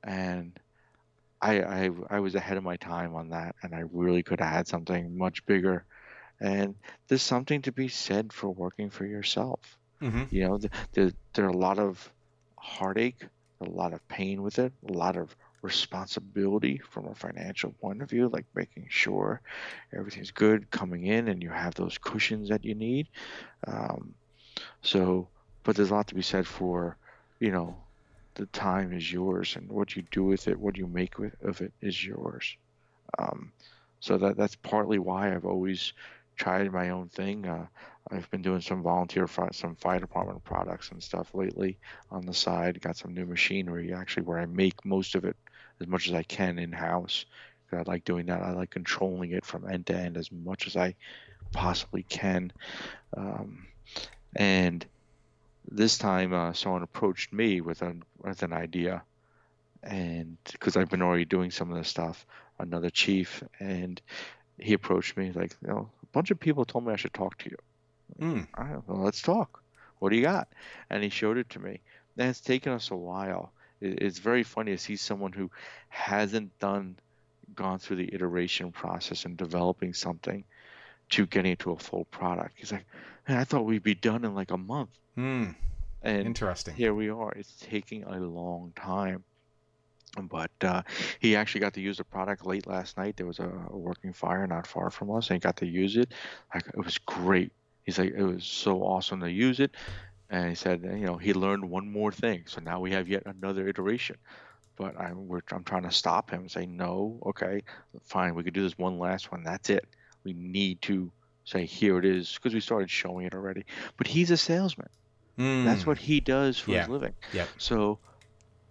and 0.05 0.57
I, 1.41 1.63
I 1.63 1.91
I 2.11 2.21
was 2.21 2.37
ahead 2.37 2.59
of 2.59 2.63
my 2.63 2.77
time 2.77 3.17
on 3.17 3.31
that, 3.31 3.57
and 3.65 3.75
I 3.75 3.83
really 3.93 4.23
could 4.23 4.39
have 4.39 4.53
had 4.53 4.69
something 4.69 5.19
much 5.19 5.45
bigger. 5.47 5.85
And 6.39 6.77
there's 7.09 7.23
something 7.23 7.63
to 7.63 7.73
be 7.73 7.89
said 7.89 8.33
for 8.33 8.49
working 8.51 8.91
for 8.91 9.05
yourself. 9.05 9.59
Hmm 10.03 10.25
You 10.31 10.49
know, 10.49 10.59
th- 10.59 10.73
there 10.95 11.13
there 11.35 11.47
are 11.47 11.49
a 11.51 11.57
lot 11.57 11.79
of 11.79 12.13
heartache, 12.59 13.25
a 13.61 13.71
lot 13.71 13.93
of 13.95 14.07
pain 14.09 14.43
with 14.43 14.59
it, 14.59 14.73
a 14.89 14.93
lot 14.93 15.17
of 15.17 15.37
responsibility 15.63 16.79
from 16.91 17.07
a 17.09 17.15
financial 17.15 17.73
point 17.81 18.03
of 18.03 18.11
view, 18.11 18.29
like 18.29 18.47
making 18.55 18.89
sure 18.91 19.43
everything's 19.97 20.33
good 20.33 20.71
coming 20.71 21.07
in 21.07 21.29
and 21.29 21.43
you 21.43 21.51
have 21.51 21.75
those 21.75 21.99
cushions 21.99 22.49
that 22.51 22.65
you 22.65 22.75
need. 22.75 23.09
Um, 23.67 24.15
so, 24.83 25.31
but 25.65 25.77
there's 25.77 25.91
a 25.91 25.95
lot 25.95 26.09
to 26.09 26.15
be 26.15 26.23
said 26.23 26.47
for, 26.47 26.99
you 27.41 27.53
know, 27.53 27.87
the 28.37 28.47
time 28.47 28.93
is 28.93 29.13
yours 29.13 29.57
and 29.57 29.71
what 29.71 29.97
you 29.97 30.03
do 30.11 30.25
with 30.25 30.49
it, 30.49 30.59
what 30.61 30.77
you 30.79 30.87
make 30.87 31.19
with, 31.19 31.35
of 31.43 31.61
it 31.63 31.73
is 31.83 32.05
yours. 32.05 32.57
Um, 33.19 33.53
so 34.01 34.19
that 34.19 34.37
that's 34.37 34.57
partly 34.57 34.99
why 34.99 35.35
I've 35.35 35.45
always 35.47 35.93
tried 36.37 36.73
my 36.73 36.91
own 36.91 37.09
thing. 37.09 37.47
Uh, 37.47 37.67
I've 38.11 38.31
been 38.31 38.43
doing 38.43 38.61
some 38.61 38.83
volunteer 38.83 39.27
for 39.27 39.49
some 39.53 39.77
fire 39.77 40.01
department 40.01 40.45
products 40.45 40.91
and 40.91 41.03
stuff 41.03 41.35
lately 41.35 41.79
on 42.11 42.27
the 42.27 42.35
side. 42.35 42.81
Got 42.81 42.97
some 42.97 43.15
new 43.15 43.27
machinery 43.27 43.93
actually 43.93 44.25
where 44.25 44.39
I 44.39 44.47
make 44.47 44.85
most 44.85 45.15
of 45.15 45.25
it 45.25 45.37
as 45.81 45.87
much 45.87 46.09
as 46.09 46.15
I 46.15 46.23
can 46.23 46.59
in 46.59 46.73
house. 46.73 47.25
I 47.73 47.83
like 47.87 48.05
doing 48.05 48.27
that. 48.27 48.43
I 48.43 48.53
like 48.53 48.71
controlling 48.71 49.33
it 49.33 49.45
from 49.45 49.69
end 49.69 49.87
to 49.87 49.97
end 49.97 50.17
as 50.17 50.31
much 50.31 50.67
as 50.67 50.77
I 50.77 50.95
possibly 51.53 52.03
can. 52.03 52.53
Um, 53.17 53.67
and 54.37 54.85
this 55.67 55.99
time, 55.99 56.33
uh, 56.33 56.53
someone 56.53 56.83
approached 56.83 57.33
me 57.33 57.61
with 57.61 57.83
an 57.83 58.03
with 58.19 58.43
an 58.43 58.53
idea, 58.53 59.05
and 59.83 60.37
because 60.51 60.77
I've 60.77 60.91
been 60.91 61.03
already 61.03 61.25
doing 61.25 61.51
some 61.51 61.71
of 61.71 61.79
this 61.79 61.89
stuff, 61.89 62.27
another 62.59 62.91
chief, 62.91 63.43
and 63.61 64.01
he 64.59 64.75
approached 64.75 65.17
me 65.17 65.33
like, 65.33 65.57
you 65.63 65.69
know, 65.69 65.91
a 66.03 66.07
bunch 66.13 66.31
of 66.31 66.41
people 66.41 66.65
told 66.65 66.85
me 66.85 66.93
I 66.93 66.97
should 66.97 67.15
talk 67.15 67.39
to 67.39 67.51
you. 67.51 67.57
Mm. 68.21 68.47
All 68.57 68.65
right, 68.65 68.83
well, 68.87 69.03
let's 69.03 69.23
talk. 69.23 69.63
What 69.99 70.11
do 70.11 70.17
you 70.17 70.23
got? 70.23 70.49
And 70.91 71.03
he 71.03 71.09
showed 71.09 71.39
it 71.39 71.51
to 71.51 71.61
me. 71.61 71.81
And 72.17 72.29
it's 72.29 72.41
taken 72.41 72.73
us 72.73 72.91
a 72.91 72.97
while. 72.97 73.53
It's 73.81 74.19
very 74.19 74.43
funny 74.43 74.73
to 74.73 74.79
see 74.79 74.97
someone 74.97 75.33
who 75.33 75.51
hasn't 75.89 76.57
done, 76.59 76.97
gone 77.55 77.79
through 77.79 77.97
the 77.97 78.15
iteration 78.15 78.73
process 78.73 79.25
and 79.25 79.37
developing 79.37 79.93
something 79.95 80.45
to 81.11 81.27
getting 81.27 81.57
to 81.57 81.73
a 81.73 81.77
full 81.77 82.05
product. 82.07 82.55
He's 82.57 82.73
like, 82.73 82.87
I 83.29 83.45
thought 83.45 83.65
we'd 83.65 83.83
be 83.83 83.95
done 83.95 84.25
in 84.25 84.35
like 84.35 84.51
a 84.51 84.57
month. 84.57 84.91
Mm. 85.17 85.55
And 86.03 86.27
Interesting. 86.27 86.75
here 86.75 86.95
we 86.95 87.09
are. 87.11 87.33
It's 87.33 87.55
taking 87.61 88.05
a 88.05 88.19
long 88.19 88.73
time. 88.77 89.25
But 90.21 90.51
uh, 90.61 90.83
he 91.21 91.37
actually 91.37 91.63
got 91.63 91.75
to 91.75 91.81
use 91.81 91.97
the 91.97 92.05
product 92.05 92.45
late 92.45 92.67
last 92.67 92.99
night. 92.99 93.17
There 93.17 93.27
was 93.27 93.39
a, 93.39 93.51
a 93.71 93.77
working 93.77 94.13
fire 94.13 94.47
not 94.47 94.67
far 94.67 94.91
from 94.91 95.11
us, 95.11 95.31
and 95.31 95.37
he 95.37 95.41
got 95.41 95.57
to 95.59 95.67
use 95.67 95.97
it. 95.97 96.13
Like 96.55 96.67
it 96.67 96.85
was 96.85 96.99
great. 96.99 97.53
He's 97.85 97.99
like, 97.99 98.13
it 98.17 98.23
was 98.23 98.45
so 98.45 98.83
awesome 98.83 99.21
to 99.21 99.31
use 99.31 99.61
it. 99.61 99.75
And 100.31 100.49
he 100.49 100.55
said, 100.55 100.83
you 100.83 101.07
know, 101.07 101.17
he 101.17 101.35
learned 101.35 101.69
one 101.69 101.91
more 101.91 102.13
thing. 102.13 102.45
So 102.47 102.61
now 102.61 102.81
we 102.81 102.93
have 102.93 103.09
yet 103.09 103.25
another 103.27 103.69
iteration. 103.69 104.17
But 104.79 104.99
I'm, 104.99 105.29
we're, 105.29 105.41
I'm 105.53 105.65
trying 105.65 105.83
to 105.83 105.91
stop 105.91 106.31
him 106.31 106.41
and 106.41 106.51
say, 106.51 106.65
no, 106.65 107.21
okay, 107.27 107.63
fine, 108.05 108.35
we 108.35 108.43
could 108.43 108.55
do 108.55 108.63
this 108.63 108.79
one 108.79 108.99
last 108.99 109.31
one. 109.31 109.43
That's 109.45 109.69
it. 109.69 109.85
We 110.25 110.33
need 110.33 110.81
to 110.83 111.13
say, 111.45 111.67
here 111.67 111.99
it 111.99 112.05
is, 112.05 112.33
because 112.33 112.55
we 112.55 112.61
started 112.61 112.91
showing 112.91 113.27
it 113.27 113.35
already. 113.35 113.65
But 113.99 114.07
he's 114.07 114.31
a 114.31 114.37
salesman. 114.37 114.89
Mm. 115.39 115.65
That's 115.65 115.87
what 115.87 115.99
he 115.99 116.21
does 116.21 116.59
for 116.59 116.73
Yeah. 116.73 116.81
his 116.81 116.89
living. 116.89 117.15
Yep. 117.35 117.49
So 117.59 117.99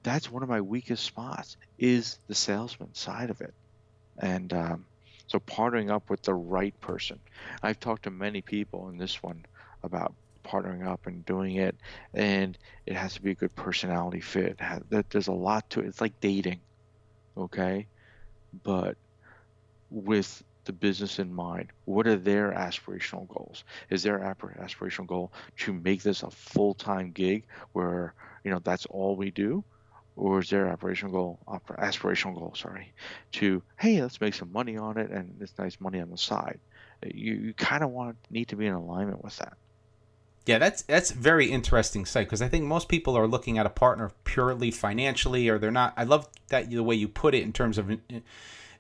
that's 0.03 0.31
one 0.31 0.41
of 0.41 0.49
my 0.49 0.61
weakest 0.61 1.03
spots 1.03 1.57
is 1.77 2.17
the 2.27 2.35
salesman 2.35 2.95
side 2.95 3.29
of 3.29 3.41
it. 3.41 3.53
And 4.19 4.51
um, 4.53 4.85
so 5.31 5.39
partnering 5.39 5.91
up 5.91 6.09
with 6.09 6.21
the 6.23 6.33
right 6.35 6.75
person. 6.81 7.21
I've 7.63 7.79
talked 7.79 8.03
to 8.03 8.11
many 8.11 8.41
people 8.41 8.89
in 8.89 8.97
this 8.97 9.21
one 9.23 9.43
about 9.83 10.15
partnering 10.45 10.85
up 10.87 11.07
and 11.07 11.25
doing 11.25 11.55
it, 11.57 11.75
and 12.13 12.57
it 12.85 12.95
has 12.95 13.13
to 13.15 13.21
be 13.21 13.31
a 13.31 13.35
good 13.35 13.55
personality 13.55 14.21
fit. 14.21 14.59
There- 14.89 15.05
There's 15.09 15.27
a 15.29 15.33
lot 15.33 15.69
to 15.71 15.81
it. 15.81 15.87
It's 15.87 16.01
like 16.01 16.15
dating, 16.21 16.61
okay? 17.37 17.87
But 18.63 18.97
with 19.89 20.41
the 20.65 20.73
business 20.73 21.19
in 21.19 21.33
mind, 21.33 21.71
what 21.85 22.07
are 22.07 22.17
their 22.17 22.51
aspirational 22.53 23.27
goals? 23.27 23.63
Is 23.89 24.03
their 24.03 24.19
aspirational 24.19 25.07
goal 25.07 25.33
to 25.59 25.73
make 25.73 26.03
this 26.03 26.23
a 26.23 26.31
full-time 26.31 27.11
gig 27.11 27.45
where 27.73 28.13
you 28.43 28.51
know 28.51 28.59
that's 28.59 28.85
all 28.87 29.15
we 29.15 29.31
do, 29.31 29.63
or 30.15 30.39
is 30.39 30.49
their 30.49 30.65
aspirational 30.65 31.11
goal 31.11 31.39
aspirational 31.79 32.35
goal 32.35 32.53
sorry 32.55 32.93
to 33.31 33.61
hey 33.77 34.01
let's 34.01 34.19
make 34.19 34.33
some 34.33 34.51
money 34.51 34.77
on 34.77 34.97
it 34.97 35.09
and 35.09 35.35
it's 35.39 35.57
nice 35.57 35.79
money 35.79 35.99
on 35.99 36.09
the 36.09 36.17
side? 36.17 36.59
You 37.03 37.33
you 37.33 37.53
kind 37.53 37.83
of 37.83 37.89
want 37.89 38.17
need 38.29 38.49
to 38.49 38.55
be 38.55 38.67
in 38.67 38.73
alignment 38.73 39.23
with 39.23 39.37
that. 39.37 39.57
Yeah, 40.45 40.57
that's 40.57 40.81
that's 40.83 41.11
very 41.11 41.47
interesting 41.47 42.05
site 42.05 42.27
because 42.27 42.41
I 42.41 42.47
think 42.47 42.65
most 42.65 42.89
people 42.89 43.15
are 43.17 43.27
looking 43.27 43.57
at 43.57 43.65
a 43.65 43.69
partner 43.69 44.11
purely 44.23 44.71
financially, 44.71 45.47
or 45.49 45.59
they're 45.59 45.71
not. 45.71 45.93
I 45.97 46.03
love 46.03 46.27
that 46.49 46.69
the 46.69 46.83
way 46.83 46.95
you 46.95 47.07
put 47.07 47.35
it 47.35 47.43
in 47.43 47.53
terms 47.53 47.77
of 47.77 47.91
uh, 47.91 47.95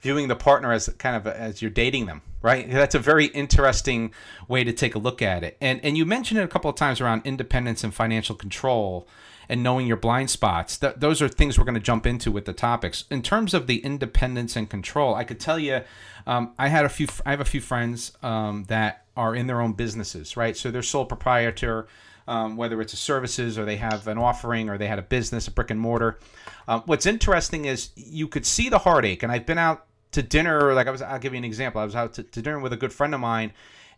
viewing 0.01 0.27
the 0.27 0.35
partner 0.35 0.71
as 0.71 0.89
kind 0.97 1.15
of 1.15 1.27
as 1.27 1.61
you're 1.61 1.69
dating 1.69 2.07
them, 2.07 2.23
right? 2.41 2.69
That's 2.69 2.95
a 2.95 2.99
very 2.99 3.27
interesting 3.27 4.11
way 4.47 4.63
to 4.63 4.73
take 4.73 4.95
a 4.95 4.99
look 4.99 5.21
at 5.21 5.43
it. 5.43 5.57
And 5.61 5.79
and 5.83 5.95
you 5.95 6.05
mentioned 6.05 6.39
it 6.39 6.43
a 6.43 6.47
couple 6.47 6.69
of 6.69 6.75
times 6.75 6.99
around 6.99 7.21
independence 7.25 7.83
and 7.83 7.93
financial 7.93 8.35
control 8.35 9.07
and 9.51 9.61
knowing 9.61 9.85
your 9.85 9.97
blind 9.97 10.29
spots. 10.29 10.77
Th- 10.77 10.95
those 10.95 11.21
are 11.21 11.27
things 11.27 11.59
we're 11.59 11.65
going 11.65 11.75
to 11.75 11.81
jump 11.81 12.07
into 12.07 12.31
with 12.31 12.45
the 12.45 12.53
topics. 12.53 13.03
In 13.11 13.21
terms 13.21 13.53
of 13.53 13.67
the 13.67 13.83
independence 13.83 14.55
and 14.55 14.69
control, 14.69 15.13
I 15.13 15.25
could 15.25 15.41
tell 15.41 15.59
you, 15.59 15.81
um, 16.25 16.53
I 16.57 16.69
had 16.69 16.85
a 16.85 16.89
few. 16.89 17.07
I 17.25 17.31
have 17.31 17.41
a 17.41 17.45
few 17.45 17.59
friends 17.59 18.13
um, 18.23 18.63
that 18.69 19.05
are 19.17 19.35
in 19.35 19.47
their 19.47 19.59
own 19.59 19.73
businesses, 19.73 20.37
right? 20.37 20.55
So 20.55 20.71
they're 20.71 20.81
sole 20.81 21.05
proprietor. 21.05 21.87
Um, 22.27 22.55
whether 22.55 22.79
it's 22.79 22.93
a 22.93 22.97
services 22.97 23.57
or 23.57 23.65
they 23.65 23.77
have 23.77 24.07
an 24.07 24.19
offering 24.19 24.69
or 24.69 24.77
they 24.77 24.87
had 24.87 24.99
a 24.99 25.01
business, 25.01 25.47
a 25.47 25.51
brick 25.51 25.71
and 25.71 25.79
mortar. 25.79 26.19
Um, 26.67 26.83
what's 26.85 27.07
interesting 27.07 27.65
is 27.65 27.89
you 27.95 28.27
could 28.27 28.45
see 28.45 28.69
the 28.69 28.77
heartache, 28.77 29.23
and 29.23 29.31
I've 29.31 29.47
been 29.47 29.57
out 29.57 29.87
to 30.11 30.21
dinner. 30.21 30.73
Like 30.73 30.87
I 30.87 30.91
was, 30.91 31.01
I'll 31.01 31.19
give 31.19 31.33
you 31.33 31.39
an 31.39 31.43
example. 31.43 31.81
I 31.81 31.83
was 31.83 31.95
out 31.95 32.13
to, 32.13 32.23
to 32.23 32.41
dinner 32.41 32.59
with 32.59 32.73
a 32.73 32.77
good 32.77 32.93
friend 32.93 33.13
of 33.15 33.19
mine, 33.19 33.51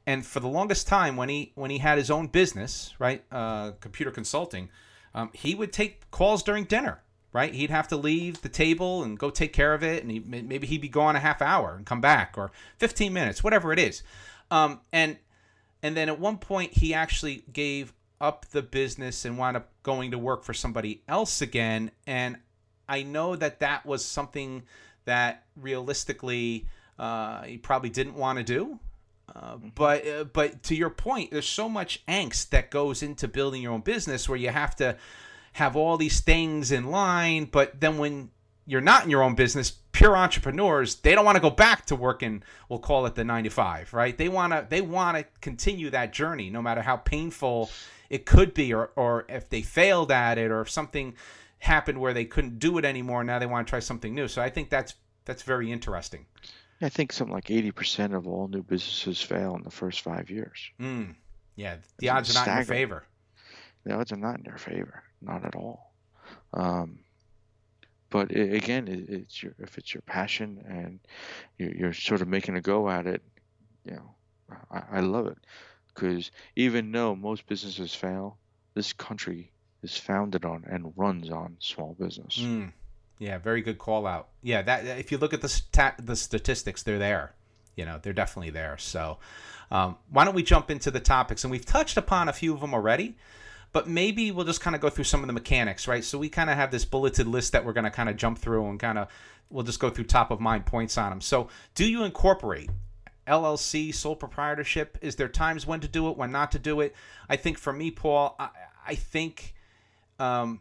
and 0.08 0.26
for 0.26 0.39
the 0.39 0.47
longest 0.47 0.88
time, 0.88 1.16
when 1.18 1.30
he 1.30 1.51
when 1.56 1.70
he 1.70 1.80
had 1.80 1.97
his 1.97 2.10
own 2.10 2.28
business, 2.28 2.93
right, 2.97 3.24
uh, 3.32 3.72
computer 3.82 4.10
consulting, 4.10 4.70
um, 5.14 5.30
he 5.34 5.55
would 5.55 5.74
take 5.74 6.09
calls 6.11 6.43
during 6.43 6.66
dinner. 6.66 6.99
Right, 7.32 7.51
he'd 7.51 7.72
have 7.72 7.88
to 7.88 7.97
leave 7.97 8.43
the 8.43 8.49
table 8.49 9.01
and 9.01 9.18
go 9.18 9.32
take 9.32 9.53
care 9.53 9.74
of 9.74 9.82
it, 9.82 10.03
and 10.03 10.11
he, 10.11 10.20
maybe 10.20 10.68
he'd 10.68 10.82
be 10.82 10.88
gone 10.88 11.16
a 11.16 11.20
half 11.20 11.41
hour 11.41 11.74
and 11.76 11.84
come 11.84 11.99
back, 11.99 12.38
or 12.38 12.51
15 12.78 13.11
minutes, 13.11 13.43
whatever 13.43 13.74
it 13.74 13.80
is. 13.80 14.03
Um, 14.51 14.82
and 14.91 15.18
and 15.82 15.97
then 15.97 16.09
at 16.09 16.20
one 16.20 16.38
point, 16.38 16.74
he 16.74 16.93
actually 16.93 17.43
gave 17.51 17.91
up 18.22 18.45
the 18.51 18.61
business 18.61 19.26
and 19.26 19.38
wound 19.38 19.57
up 19.57 19.70
going 19.84 20.11
to 20.11 20.18
work 20.18 20.43
for 20.43 20.53
somebody 20.53 21.01
else 21.09 21.41
again. 21.41 21.91
And 22.07 22.38
I 22.88 23.03
know 23.03 23.36
that 23.36 23.59
that 23.59 23.86
was 23.86 24.05
something 24.05 24.64
that 25.03 25.43
realistically 25.57 26.68
uh, 26.97 27.43
he 27.43 27.57
probably 27.57 27.89
didn't 27.89 28.16
want 28.16 28.38
to 28.38 28.43
do. 28.43 28.80
Uh, 29.34 29.57
but 29.76 30.07
uh, 30.07 30.24
but 30.26 30.63
to 30.63 30.76
your 30.76 30.89
point, 30.89 31.32
there's 31.32 31.47
so 31.47 31.69
much 31.69 32.05
angst 32.07 32.49
that 32.49 32.69
goes 32.69 33.01
into 33.01 33.28
building 33.28 33.61
your 33.61 33.71
own 33.71 33.82
business 33.82 34.28
where 34.28 34.38
you 34.38 34.49
have 34.49 34.76
to 34.76 34.97
have 35.53 35.76
all 35.76 35.97
these 35.97 36.19
things 36.19 36.71
in 36.71 36.89
line. 36.89 37.45
But 37.45 37.80
then 37.80 37.97
when 37.97 38.32
you're 38.65 38.82
not 38.82 39.03
in 39.03 39.09
your 39.09 39.24
own 39.24 39.36
business, 39.36 39.71
pure 39.91 40.17
entrepreneurs, 40.17 40.95
they 40.95 41.15
don't 41.15 41.26
want 41.26 41.36
to 41.36 41.41
go 41.41 41.49
back 41.49 41.86
to 41.86 41.95
working. 41.95 42.43
We'll 42.69 42.80
call 42.80 43.05
it 43.05 43.15
the 43.15 43.24
nine 43.24 43.45
to 43.45 43.49
five, 43.49 43.93
right? 43.93 44.17
They 44.17 44.30
want 44.30 44.53
to 44.53 44.65
they 44.69 44.82
want 44.82 45.17
to 45.17 45.26
continue 45.41 45.89
that 45.91 46.13
journey, 46.13 46.49
no 46.49 46.61
matter 46.61 46.82
how 46.82 46.97
painful 46.97 47.69
it 48.09 48.26
could 48.26 48.53
be, 48.53 48.74
or 48.74 48.91
or 48.95 49.26
if 49.30 49.49
they 49.49 49.61
failed 49.61 50.11
at 50.11 50.38
it, 50.38 50.51
or 50.51 50.61
if 50.61 50.69
something 50.69 51.15
happened 51.59 51.97
where 51.97 52.13
they 52.13 52.26
couldn't 52.26 52.59
do 52.59 52.78
it 52.78 52.84
anymore. 52.84 53.24
Now 53.24 53.39
they 53.39 53.45
want 53.45 53.65
to 53.65 53.69
try 53.69 53.80
something 53.80 54.13
new. 54.13 54.28
So 54.28 54.41
I 54.41 54.49
think 54.49 54.69
that's 54.69 54.95
that's 55.26 55.43
very 55.43 55.71
interesting. 55.71 56.26
I 56.84 56.90
think 56.90 57.14
something 57.14 57.34
like 57.34 57.46
80% 57.46 58.16
of 58.16 58.28
all 58.28 58.48
new 58.48 58.62
businesses 58.62 59.22
fail 59.22 59.56
in 59.56 59.64
the 59.64 59.72
first 59.72 60.02
five 60.02 60.30
years. 60.30 60.70
Mm. 60.80 61.16
Yeah, 61.56 61.78
the 61.98 62.08
It's 62.08 62.14
odds 62.14 62.32
are 62.32 62.40
not 62.40 62.48
in 62.48 62.56
your 62.58 62.66
favor. 62.66 63.04
The 63.86 63.94
odds 63.94 64.12
are 64.12 64.18
not 64.18 64.40
in 64.40 64.46
your 64.46 64.58
favor, 64.58 65.04
not 65.22 65.46
at 65.46 65.56
all. 65.56 65.94
Um, 66.54 67.00
but 68.10 68.32
i 68.36 68.40
again, 68.40 68.88
it, 68.88 69.10
it's 69.10 69.42
your 69.42 69.56
if 69.60 69.78
it's 69.78 69.94
your 69.94 70.02
passion 70.02 70.64
and 70.68 71.00
you're, 71.58 71.76
you're 71.76 71.94
sort 71.94 72.22
of 72.22 72.28
making 72.28 72.56
a 72.56 72.62
go 72.62 72.90
at 72.90 73.08
it, 73.08 73.24
you 73.86 73.94
know, 73.94 74.16
I, 74.72 74.84
I 74.92 75.00
love 75.00 75.28
it 75.28 75.38
because 75.94 76.32
even 76.56 76.92
though 76.92 77.16
most 77.16 77.48
businesses 77.48 77.94
fail, 77.94 78.38
this 78.74 78.94
country 78.94 79.52
is 79.82 79.98
founded 79.98 80.46
on 80.46 80.64
and 80.68 80.94
runs 80.96 81.30
on 81.30 81.58
small 81.60 81.96
business. 82.00 82.38
Mm. 82.40 82.72
Yeah, 83.20 83.38
very 83.38 83.61
good 83.61 83.78
call 83.78 84.05
out. 84.05 84.30
Yeah, 84.41 84.61
that 84.64 84.86
if 84.86 85.11
you 85.11 85.18
look 85.18 85.34
at 85.34 85.41
the 85.41 85.49
stat, 85.49 85.99
the 86.03 86.16
statistics, 86.16 86.84
they're 86.84 86.99
there. 86.99 87.34
You 87.76 87.86
know, 87.86 87.99
they're 88.01 88.14
definitely 88.14 88.51
there. 88.51 88.78
So, 88.78 89.18
um, 89.72 89.97
why 90.09 90.26
don't 90.26 90.36
we 90.36 90.43
jump 90.43 90.70
into 90.70 90.91
the 90.91 90.99
topics? 90.99 91.43
And 91.43 91.51
we've 91.51 91.66
touched 91.66 91.97
upon 91.97 92.30
a 92.30 92.34
few 92.34 92.53
of 92.53 92.61
them 92.61 92.74
already, 92.74 93.18
but 93.72 93.88
maybe 93.88 94.32
we'll 94.32 94.45
just 94.45 94.61
kind 94.61 94.76
of 94.76 94.82
go 94.82 94.89
through 94.89 95.05
some 95.05 95.22
of 95.22 95.28
the 95.28 95.34
mechanics, 95.34 95.88
right? 95.88 96.03
So 96.03 96.18
we 96.18 96.30
kind 96.30 96.49
of 96.49 96.55
have 96.55 96.70
this 96.70 96.86
bulleted 96.86 97.28
list 97.28 97.53
that 97.53 97.66
we're 97.66 97.74
going 97.74 97.86
to 97.86 97.91
kind 97.91 98.09
of 98.09 98.18
jump 98.18 98.38
through 98.38 98.68
and 98.68 98.80
kind 98.80 98.97
of 98.97 99.07
we'll 99.49 99.64
just 99.64 99.80
go 99.80 99.89
through 99.89 100.05
top 100.05 100.32
of 100.32 100.39
mind 100.39 100.66
points 100.66 100.97
on 100.97 101.09
them. 101.09 101.22
So, 101.22 101.49
do 101.76 101.86
you 101.86 102.03
incorporate? 102.03 102.70
LLC, 103.28 103.93
sole 103.93 104.16
proprietorship? 104.16 104.97
Is 105.01 105.16
there 105.16 105.30
times 105.30 105.66
when 105.66 105.80
to 105.80 105.88
do 105.88 106.09
it, 106.09 106.18
when 106.18 106.32
not 106.32 106.51
to 106.51 106.59
do 106.59 106.82
it? 106.82 106.93
I 107.30 107.38
think 107.38 107.57
for 107.57 107.72
me, 107.72 107.89
Paul, 107.89 108.36
I, 108.38 108.49
I 108.86 108.95
think 108.95 109.53
um, 110.20 110.59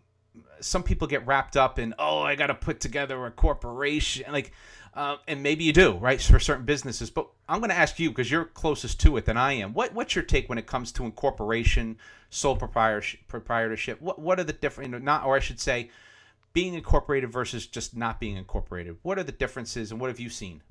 some 0.60 0.82
people 0.82 1.06
get 1.06 1.26
wrapped 1.26 1.56
up 1.56 1.78
in 1.78 1.94
oh 1.98 2.20
i 2.20 2.34
gotta 2.34 2.54
put 2.54 2.80
together 2.80 3.26
a 3.26 3.30
corporation 3.30 4.30
like 4.32 4.52
uh, 4.94 5.16
and 5.26 5.42
maybe 5.42 5.64
you 5.64 5.72
do 5.72 5.92
right 5.94 6.20
for 6.20 6.38
certain 6.38 6.66
businesses 6.66 7.08
but 7.08 7.26
i'm 7.48 7.60
going 7.60 7.70
to 7.70 7.76
ask 7.76 7.98
you 7.98 8.10
because 8.10 8.30
you're 8.30 8.44
closest 8.44 9.00
to 9.00 9.16
it 9.16 9.24
than 9.24 9.36
i 9.36 9.52
am 9.52 9.72
what, 9.72 9.94
what's 9.94 10.14
your 10.14 10.24
take 10.24 10.48
when 10.48 10.58
it 10.58 10.66
comes 10.66 10.92
to 10.92 11.04
incorporation 11.04 11.96
sole 12.32 12.56
proprietorship, 12.56 13.20
proprietorship? 13.28 14.00
What, 14.00 14.18
what 14.18 14.40
are 14.40 14.44
the 14.44 14.54
different 14.54 14.88
you 14.88 14.98
know, 14.98 15.04
not 15.04 15.24
or 15.24 15.36
i 15.36 15.38
should 15.38 15.60
say 15.60 15.90
being 16.52 16.74
incorporated 16.74 17.30
versus 17.32 17.66
just 17.66 17.96
not 17.96 18.18
being 18.18 18.36
incorporated? 18.36 18.96
What 19.02 19.18
are 19.18 19.22
the 19.22 19.32
differences 19.32 19.90
and 19.90 20.00
what 20.00 20.08
have 20.08 20.20
you 20.20 20.28
seen? 20.28 20.62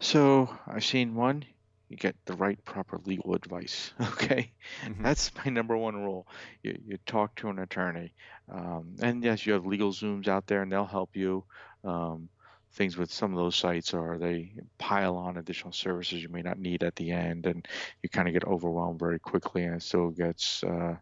So 0.00 0.56
I've 0.66 0.84
seen 0.84 1.14
one, 1.14 1.44
you 1.88 1.96
get 1.96 2.16
the 2.26 2.34
right 2.34 2.62
proper 2.64 2.98
legal 3.04 3.34
advice. 3.34 3.92
Okay, 4.14 4.52
Mhm. 4.82 5.02
that's 5.02 5.32
my 5.36 5.50
number 5.50 5.76
one 5.76 5.96
rule. 5.96 6.26
You, 6.62 6.78
you 6.84 6.98
talk 7.06 7.34
to 7.36 7.48
an 7.48 7.58
attorney, 7.58 8.14
um, 8.52 8.96
and 9.02 9.22
yes, 9.24 9.46
you 9.46 9.52
have 9.54 9.64
LegalZooms 9.64 10.28
out 10.28 10.46
there, 10.46 10.62
and 10.62 10.72
they'll 10.72 10.86
help 10.86 11.16
you. 11.16 11.44
Um, 11.84 12.28
things 12.74 12.96
with 12.96 13.10
some 13.12 13.32
of 13.32 13.38
those 13.38 13.56
sites 13.56 13.94
are 13.94 14.18
they 14.18 14.52
pile 14.78 15.16
on 15.16 15.36
additional 15.38 15.72
services 15.72 16.22
you 16.22 16.28
may 16.28 16.42
not 16.42 16.58
need 16.58 16.82
at 16.84 16.94
the 16.96 17.10
end, 17.10 17.46
and 17.46 17.66
you 18.02 18.08
kind 18.10 18.28
of 18.28 18.34
get 18.34 18.44
overwhelmed 18.44 18.98
very 19.00 19.18
quickly, 19.20 19.64
and 19.64 19.74
it 19.76 19.82
still 19.82 20.10
gets 20.10 20.62
uh, 20.64 20.96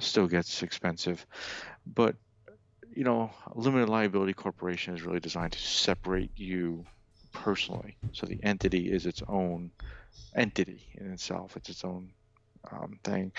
still 0.00 0.26
gets 0.26 0.62
expensive. 0.62 1.26
But 1.86 2.16
you 2.94 3.04
know, 3.04 3.30
a 3.46 3.58
limited 3.58 3.88
liability 3.88 4.34
corporation 4.34 4.94
is 4.94 5.02
really 5.02 5.20
designed 5.20 5.52
to 5.52 5.58
separate 5.58 6.32
you 6.36 6.86
personally. 7.44 7.98
So 8.12 8.26
the 8.26 8.42
entity 8.42 8.90
is 8.92 9.06
its 9.06 9.22
own 9.28 9.72
entity 10.34 10.86
in 10.94 11.12
itself. 11.12 11.56
It's 11.56 11.70
its 11.70 11.84
own 11.84 12.12
um, 12.70 12.98
thing. 13.04 13.32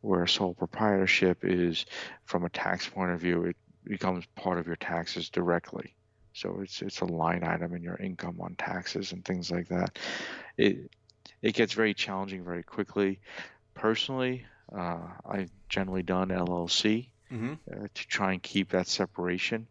Where 0.00 0.26
sole 0.26 0.54
proprietorship 0.54 1.38
is, 1.44 1.84
from 2.26 2.44
a 2.44 2.50
tax 2.50 2.88
point 2.88 3.12
of 3.12 3.20
view, 3.20 3.44
it 3.44 3.56
becomes 3.84 4.24
part 4.36 4.58
of 4.58 4.66
your 4.66 4.76
taxes 4.76 5.30
directly. 5.30 5.96
So 6.34 6.60
it's 6.62 6.82
it's 6.82 7.00
a 7.00 7.06
line 7.06 7.44
item 7.44 7.74
in 7.74 7.82
your 7.82 7.96
income 7.96 8.40
on 8.40 8.56
taxes 8.56 9.12
and 9.12 9.24
things 9.24 9.50
like 9.50 9.68
that. 9.68 9.98
It 10.58 10.90
it 11.42 11.54
gets 11.54 11.72
very 11.74 11.94
challenging 11.94 12.44
very 12.44 12.62
quickly. 12.64 13.20
Personally, 13.74 14.46
uh, 14.76 15.08
I've 15.24 15.50
generally 15.68 16.02
done 16.02 16.30
LLC 16.30 17.12
hmm 17.30 17.54
uh, 17.72 17.86
to 17.94 18.06
try 18.08 18.32
and 18.32 18.42
keep 18.42 18.70
that 18.70 18.88
separation. 18.88 19.68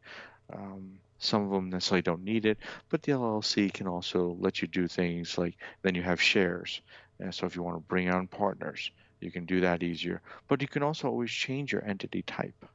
Um, 0.53 0.99
some 1.17 1.43
of 1.43 1.51
them 1.51 1.69
necessarily 1.69 2.01
don't 2.01 2.23
need 2.23 2.45
it, 2.45 2.57
but 2.89 3.01
the 3.03 3.13
LLC 3.13 3.69
can 3.69 3.87
also 3.87 4.35
let 4.39 4.61
you 4.61 4.67
do 4.67 4.87
things 4.87 5.37
like 5.37 5.55
then 5.81 5.95
you 5.95 6.03
have 6.03 6.21
shares. 6.21 6.81
And 7.19 7.33
so 7.33 7.45
if 7.45 7.55
you 7.55 7.63
want 7.63 7.77
to 7.77 7.87
bring 7.87 8.09
on 8.09 8.27
partners, 8.27 8.91
you 9.21 9.31
can 9.31 9.45
do 9.45 9.61
that 9.61 9.83
easier. 9.83 10.21
But 10.47 10.61
you 10.61 10.67
can 10.67 10.83
also 10.83 11.07
always 11.07 11.31
change 11.31 11.71
your 11.71 11.85
entity 11.85 12.23
type. 12.23 12.65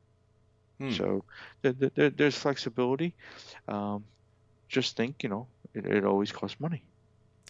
Hmm. 0.79 0.91
So 0.93 1.25
th- 1.63 1.79
th- 1.79 1.93
there- 1.95 2.11
there's 2.11 2.37
flexibility. 2.37 3.15
Um, 3.69 4.05
just 4.69 4.97
think, 4.97 5.23
you 5.23 5.29
know, 5.29 5.47
it, 5.75 5.85
it 5.85 6.05
always 6.05 6.33
costs 6.33 6.59
money. 6.59 6.83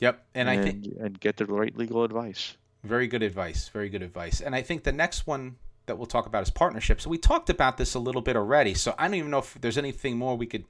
Yep. 0.00 0.26
And 0.34 0.48
I 0.50 0.62
think 0.62 0.86
and 0.98 1.20
get 1.20 1.36
the 1.36 1.46
right 1.46 1.76
legal 1.76 2.02
advice. 2.04 2.56
Very 2.82 3.06
good 3.06 3.22
advice. 3.22 3.68
Very 3.68 3.90
good 3.90 4.02
advice. 4.02 4.40
And 4.40 4.54
I 4.54 4.62
think 4.62 4.82
the 4.82 4.92
next 4.92 5.26
one 5.26 5.56
that 5.90 5.96
we'll 5.96 6.06
talk 6.06 6.26
about 6.26 6.42
is 6.44 6.50
partnerships. 6.50 7.04
We 7.04 7.18
talked 7.18 7.50
about 7.50 7.76
this 7.76 7.94
a 7.94 7.98
little 7.98 8.22
bit 8.22 8.36
already, 8.36 8.74
so 8.74 8.94
I 8.96 9.08
don't 9.08 9.16
even 9.16 9.30
know 9.30 9.38
if 9.38 9.58
there's 9.60 9.76
anything 9.76 10.16
more 10.16 10.36
we 10.36 10.46
could 10.46 10.64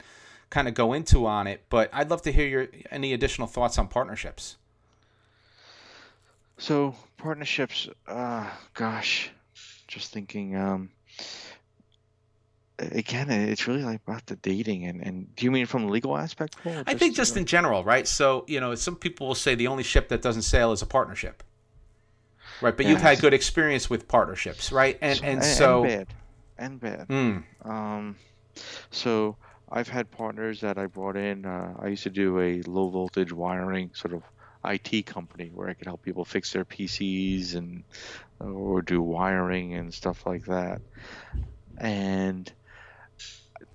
kind 0.49 0.66
of 0.66 0.73
go 0.73 0.95
into 0.95 1.27
on 1.27 1.47
it. 1.47 1.62
But 1.68 1.91
I'd 1.93 2.09
love 2.09 2.23
to 2.23 2.33
hear 2.33 2.49
your 2.49 2.68
any 2.91 3.12
additional 3.12 3.47
thoughts 3.47 3.79
on 3.79 3.89
partnerships. 3.89 4.57
So 6.57 6.95
partnerships, 7.18 7.89
uh, 8.09 8.49
gosh, 8.73 9.31
just 9.87 10.11
thinking. 10.12 10.57
Um, 10.57 10.91
again, 12.79 13.31
it's 13.31 13.66
really 13.66 13.83
like 13.83 14.01
about 14.07 14.27
the 14.27 14.37
dating, 14.37 14.87
and, 14.87 15.03
and 15.03 15.37
do 15.37 15.45
you 15.45 15.51
mean 15.51 15.66
from 15.66 15.87
the 15.87 15.93
legal 15.93 16.16
aspect? 16.16 16.57
I 16.64 16.95
think 16.95 17.14
just 17.14 17.37
in 17.37 17.45
general, 17.45 17.85
right? 17.85 18.09
So 18.09 18.45
you 18.49 18.61
know, 18.61 18.75
some 18.75 18.97
people 18.97 19.29
will 19.29 19.35
say 19.35 19.55
the 19.55 19.66
only 19.66 19.83
ship 19.83 20.09
that 20.09 20.23
doesn't 20.23 20.43
sail 20.43 20.73
is 20.73 20.83
a 20.83 20.87
partnership, 20.87 21.43
right? 22.61 22.77
But 22.77 22.87
you've 22.87 23.01
had 23.01 23.21
good 23.21 23.35
experience 23.35 23.89
with 23.91 24.07
partnerships, 24.09 24.71
right? 24.73 24.99
And 25.01 25.19
So- 25.19 25.25
and 25.25 25.45
so, 25.45 25.83
bad, 25.85 26.07
and 26.59 26.81
bad. 26.81 27.09
Mm, 27.09 27.43
Um, 27.65 28.17
so 28.91 29.37
I've 29.71 29.89
had 29.89 30.11
partners 30.11 30.61
that 30.63 30.79
I 30.79 30.87
brought 30.87 31.17
in. 31.17 31.47
Uh, 31.47 31.75
I 31.79 31.89
used 31.89 32.03
to 32.05 32.11
do 32.11 32.41
a 32.41 32.63
low 32.63 32.89
voltage 32.91 33.33
wiring 33.33 33.91
sort 33.95 34.15
of 34.15 34.23
IT 34.65 35.07
company 35.07 35.51
where 35.55 35.69
I 35.69 35.75
could 35.75 35.87
help 35.87 36.03
people 36.03 36.25
fix 36.25 36.53
their 36.53 36.65
PCs 36.65 37.55
and 37.55 37.83
or 38.41 38.83
do 38.83 39.01
wiring 39.03 39.75
and 39.75 39.93
stuff 39.93 40.27
like 40.27 40.45
that. 40.47 40.81
And 41.79 42.51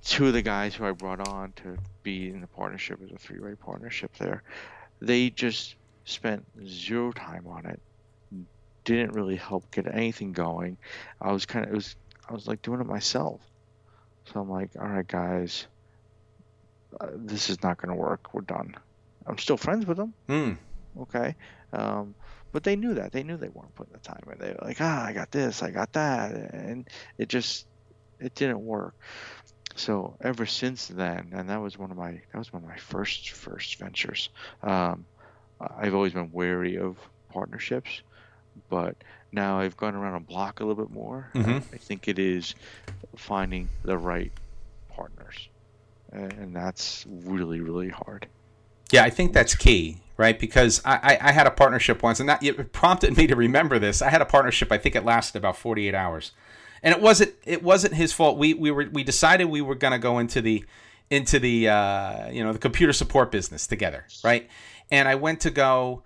two 0.03 0.27
of 0.27 0.33
the 0.33 0.41
guys 0.41 0.75
who 0.75 0.85
I 0.85 0.91
brought 0.91 1.27
on 1.27 1.53
to 1.57 1.77
be 2.03 2.29
in 2.29 2.41
the 2.41 2.47
partnership 2.47 2.99
as 3.03 3.11
a 3.11 3.17
three-way 3.17 3.55
partnership 3.55 4.11
there, 4.17 4.43
they 5.01 5.29
just 5.31 5.75
spent 6.05 6.45
zero 6.67 7.11
time 7.11 7.47
on 7.47 7.65
it. 7.65 7.79
Didn't 8.85 9.13
really 9.13 9.35
help 9.35 9.69
get 9.71 9.87
anything 9.93 10.31
going. 10.31 10.77
I 11.21 11.31
was 11.31 11.45
kind 11.45 11.65
of 11.65 11.71
it 11.71 11.75
was 11.75 11.95
I 12.29 12.33
was 12.33 12.47
like 12.47 12.61
doing 12.61 12.81
it 12.81 12.87
myself. 12.87 13.41
So 14.27 14.39
I'm 14.39 14.49
like, 14.49 14.71
all 14.79 14.87
right, 14.87 15.07
guys, 15.07 15.67
uh, 16.99 17.07
this 17.15 17.49
is 17.49 17.61
not 17.61 17.77
going 17.77 17.93
to 17.93 17.99
work. 18.01 18.33
We're 18.33 18.41
done. 18.41 18.73
I'm 19.27 19.37
still 19.37 19.57
friends 19.57 19.85
with 19.85 19.97
them, 19.97 20.13
mm, 20.29 20.57
okay? 21.01 21.35
Um, 21.73 22.15
but 22.51 22.63
they 22.63 22.75
knew 22.75 22.93
that. 22.95 23.11
They 23.11 23.23
knew 23.23 23.37
they 23.37 23.49
weren't 23.49 23.75
putting 23.75 23.93
the 23.93 23.99
time 23.99 24.21
in. 24.31 24.39
They 24.39 24.49
were 24.51 24.67
like, 24.67 24.77
ah, 24.79 25.05
I 25.05 25.13
got 25.13 25.31
this, 25.31 25.61
I 25.61 25.71
got 25.71 25.91
that, 25.93 26.31
and 26.31 26.87
it 27.17 27.27
just 27.27 27.65
it 28.19 28.33
didn't 28.35 28.61
work. 28.61 28.93
So 29.75 30.15
ever 30.21 30.45
since 30.45 30.87
then, 30.87 31.31
and 31.33 31.49
that 31.49 31.61
was 31.61 31.77
one 31.77 31.91
of 31.91 31.97
my 31.97 32.11
that 32.11 32.37
was 32.37 32.53
one 32.53 32.63
of 32.63 32.69
my 32.69 32.77
first 32.77 33.31
first 33.31 33.77
ventures. 33.79 34.29
Um, 34.63 35.05
I've 35.59 35.95
always 35.95 36.13
been 36.13 36.31
wary 36.31 36.77
of 36.77 36.97
partnerships, 37.31 38.01
but 38.69 38.95
now 39.31 39.59
I've 39.59 39.75
gone 39.77 39.95
around 39.95 40.15
a 40.15 40.19
block 40.19 40.59
a 40.59 40.65
little 40.65 40.83
bit 40.85 40.93
more. 40.93 41.29
Mhm. 41.33 41.63
I 41.73 41.77
think 41.77 42.07
it 42.07 42.19
is 42.19 42.55
finding 43.15 43.69
the 43.83 43.97
right 43.97 44.31
partners, 44.89 45.49
and 46.11 46.55
that's 46.55 47.05
really 47.07 47.59
really 47.59 47.89
hard. 47.89 48.27
yeah, 48.91 49.03
I 49.03 49.09
think 49.09 49.33
that's 49.33 49.55
key, 49.55 49.97
right? 50.17 50.39
Because 50.39 50.81
I, 50.85 51.17
I, 51.21 51.29
I 51.29 51.31
had 51.31 51.47
a 51.47 51.51
partnership 51.51 52.03
once, 52.03 52.19
and 52.19 52.29
that 52.29 52.43
it 52.43 52.71
prompted 52.71 53.17
me 53.17 53.27
to 53.27 53.35
remember 53.35 53.79
this. 53.79 54.01
I 54.01 54.09
had 54.09 54.21
a 54.21 54.25
partnership. 54.25 54.71
I 54.71 54.77
think 54.77 54.95
it 54.95 55.03
lasted 55.03 55.37
about 55.39 55.57
48 55.57 55.93
hours, 55.95 56.31
and 56.83 56.93
it 56.93 57.01
wasn't 57.01 57.33
it 57.45 57.63
wasn't 57.63 57.95
his 57.95 58.13
fault. 58.13 58.37
We 58.37 58.53
we 58.53 58.71
were 58.71 58.87
we 58.91 59.03
decided 59.03 59.45
we 59.45 59.61
were 59.61 59.75
going 59.75 59.91
to 59.93 59.99
go 59.99 60.19
into 60.19 60.41
the 60.41 60.63
into 61.09 61.39
the 61.39 61.67
uh, 61.69 62.29
you 62.29 62.43
know 62.43 62.53
the 62.53 62.59
computer 62.59 62.93
support 62.93 63.31
business 63.31 63.67
together, 63.67 64.05
right? 64.23 64.47
And 64.91 65.07
I 65.07 65.15
went 65.15 65.41
to 65.41 65.49
go. 65.51 66.03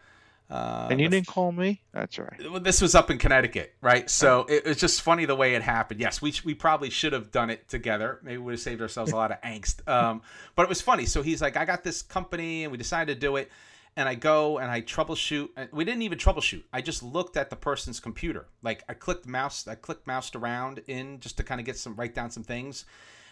Uh, 0.49 0.87
And 0.89 0.99
you 0.99 1.07
didn't 1.09 1.27
call 1.27 1.51
me? 1.51 1.81
That's 1.91 2.17
right. 2.17 2.39
well, 2.49 2.59
this 2.59 2.81
was 2.81 2.95
up 2.95 3.11
in 3.11 3.17
Connecticut, 3.19 3.75
right? 3.81 4.09
So 4.09 4.45
it 4.49 4.65
was 4.65 4.77
just 4.77 5.01
funny 5.01 5.25
the 5.25 5.35
way 5.35 5.53
it 5.55 5.61
happened. 5.61 5.99
Yes, 5.99 6.21
we, 6.21 6.33
we 6.43 6.55
probably 6.55 6.89
should 6.89 7.13
have 7.13 7.31
done 7.31 7.49
it 7.51 7.67
together. 7.69 8.19
Maybe 8.23 8.37
we 8.37 8.43
would 8.45 8.53
have 8.53 8.59
saved 8.59 8.81
ourselves 8.81 9.11
a 9.11 9.15
lot 9.15 9.31
of 9.31 9.39
angst. 9.43 9.87
Um, 9.87 10.21
but 10.55 10.63
it 10.63 10.69
was 10.69 10.81
funny. 10.81 11.05
So 11.05 11.21
he's 11.21 11.41
like, 11.41 11.55
I 11.55 11.65
got 11.65 11.83
this 11.83 12.01
company, 12.01 12.63
and 12.63 12.71
we 12.71 12.77
decided 12.79 13.13
to 13.13 13.19
do 13.19 13.35
it. 13.35 13.51
And 13.95 14.07
I 14.07 14.15
go 14.15 14.59
and 14.59 14.71
I 14.71 14.81
troubleshoot. 14.81 15.49
We 15.73 15.83
didn't 15.83 16.03
even 16.03 16.17
troubleshoot. 16.17 16.63
I 16.71 16.81
just 16.81 17.03
looked 17.03 17.35
at 17.35 17.49
the 17.49 17.55
person's 17.55 17.99
computer. 17.99 18.45
Like 18.61 18.83
I 18.87 18.93
clicked 18.93 19.27
mouse, 19.27 19.67
I 19.67 19.75
clicked 19.75 20.07
moused 20.07 20.35
around 20.35 20.81
in 20.87 21.19
just 21.19 21.37
to 21.37 21.43
kind 21.43 21.59
of 21.59 21.65
get 21.65 21.75
some 21.77 21.95
write 21.95 22.15
down 22.15 22.29
some 22.31 22.43
things 22.43 22.85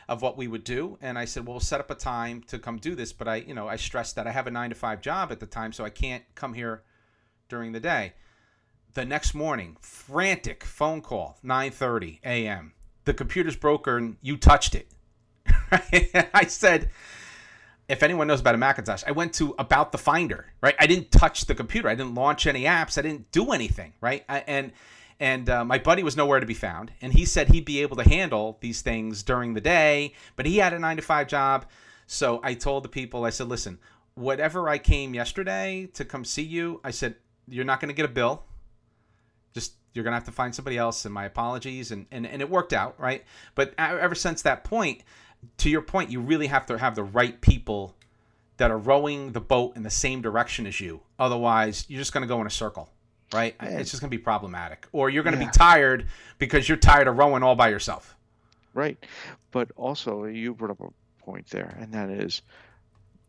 of 0.10 0.22
what 0.22 0.36
we 0.36 0.48
would 0.48 0.64
do. 0.66 0.98
And 1.02 1.18
I 1.18 1.26
said, 1.26 1.46
well, 1.46 1.54
we'll 1.54 1.60
set 1.62 1.80
up 1.80 1.90
a 1.92 1.96
time 1.96 2.42
to 2.48 2.60
come 2.60 2.78
do 2.78 2.96
this. 2.96 3.14
But 3.14 3.28
I, 3.30 3.36
you 3.38 3.54
know, 3.54 3.68
I 3.68 3.76
stressed 3.78 4.16
that 4.16 4.28
I 4.28 4.32
have 4.32 4.48
a 4.48 4.52
nine 4.52 4.70
to 4.72 4.76
five 4.76 5.00
job 5.02 5.32
at 5.32 5.40
the 5.40 5.46
time, 5.46 5.72
so 5.72 5.86
I 5.86 5.90
can't 5.90 6.24
come 6.36 6.54
here 6.54 6.82
during 7.50 7.72
the 7.72 7.80
day. 7.80 8.14
The 8.94 9.06
next 9.06 9.34
morning, 9.34 9.78
frantic 9.82 10.64
phone 10.64 11.02
call, 11.02 11.38
9:30 11.44 12.20
a.m. 12.24 12.74
The 13.06 13.14
computer's 13.14 13.56
broken. 13.56 14.18
You 14.22 14.38
touched 14.38 14.76
it. 14.76 14.88
I 16.34 16.46
said, 16.48 16.90
if 17.88 18.04
anyone 18.04 18.28
knows 18.28 18.42
about 18.42 18.56
a 18.56 18.58
Macintosh, 18.58 19.04
I 19.08 19.12
went 19.12 19.34
to 19.36 19.56
about 19.60 19.92
the 19.92 19.98
Finder. 19.98 20.52
Right, 20.62 20.76
I 20.80 20.88
didn't 20.88 21.12
touch 21.12 21.46
the 21.46 21.56
computer. 21.56 21.88
I 21.88 21.96
didn't 21.96 22.16
launch 22.16 22.48
any 22.48 22.64
apps. 22.64 22.98
I 22.98 23.02
didn't 23.02 23.32
do 23.32 23.52
anything. 23.52 23.94
Right, 24.02 24.26
I, 24.28 24.40
and 24.48 24.72
and 25.20 25.50
uh, 25.50 25.66
my 25.66 25.80
buddy 25.80 26.04
was 26.04 26.16
nowhere 26.16 26.40
to 26.40 26.46
be 26.46 26.54
found. 26.54 26.92
And 27.02 27.14
he 27.14 27.26
said 27.26 27.50
he'd 27.50 27.66
be 27.66 27.82
able 27.82 27.98
to 27.98 28.08
handle 28.08 28.58
these 28.62 28.82
things 28.82 29.24
during 29.24 29.54
the 29.54 29.62
day, 29.62 30.14
but 30.36 30.46
he 30.46 30.58
had 30.58 30.74
a 30.74 30.80
nine 30.80 30.98
to 30.98 31.02
five 31.02 31.28
job. 31.28 31.66
So 32.06 32.40
I 32.44 32.54
told 32.54 32.84
the 32.84 32.90
people, 32.90 33.26
I 33.26 33.32
said, 33.32 33.48
listen, 33.48 33.80
whatever 34.16 34.70
I 34.70 34.78
came 34.78 35.14
yesterday 35.14 35.90
to 35.94 36.06
come 36.06 36.24
see 36.24 36.44
you, 36.44 36.80
I 36.84 36.92
said, 36.92 37.16
you're 37.48 37.66
not 37.66 37.80
going 37.80 37.90
to 37.90 37.96
get 37.96 38.06
a 38.06 38.14
bill. 38.14 38.44
Just 39.54 39.74
you're 39.94 40.04
going 40.04 40.12
to 40.12 40.18
have 40.18 40.26
to 40.26 40.32
find 40.32 40.54
somebody 40.54 40.78
else. 40.78 41.06
And 41.06 41.14
my 41.14 41.26
apologies. 41.26 41.92
And, 41.92 42.06
and, 42.12 42.26
and 42.28 42.42
it 42.42 42.50
worked 42.50 42.74
out, 42.74 43.00
right? 43.00 43.24
But 43.56 43.74
ever 43.78 44.16
since 44.16 44.42
that 44.44 44.64
point, 44.64 45.02
to 45.58 45.70
your 45.70 45.82
point, 45.82 46.10
you 46.12 46.20
really 46.20 46.48
have 46.48 46.66
to 46.68 46.78
have 46.78 46.96
the 46.96 47.04
right 47.04 47.40
people 47.42 47.96
that 48.58 48.72
are 48.72 48.78
rowing 48.78 49.32
the 49.34 49.40
boat 49.40 49.76
in 49.76 49.84
the 49.84 49.90
same 49.90 50.22
direction 50.22 50.66
as 50.66 50.80
you. 50.82 51.02
Otherwise, 51.20 51.86
you're 51.88 52.00
just 52.00 52.12
going 52.12 52.24
to 52.24 52.28
go 52.28 52.42
in 52.42 52.48
a 52.48 52.52
circle, 52.52 52.90
right? 53.32 53.56
Yeah. 53.62 53.78
It's 53.80 53.92
just 53.92 54.02
going 54.02 54.10
to 54.10 54.18
be 54.18 54.22
problematic. 54.22 54.88
Or 54.92 55.10
you're 55.10 55.24
going 55.24 55.36
to 55.38 55.42
Yeah. 55.42 55.50
be 55.50 55.54
tired 55.54 56.08
because 56.40 56.68
you're 56.68 56.78
tired 56.78 57.08
of 57.08 57.18
rowing 57.18 57.44
all 57.44 57.56
by 57.56 57.70
yourself. 57.70 58.16
Right. 58.74 58.98
But 59.52 59.72
also, 59.76 60.26
you 60.26 60.54
brought 60.54 60.72
up 60.72 60.82
a 60.82 61.24
point 61.24 61.48
there, 61.50 61.76
and 61.80 61.92
that 61.94 62.10
is 62.10 62.42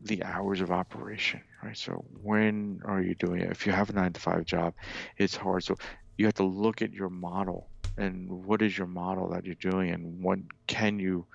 the 0.01 0.23
hours 0.23 0.61
of 0.61 0.71
operation, 0.71 1.41
right? 1.63 1.77
So, 1.77 2.05
when 2.21 2.81
are 2.85 3.01
you 3.01 3.15
doing 3.15 3.41
it? 3.41 3.51
If 3.51 3.65
you 3.65 3.71
have 3.73 3.89
a 3.89 3.93
nine 3.93 4.13
to 4.13 4.19
five 4.21 4.45
job, 4.45 4.73
it's 5.17 5.35
hard. 5.35 5.63
So, 5.63 5.75
you 6.17 6.25
have 6.25 6.35
to 6.35 6.43
look 6.43 6.81
at 6.81 6.93
your 6.93 7.09
model 7.09 7.69
and 7.97 8.29
what 8.29 8.61
is 8.61 8.77
your 8.77 8.87
model 8.87 9.29
that 9.29 9.45
you're 9.45 9.55
doing, 9.55 9.89
and 9.91 10.23
when 10.23 10.47
can 10.67 10.99
you 10.99 11.25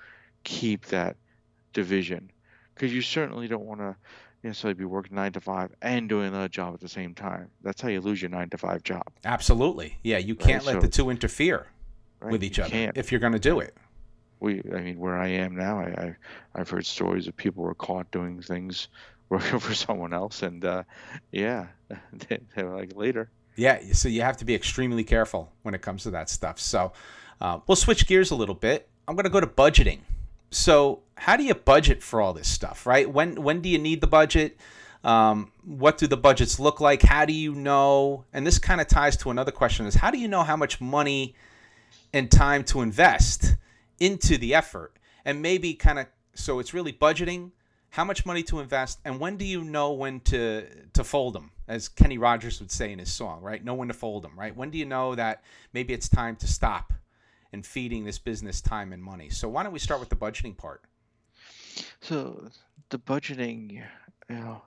keep 0.44 0.86
that 0.86 1.16
division? 1.74 2.30
Because 2.74 2.92
you 2.94 3.02
certainly 3.02 3.48
don't 3.48 3.64
want 3.64 3.80
to, 3.80 3.96
necessarily 4.42 4.74
be 4.74 4.84
working 4.84 5.16
nine 5.16 5.32
to 5.32 5.40
five 5.40 5.72
and 5.80 6.06
doing 6.06 6.26
another 6.28 6.48
job 6.48 6.74
at 6.74 6.80
the 6.80 6.88
same 6.88 7.14
time. 7.14 7.48
That's 7.62 7.80
how 7.80 7.88
you 7.88 8.02
lose 8.02 8.20
your 8.20 8.30
nine 8.30 8.50
to 8.50 8.58
five 8.58 8.82
job. 8.82 9.02
Absolutely. 9.24 9.96
Yeah, 10.02 10.18
you 10.18 10.34
can't 10.34 10.64
let 10.66 10.74
so- 10.74 10.80
the 10.82 10.88
two 10.88 11.08
interfere 11.08 11.66
Right? 12.20 12.30
with 12.32 12.44
each 12.44 12.58
You 12.58 12.64
other 12.64 12.70
can't. 12.70 12.96
if 12.96 13.10
you're 13.10 13.20
going 13.20 13.32
to 13.32 13.38
do 13.38 13.60
it. 13.60 13.74
We 14.40 14.62
I 14.74 14.80
mean 14.80 14.98
where 14.98 15.16
I 15.18 15.28
am 15.28 15.56
now 15.56 15.78
I, 15.78 15.84
I 15.84 16.16
I've 16.54 16.70
heard 16.70 16.86
stories 16.86 17.26
of 17.26 17.36
people 17.36 17.64
were 17.64 17.74
caught 17.74 18.10
doing 18.10 18.40
things 18.42 18.88
working 19.28 19.58
for 19.58 19.74
someone 19.74 20.12
else 20.12 20.42
and 20.42 20.64
uh, 20.64 20.82
yeah 21.32 21.66
they, 22.12 22.38
they 22.54 22.62
like 22.62 22.94
later 22.94 23.30
Yeah, 23.56 23.80
so 23.92 24.08
you 24.08 24.22
have 24.22 24.36
to 24.38 24.44
be 24.44 24.54
extremely 24.54 25.04
careful 25.04 25.52
when 25.62 25.74
it 25.74 25.82
comes 25.82 26.02
to 26.04 26.10
that 26.10 26.28
stuff. 26.28 26.58
So 26.58 26.92
uh, 27.40 27.60
we'll 27.66 27.76
switch 27.76 28.06
gears 28.06 28.30
a 28.30 28.34
little 28.34 28.54
bit. 28.54 28.88
I'm 29.06 29.14
going 29.14 29.24
to 29.24 29.30
go 29.30 29.40
to 29.40 29.46
budgeting. 29.46 30.00
So 30.50 31.02
how 31.16 31.36
do 31.36 31.44
you 31.44 31.54
budget 31.54 32.02
for 32.02 32.20
all 32.20 32.32
this 32.32 32.48
stuff, 32.48 32.86
right? 32.86 33.10
When 33.10 33.42
when 33.42 33.60
do 33.60 33.68
you 33.68 33.78
need 33.78 34.00
the 34.00 34.06
budget? 34.06 34.58
Um, 35.02 35.52
what 35.64 35.98
do 35.98 36.06
the 36.06 36.16
budgets 36.16 36.58
look 36.58 36.80
like? 36.80 37.02
How 37.02 37.24
do 37.24 37.32
you 37.32 37.54
know? 37.54 38.24
And 38.32 38.46
this 38.46 38.58
kind 38.58 38.80
of 38.80 38.86
ties 38.86 39.16
to 39.18 39.30
another 39.30 39.52
question: 39.52 39.86
is 39.86 39.94
how 39.94 40.10
do 40.10 40.18
you 40.18 40.28
know 40.28 40.42
how 40.42 40.56
much 40.56 40.80
money 40.80 41.34
and 42.12 42.30
time 42.30 42.64
to 42.64 42.80
invest 42.82 43.56
into 44.00 44.38
the 44.38 44.54
effort? 44.54 44.98
And 45.24 45.40
maybe 45.42 45.74
kind 45.74 45.98
of 45.98 46.06
so 46.34 46.58
it's 46.58 46.74
really 46.74 46.92
budgeting, 46.92 47.52
how 47.90 48.04
much 48.04 48.26
money 48.26 48.42
to 48.44 48.58
invest, 48.60 48.98
and 49.04 49.20
when 49.20 49.36
do 49.36 49.44
you 49.44 49.62
know 49.64 49.92
when 49.92 50.20
to 50.20 50.66
to 50.92 51.04
fold 51.04 51.34
them, 51.34 51.52
as 51.68 51.88
Kenny 51.88 52.18
Rogers 52.18 52.60
would 52.60 52.70
say 52.70 52.92
in 52.92 52.98
his 52.98 53.12
song, 53.12 53.40
right? 53.40 53.64
Know 53.64 53.74
when 53.74 53.88
to 53.88 53.94
fold 53.94 54.22
them, 54.24 54.38
right? 54.38 54.54
When 54.54 54.70
do 54.70 54.78
you 54.78 54.86
know 54.86 55.14
that 55.14 55.42
maybe 55.72 55.94
it's 55.94 56.08
time 56.08 56.36
to 56.36 56.46
stop 56.46 56.92
and 57.52 57.64
feeding 57.64 58.04
this 58.04 58.18
business 58.18 58.60
time 58.60 58.92
and 58.92 59.02
money? 59.02 59.30
So 59.30 59.48
why 59.48 59.62
don't 59.62 59.72
we 59.72 59.78
start 59.78 60.00
with 60.00 60.08
the 60.08 60.16
budgeting 60.16 60.56
part? 60.56 60.82
so 62.00 62.48
the 62.90 62.98
budgeting 62.98 63.72
you 63.72 63.82
know 64.28 64.62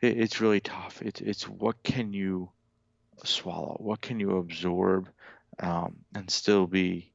it, 0.00 0.18
it's 0.18 0.40
really 0.40 0.60
tough 0.60 1.00
it's 1.02 1.20
it's 1.20 1.48
what 1.48 1.82
can 1.82 2.12
you 2.12 2.50
swallow 3.24 3.76
what 3.80 4.00
can 4.00 4.18
you 4.20 4.36
absorb 4.36 5.08
um, 5.60 5.96
and 6.14 6.30
still 6.30 6.66
be 6.66 7.12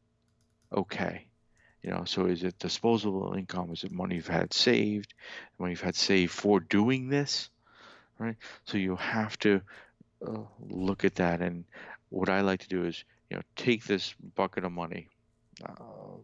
okay 0.74 1.27
you 1.84 1.92
know 1.92 2.04
so 2.06 2.26
is 2.26 2.44
it 2.44 2.60
disposable 2.60 3.34
income? 3.34 3.72
Is 3.72 3.84
it 3.84 3.92
money 3.92 4.16
you've 4.16 4.28
had 4.28 4.54
saved 4.54 5.14
money 5.60 5.72
you've 5.74 5.82
had 5.82 5.96
saved 5.96 6.32
for 6.32 6.60
doing 6.60 7.10
this? 7.10 7.50
Right? 8.20 8.36
So 8.66 8.78
you 8.78 8.96
have 8.96 9.38
to 9.40 9.62
uh, 10.26 10.40
look 10.60 11.06
at 11.06 11.16
that. 11.16 11.42
And 11.42 11.66
what 12.10 12.30
i 12.30 12.42
like 12.42 12.62
to 12.62 12.70
do 12.70 12.86
is 12.86 13.04
you 13.30 13.38
know 13.38 13.44
take 13.56 13.86
this 13.86 14.14
bucket 14.36 14.64
of 14.64 14.72
money 14.72 15.08
uh, 15.68 15.74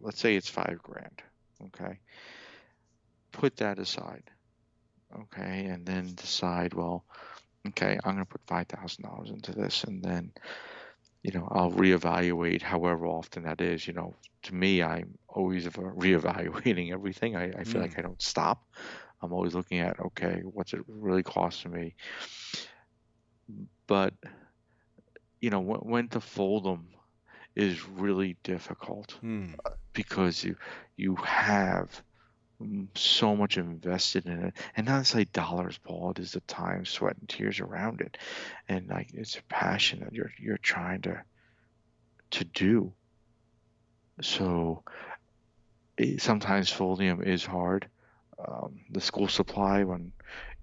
let's 0.02 0.20
say 0.20 0.36
it's 0.36 0.50
five 0.50 0.82
grand 0.82 1.22
okay? 1.68 2.00
Put 3.32 3.58
that 3.58 3.80
aside 3.80 4.24
okay? 5.22 5.66
And 5.66 5.86
then 5.86 6.14
decide 6.16 6.74
well 6.74 7.06
okay 7.68 7.98
i'm 8.04 8.16
going 8.16 8.26
to 8.26 8.30
put 8.30 8.46
$5000 8.46 9.30
into 9.34 9.52
this 9.54 9.84
and 9.86 10.04
then 10.04 10.32
you 11.24 11.32
know 11.32 11.48
i'll 11.52 11.72
reevaluate 11.72 12.62
however 12.62 13.08
often 13.08 13.44
that 13.44 13.62
is 13.62 13.88
you 13.88 13.94
know. 13.94 14.16
To 14.44 14.56
me 14.56 14.84
i'm 14.84 15.16
always 15.30 15.68
reevaluating 15.68 16.92
everything. 16.94 17.36
I, 17.36 17.52
I 17.60 17.64
feel 17.66 17.82
like 17.82 17.98
i 17.98 18.02
don't 18.02 18.22
stop. 18.22 18.60
I'm 19.22 19.34
always 19.34 19.56
looking 19.56 19.80
at 19.80 20.00
okay 20.00 20.42
what's 20.44 20.74
it 20.74 20.82
really 20.88 21.24
costing 21.24 21.72
me? 21.72 21.96
But 23.88 24.14
you 25.42 25.50
know 25.50 25.60
when, 25.60 25.80
when 25.82 26.10
to 26.10 26.20
fold 26.22 26.66
them 26.66 26.90
is 27.56 27.88
really 27.88 28.38
difficult 28.44 29.20
Hmm. 29.22 29.56
because 29.94 30.44
you 30.44 30.56
you 30.98 31.16
have 31.16 31.90
mm, 31.92 32.13
so 32.96 33.36
much 33.36 33.58
invested 33.58 34.26
in 34.26 34.46
it. 34.46 34.54
And 34.76 34.88
not 34.88 35.06
say 35.06 35.26
dollars 35.26 35.78
paul 35.78 36.12
it 36.12 36.20
is 36.20 36.32
the 36.32 36.42
time 36.42 36.86
sweat 36.86 37.18
and 37.20 37.30
tears 37.30 37.60
around 37.60 38.02
it. 38.02 38.18
And 38.68 38.88
like 38.88 39.10
it's 39.14 39.38
a 39.38 39.44
passion 39.44 40.02
that 40.02 40.14
you're 40.14 40.32
you're 40.40 40.58
trying 40.58 41.02
to 41.02 41.24
to 42.32 42.46
do. 42.46 42.94
So 44.22 44.84
it, 45.98 46.22
sometimes 46.22 46.70
folding 46.70 47.22
is 47.24 47.46
hard. 47.46 47.88
Um, 48.46 48.80
the 48.90 49.02
school 49.02 49.28
supply 49.28 49.84
when 49.84 50.12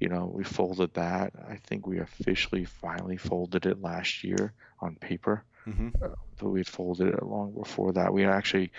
you 0.00 0.08
know 0.08 0.30
we 0.34 0.42
folded 0.44 0.92
that 0.94 1.32
i 1.48 1.56
think 1.66 1.86
we 1.86 2.00
officially 2.00 2.64
finally 2.64 3.16
folded 3.16 3.64
it 3.64 3.80
last 3.80 4.24
year 4.24 4.52
on 4.80 4.96
paper. 4.96 5.44
Hmm 5.64 5.90
but 6.40 6.50
we 6.50 6.60
had 6.60 6.68
folded 6.68 7.08
it 7.08 7.22
long 7.22 7.52
before 7.52 7.92
that. 7.92 8.12
We 8.12 8.24
actually 8.24 8.72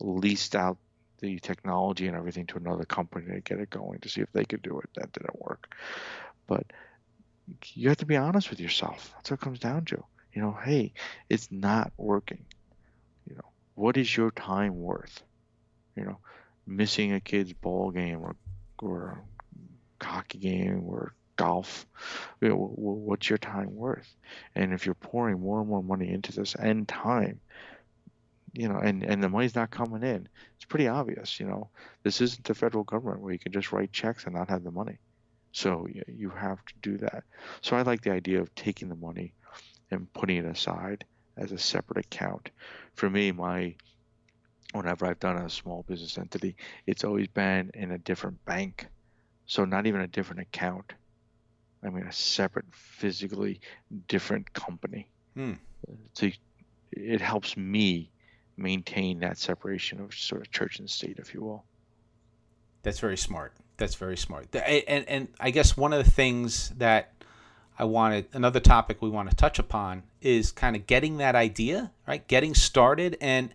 leased 0.00 0.56
out 0.56 0.78
the 1.24 1.38
technology 1.40 2.06
and 2.06 2.16
everything 2.16 2.46
to 2.46 2.58
another 2.58 2.84
company 2.84 3.26
to 3.34 3.40
get 3.40 3.60
it 3.60 3.70
going 3.70 4.00
to 4.00 4.08
see 4.08 4.20
if 4.20 4.32
they 4.32 4.44
could 4.44 4.62
do 4.62 4.78
it. 4.80 4.90
That 4.96 5.12
didn't 5.12 5.40
work. 5.40 5.68
But 6.46 6.66
you 7.74 7.88
have 7.88 7.98
to 7.98 8.06
be 8.06 8.16
honest 8.16 8.50
with 8.50 8.60
yourself. 8.60 9.12
That's 9.14 9.30
what 9.30 9.40
it 9.40 9.44
comes 9.44 9.58
down 9.58 9.84
to. 9.86 10.02
You 10.34 10.42
know, 10.42 10.56
hey, 10.64 10.92
it's 11.28 11.48
not 11.50 11.92
working. 11.96 12.44
You 13.26 13.36
know, 13.36 13.52
what 13.74 13.96
is 13.96 14.14
your 14.14 14.30
time 14.30 14.76
worth? 14.76 15.22
You 15.96 16.04
know, 16.04 16.18
missing 16.66 17.12
a 17.12 17.20
kid's 17.20 17.52
ball 17.52 17.90
game 17.90 18.20
or 18.20 18.36
or 18.82 19.24
hockey 20.02 20.38
game 20.38 20.84
or 20.86 21.14
golf. 21.36 21.86
You 22.40 22.48
know, 22.48 22.56
wh- 22.56 22.74
wh- 22.78 23.06
what's 23.08 23.28
your 23.28 23.38
time 23.38 23.74
worth? 23.74 24.12
And 24.54 24.72
if 24.72 24.86
you're 24.86 24.94
pouring 24.94 25.40
more 25.40 25.60
and 25.60 25.68
more 25.68 25.82
money 25.82 26.10
into 26.10 26.32
this 26.32 26.54
and 26.54 26.86
time, 26.86 27.40
you 28.54 28.68
know, 28.68 28.78
and, 28.78 29.02
and 29.02 29.22
the 29.22 29.28
money's 29.28 29.54
not 29.54 29.70
coming 29.70 30.02
in, 30.02 30.28
it's 30.56 30.64
pretty 30.68 30.88
obvious, 30.88 31.38
you 31.40 31.46
know. 31.46 31.70
This 32.04 32.20
isn't 32.20 32.44
the 32.44 32.54
federal 32.54 32.84
government 32.84 33.20
where 33.20 33.32
you 33.32 33.38
can 33.38 33.52
just 33.52 33.72
write 33.72 33.92
checks 33.92 34.24
and 34.24 34.34
not 34.34 34.48
have 34.48 34.64
the 34.64 34.70
money. 34.70 34.98
So 35.52 35.86
you 36.08 36.30
have 36.30 36.58
to 36.64 36.74
do 36.82 36.98
that. 36.98 37.24
So 37.62 37.76
I 37.76 37.82
like 37.82 38.00
the 38.00 38.12
idea 38.12 38.40
of 38.40 38.54
taking 38.54 38.88
the 38.88 38.96
money 38.96 39.34
and 39.90 40.12
putting 40.12 40.38
it 40.38 40.46
aside 40.46 41.04
as 41.36 41.52
a 41.52 41.58
separate 41.58 42.04
account. 42.04 42.50
For 42.96 43.08
me, 43.10 43.32
my 43.32 43.76
whenever 44.72 45.06
I've 45.06 45.20
done 45.20 45.36
a 45.36 45.48
small 45.48 45.84
business 45.86 46.18
entity, 46.18 46.56
it's 46.86 47.04
always 47.04 47.28
been 47.28 47.70
in 47.74 47.92
a 47.92 47.98
different 47.98 48.44
bank. 48.44 48.88
So 49.46 49.64
not 49.64 49.86
even 49.86 50.00
a 50.00 50.08
different 50.08 50.42
account. 50.42 50.92
I 51.84 51.90
mean 51.90 52.06
a 52.06 52.12
separate 52.12 52.66
physically 52.72 53.60
different 54.08 54.52
company. 54.52 55.10
Hmm. 55.36 55.54
So 56.14 56.30
it 56.92 57.20
helps 57.20 57.56
me 57.56 58.10
maintain 58.56 59.20
that 59.20 59.38
separation 59.38 60.00
of 60.00 60.14
sort 60.14 60.40
of 60.40 60.50
church 60.50 60.78
and 60.78 60.88
state, 60.88 61.18
if 61.18 61.34
you 61.34 61.40
will. 61.40 61.64
That's 62.82 63.00
very 63.00 63.16
smart. 63.16 63.52
That's 63.76 63.94
very 63.94 64.16
smart. 64.16 64.54
And 64.54 65.08
and 65.08 65.28
I 65.40 65.50
guess 65.50 65.76
one 65.76 65.92
of 65.92 66.04
the 66.04 66.10
things 66.10 66.70
that 66.76 67.12
I 67.78 67.84
wanted 67.84 68.26
another 68.32 68.60
topic 68.60 69.02
we 69.02 69.10
want 69.10 69.30
to 69.30 69.36
touch 69.36 69.58
upon 69.58 70.04
is 70.20 70.52
kind 70.52 70.76
of 70.76 70.86
getting 70.86 71.16
that 71.16 71.34
idea, 71.34 71.90
right? 72.06 72.26
Getting 72.28 72.54
started 72.54 73.16
and 73.20 73.52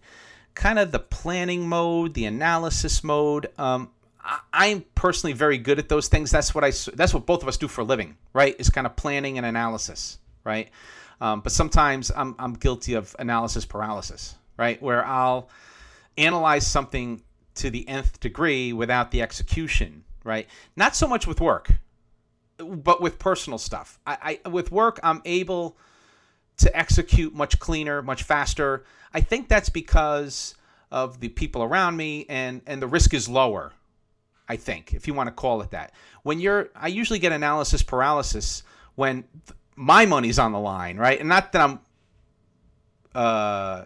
kind 0.56 0.78
of 0.78 0.92
the 0.92 1.00
planning 1.00 1.68
mode, 1.70 2.14
the 2.14 2.26
analysis 2.26 3.04
mode. 3.04 3.48
Um, 3.58 3.92
I, 4.22 4.40
I'm 4.52 4.86
personally 4.94 5.34
very 5.34 5.58
good 5.58 5.80
at 5.80 5.88
those 5.88 6.10
things. 6.10 6.32
That's 6.32 6.54
what 6.54 6.64
I. 6.64 6.72
That's 6.94 7.14
what 7.14 7.26
both 7.26 7.42
of 7.42 7.48
us 7.48 7.56
do 7.58 7.68
for 7.68 7.82
a 7.82 7.86
living, 7.86 8.18
right? 8.34 8.56
Is 8.60 8.70
kind 8.70 8.86
of 8.86 8.96
planning 8.96 9.38
and 9.38 9.46
analysis, 9.46 10.20
right? 10.44 10.70
Um, 11.22 11.42
but 11.42 11.52
sometimes 11.52 12.12
I'm 12.16 12.36
I'm 12.40 12.54
guilty 12.54 12.96
of 12.96 13.16
analysis 13.20 13.66
paralysis, 13.66 14.36
right? 14.60 14.80
Where 14.82 15.06
I'll 15.06 15.50
analyze 16.18 16.68
something 16.68 17.24
to 17.56 17.70
the 17.70 17.88
nth 17.88 18.20
degree 18.20 18.74
without 18.74 19.10
the 19.12 19.22
execution, 19.22 20.04
right? 20.26 20.48
Not 20.76 20.98
so 20.98 21.08
much 21.08 21.26
with 21.26 21.40
work, 21.40 21.72
but 22.58 23.02
with 23.02 23.18
personal 23.20 23.58
stuff. 23.58 23.98
I, 24.06 24.40
I 24.44 24.50
with 24.50 24.70
work, 24.70 25.00
I'm 25.02 25.22
able 25.24 25.78
to 26.58 26.78
execute 26.78 27.34
much 27.34 27.58
cleaner, 27.60 28.02
much 28.02 28.24
faster. 28.24 28.84
I 29.14 29.22
think 29.22 29.48
that's 29.48 29.70
because 29.70 30.56
of 30.92 31.22
the 31.22 31.30
people 31.30 31.64
around 31.64 31.96
me 31.96 32.26
and 32.28 32.62
and 32.68 32.82
the 32.82 32.88
risk 32.88 33.14
is 33.14 33.30
lower. 33.30 33.72
I 34.50 34.58
think, 34.58 34.94
if 34.94 35.08
you 35.08 35.14
want 35.14 35.28
to 35.28 35.32
call 35.32 35.62
it 35.62 35.72
that. 35.72 35.94
When 36.24 36.40
you're, 36.40 36.70
I 36.76 36.88
usually 36.88 37.20
get 37.20 37.32
analysis 37.32 37.84
paralysis 37.84 38.64
when 38.96 39.24
th- 39.46 39.56
my 39.76 40.08
money's 40.08 40.40
on 40.40 40.52
the 40.52 40.60
line, 40.60 40.98
right? 40.98 41.20
And 41.20 41.30
not 41.30 41.52
that 41.52 41.62
I'm 41.62 41.80
uh, 43.16 43.86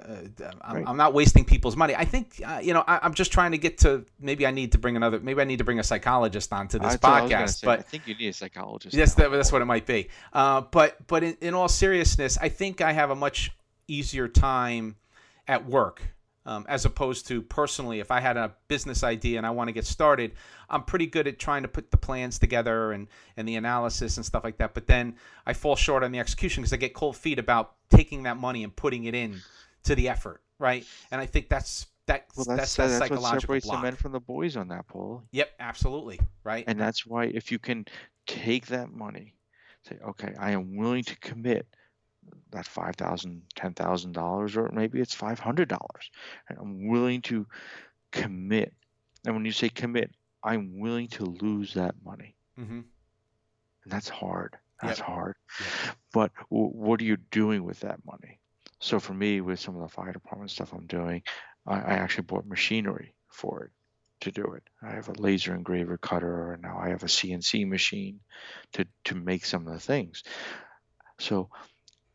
I'm, 0.62 0.76
Right. 0.76 0.84
I'm 0.88 0.98
not 0.98 1.14
wasting 1.14 1.46
people's 1.46 1.76
money. 1.76 1.96
I 1.96 2.06
think 2.06 2.42
uh, 2.46 2.60
you 2.62 2.74
know 2.74 2.84
I, 2.88 3.00
I'm 3.04 3.14
just 3.14 3.32
trying 3.32 3.52
to 3.52 3.58
get 3.58 3.78
to 3.80 4.06
maybe 4.20 4.46
I 4.46 4.52
need 4.52 4.74
to 4.74 4.78
bring 4.78 4.96
another 4.96 5.20
maybe 5.20 5.42
I 5.42 5.46
need 5.46 5.60
to 5.60 5.64
bring 5.64 5.80
a 5.80 5.84
psychologist 5.84 6.52
onto 6.52 6.80
this 6.80 6.96
thought 6.98 7.24
I 7.24 7.30
podcast. 7.30 7.60
say, 7.60 7.66
but 7.66 7.80
I 7.80 7.82
think 7.84 8.08
you 8.08 8.16
need 8.16 8.30
a 8.30 8.34
psychologist. 8.34 8.96
Yes, 8.96 9.14
that, 9.16 9.32
that's 9.32 9.52
what 9.52 9.62
it 9.62 9.66
might 9.66 9.86
be. 9.86 10.10
Uh, 10.34 10.62
but 10.62 11.08
but 11.08 11.24
in, 11.24 11.38
in 11.42 11.54
all 11.54 11.68
seriousness, 11.70 12.38
I 12.42 12.50
think 12.50 12.82
I 12.82 12.92
have 12.92 13.10
a 13.10 13.16
much 13.16 13.52
easier 13.88 14.28
time 14.28 14.96
at 15.48 15.66
work 15.66 16.02
um, 16.46 16.66
as 16.68 16.86
opposed 16.86 17.28
to 17.28 17.42
personally. 17.42 18.00
If 18.00 18.12
I 18.12 18.20
had 18.20 18.38
a 18.38 18.54
business 18.68 19.04
idea 19.04 19.38
and 19.38 19.48
I 19.48 19.52
want 19.52 19.68
to 19.70 19.72
get 19.72 19.86
started, 19.86 20.34
I'm 20.70 20.84
pretty 20.84 21.08
good 21.08 21.28
at 21.28 21.40
trying 21.40 21.64
to 21.64 21.68
put 21.68 21.92
the 21.92 21.98
plans 21.98 22.40
together 22.40 22.92
and 22.92 23.08
and 23.38 23.48
the 23.48 23.56
analysis 23.56 24.18
and 24.18 24.26
stuff 24.26 24.44
like 24.44 24.58
that. 24.58 24.74
But 24.74 24.88
then 24.88 25.16
I 25.46 25.54
fall 25.54 25.76
short 25.76 26.04
on 26.04 26.12
the 26.12 26.20
execution 26.20 26.62
because 26.62 26.74
I 26.74 26.78
get 26.78 26.94
cold 26.94 27.16
feet 27.16 27.40
about 27.40 27.76
taking 27.90 28.24
that 28.24 28.38
money 28.38 28.64
and 28.64 28.76
putting 28.76 29.06
it 29.06 29.16
in 29.16 29.42
to 29.84 29.96
the 29.96 30.10
effort, 30.10 30.42
right? 30.60 30.86
And 31.12 31.22
I 31.22 31.26
think 31.26 31.50
that's 31.50 31.88
that, 32.08 32.26
Well, 32.36 32.46
that's 32.46 32.76
that's 32.76 33.00
that 33.00 33.10
that's, 33.10 33.22
what 33.22 33.42
separates 33.42 33.66
block. 33.66 33.80
the 33.80 33.84
men 33.84 33.96
from 33.96 34.12
the 34.12 34.20
boys 34.20 34.58
on 34.58 34.68
that, 34.70 34.88
Paul. 34.88 35.24
Yep, 35.32 35.52
absolutely, 35.60 36.20
right. 36.44 36.66
And 36.68 36.80
that's 36.80 37.06
why 37.06 37.26
if 37.26 37.52
you 37.52 37.60
can 37.60 37.86
take 38.28 38.68
that 38.68 38.92
money, 38.92 39.36
say, 39.88 39.98
okay, 40.10 40.34
I 40.38 40.52
am 40.52 40.76
willing 40.76 41.04
to 41.06 41.16
commit 41.20 41.68
that 42.52 42.66
five 42.66 42.96
thousand, 42.96 43.44
ten 43.56 43.74
thousand 43.74 44.14
dollars, 44.14 44.56
or 44.58 44.70
maybe 44.74 45.00
it's 45.00 45.14
five 45.14 45.40
hundred 45.40 45.70
dollars. 45.70 46.10
I'm 46.50 46.88
willing 46.88 47.22
to 47.24 47.48
commit, 48.12 48.74
and 49.26 49.36
when 49.36 49.46
you 49.46 49.52
say 49.52 49.70
commit, 49.70 50.12
I'm 50.44 50.80
willing 50.80 51.08
to 51.10 51.26
lose 51.26 51.74
that 51.76 51.96
money, 52.04 52.36
Mm-hmm. 52.60 52.82
and 53.84 53.92
that's 53.92 54.10
hard. 54.10 54.58
That's 54.82 55.00
Yep. 55.00 55.08
hard. 55.08 55.36
Yep. 55.60 55.96
But 56.14 56.32
w- 56.52 56.70
what 56.72 57.02
are 57.02 57.06
you 57.06 57.18
doing 57.18 57.64
with 57.64 57.80
that 57.82 58.00
money? 58.06 58.40
So 58.80 59.00
for 59.00 59.14
me, 59.14 59.42
with 59.42 59.60
some 59.60 59.76
of 59.76 59.82
the 59.82 59.88
fire 59.88 60.12
department 60.12 60.52
stuff 60.52 60.74
I'm 60.74 60.88
doing, 60.88 61.24
I, 61.66 61.76
I 61.76 61.94
actually 61.94 62.26
bought 62.26 62.46
machinery 62.46 63.16
for 63.30 63.64
it 63.66 63.72
to 64.22 64.32
do 64.32 64.54
it. 64.54 64.64
I 64.82 64.92
have 64.92 65.08
a 65.10 65.14
laser 65.14 65.56
engraver 65.56 65.98
cutter, 65.98 66.54
and 66.54 66.62
now 66.62 66.78
I 66.78 66.90
have 66.90 67.04
a 67.04 67.08
CNC 67.08 67.68
machine 67.68 68.20
to 68.74 68.86
to 69.06 69.16
make 69.16 69.46
some 69.46 69.68
of 69.68 69.74
the 69.74 69.80
things. 69.80 70.24
So, 71.20 71.50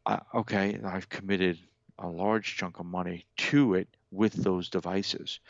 I, 0.08 0.20
okay, 0.34 0.80
I've 0.84 1.08
committed 1.10 1.58
a 1.98 2.08
large 2.08 2.56
chunk 2.56 2.80
of 2.80 2.86
money 2.86 3.26
to 3.36 3.74
it 3.74 3.88
with 4.10 4.32
those 4.32 4.70
devices. 4.70 5.40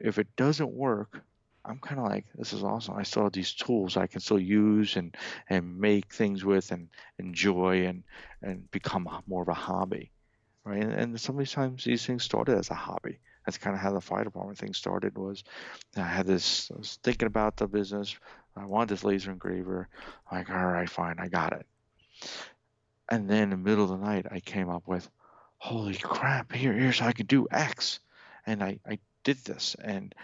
If 0.00 0.18
it 0.18 0.34
doesn't 0.36 0.72
work, 0.72 1.20
I'm 1.64 1.78
kind 1.78 2.00
of 2.00 2.06
like, 2.06 2.26
this 2.34 2.52
is 2.52 2.64
awesome. 2.64 2.96
I 2.96 3.04
still 3.04 3.24
have 3.24 3.32
these 3.32 3.54
tools 3.54 3.96
I 3.96 4.08
can 4.08 4.20
still 4.20 4.40
use 4.40 4.96
and 4.96 5.16
and 5.48 5.78
make 5.78 6.12
things 6.12 6.44
with 6.44 6.72
and 6.72 6.88
enjoy 7.18 7.86
and 7.86 8.02
and 8.42 8.68
become 8.72 9.08
more 9.28 9.42
of 9.42 9.48
a 9.48 9.54
hobby, 9.54 10.10
right? 10.64 10.82
And, 10.82 10.92
and 10.92 11.14
of 11.14 11.38
these 11.38 11.52
times 11.52 11.84
these 11.84 12.04
things 12.04 12.24
started 12.24 12.58
as 12.58 12.70
a 12.70 12.74
hobby. 12.74 13.20
That's 13.46 13.58
kind 13.58 13.76
of 13.76 13.80
how 13.80 13.92
the 13.92 14.00
fire 14.00 14.24
department 14.24 14.58
thing 14.58 14.74
started. 14.74 15.16
Was 15.16 15.44
I 15.96 16.02
had 16.02 16.26
this, 16.26 16.70
I 16.74 16.78
was 16.78 16.98
thinking 17.02 17.28
about 17.28 17.56
the 17.56 17.68
business. 17.68 18.16
I 18.56 18.64
wanted 18.66 18.88
this 18.88 19.04
laser 19.04 19.30
engraver. 19.30 19.88
I'm 20.30 20.38
like, 20.38 20.50
all 20.50 20.66
right, 20.66 20.90
fine, 20.90 21.16
I 21.18 21.28
got 21.28 21.52
it. 21.52 21.66
And 23.08 23.28
then 23.28 23.44
in 23.44 23.50
the 23.50 23.56
middle 23.56 23.84
of 23.84 23.90
the 23.90 24.06
night, 24.06 24.26
I 24.30 24.40
came 24.40 24.68
up 24.68 24.86
with, 24.86 25.08
holy 25.58 25.96
crap! 25.96 26.52
Here, 26.52 26.72
here's 26.72 26.98
how 26.98 27.08
I 27.08 27.12
could 27.12 27.28
do 27.28 27.46
X, 27.50 28.00
and 28.46 28.62
I 28.62 28.78
I 28.86 28.98
did 29.24 29.38
this, 29.44 29.76
and 29.82 30.14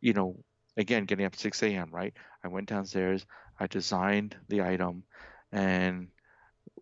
you 0.00 0.12
know, 0.12 0.42
again, 0.76 1.04
getting 1.04 1.26
up 1.26 1.34
at 1.34 1.40
6 1.40 1.62
a.m. 1.62 1.90
Right? 1.90 2.14
I 2.42 2.48
went 2.48 2.68
downstairs. 2.68 3.26
I 3.58 3.66
designed 3.66 4.36
the 4.48 4.62
item, 4.62 5.04
and 5.52 6.08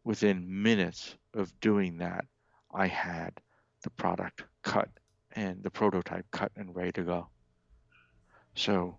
within 0.05 0.63
minutes 0.63 1.17
of 1.35 1.53
doing 1.61 1.99
that, 1.99 2.25
I 2.73 2.87
had 2.87 3.41
the 3.83 3.91
product 3.91 4.45
cut 4.63 4.89
and 5.33 5.63
the 5.63 5.71
prototype 5.71 6.27
cut 6.31 6.53
and 6.57 6.75
ready 6.75 6.93
to 6.93 7.03
go. 7.03 7.29
So 8.55 8.99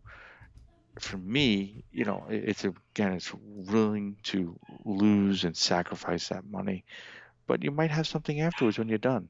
for 0.97 1.17
me, 1.17 1.83
you 1.91 2.05
know, 2.05 2.25
it's 2.29 2.63
again, 2.65 3.13
it's 3.13 3.31
willing 3.43 4.17
to 4.23 4.57
lose 4.85 5.43
and 5.43 5.55
sacrifice 5.55 6.29
that 6.29 6.45
money, 6.49 6.83
but 7.47 7.63
you 7.63 7.71
might 7.71 7.91
have 7.91 8.07
something 8.07 8.41
afterwards 8.41 8.77
when 8.77 8.89
you're 8.89 8.97
done. 8.97 9.29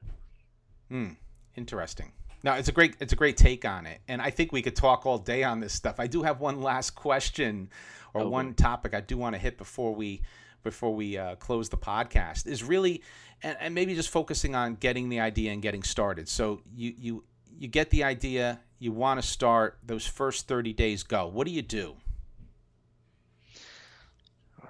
Hmm. 0.89 1.09
Interesting. 1.55 2.11
Now 2.43 2.53
it's 2.55 2.69
a 2.69 2.71
great 2.71 2.95
it's 2.99 3.11
a 3.11 3.17
great 3.17 3.35
take 3.35 3.65
on 3.65 3.85
it, 3.85 3.99
and 4.07 4.21
I 4.21 4.29
think 4.29 4.51
we 4.51 4.61
could 4.61 4.75
talk 4.75 5.05
all 5.05 5.17
day 5.17 5.43
on 5.43 5.59
this 5.59 5.73
stuff. 5.73 5.99
I 5.99 6.07
do 6.07 6.23
have 6.23 6.39
one 6.39 6.61
last 6.61 6.91
question 6.91 7.69
or 8.13 8.21
Okay. 8.21 8.29
one 8.29 8.53
topic 8.53 8.93
I 8.93 9.01
do 9.01 9.17
want 9.17 9.35
to 9.35 9.39
hit 9.39 9.57
before 9.57 9.93
we 9.93 10.21
before 10.63 10.93
we 10.95 11.17
uh, 11.17 11.35
close 11.35 11.67
the 11.69 11.77
podcast. 11.77 12.47
Is 12.47 12.63
really 12.63 13.03
and, 13.43 13.57
and 13.59 13.75
maybe 13.75 13.93
just 13.93 14.09
focusing 14.09 14.55
on 14.55 14.75
getting 14.75 15.09
the 15.09 15.19
idea 15.19 15.51
and 15.51 15.61
getting 15.61 15.83
started. 15.83 16.29
So 16.29 16.61
you 16.73 16.93
you 16.97 17.23
you 17.59 17.67
get 17.67 17.89
the 17.91 18.03
idea, 18.03 18.59
you 18.79 18.91
want 18.91 19.21
to 19.21 19.27
start. 19.27 19.77
Those 19.85 20.07
first 20.07 20.47
thirty 20.47 20.73
days 20.73 21.03
go. 21.03 21.27
What 21.27 21.45
do 21.45 21.51
you 21.53 21.61
do? 21.61 21.97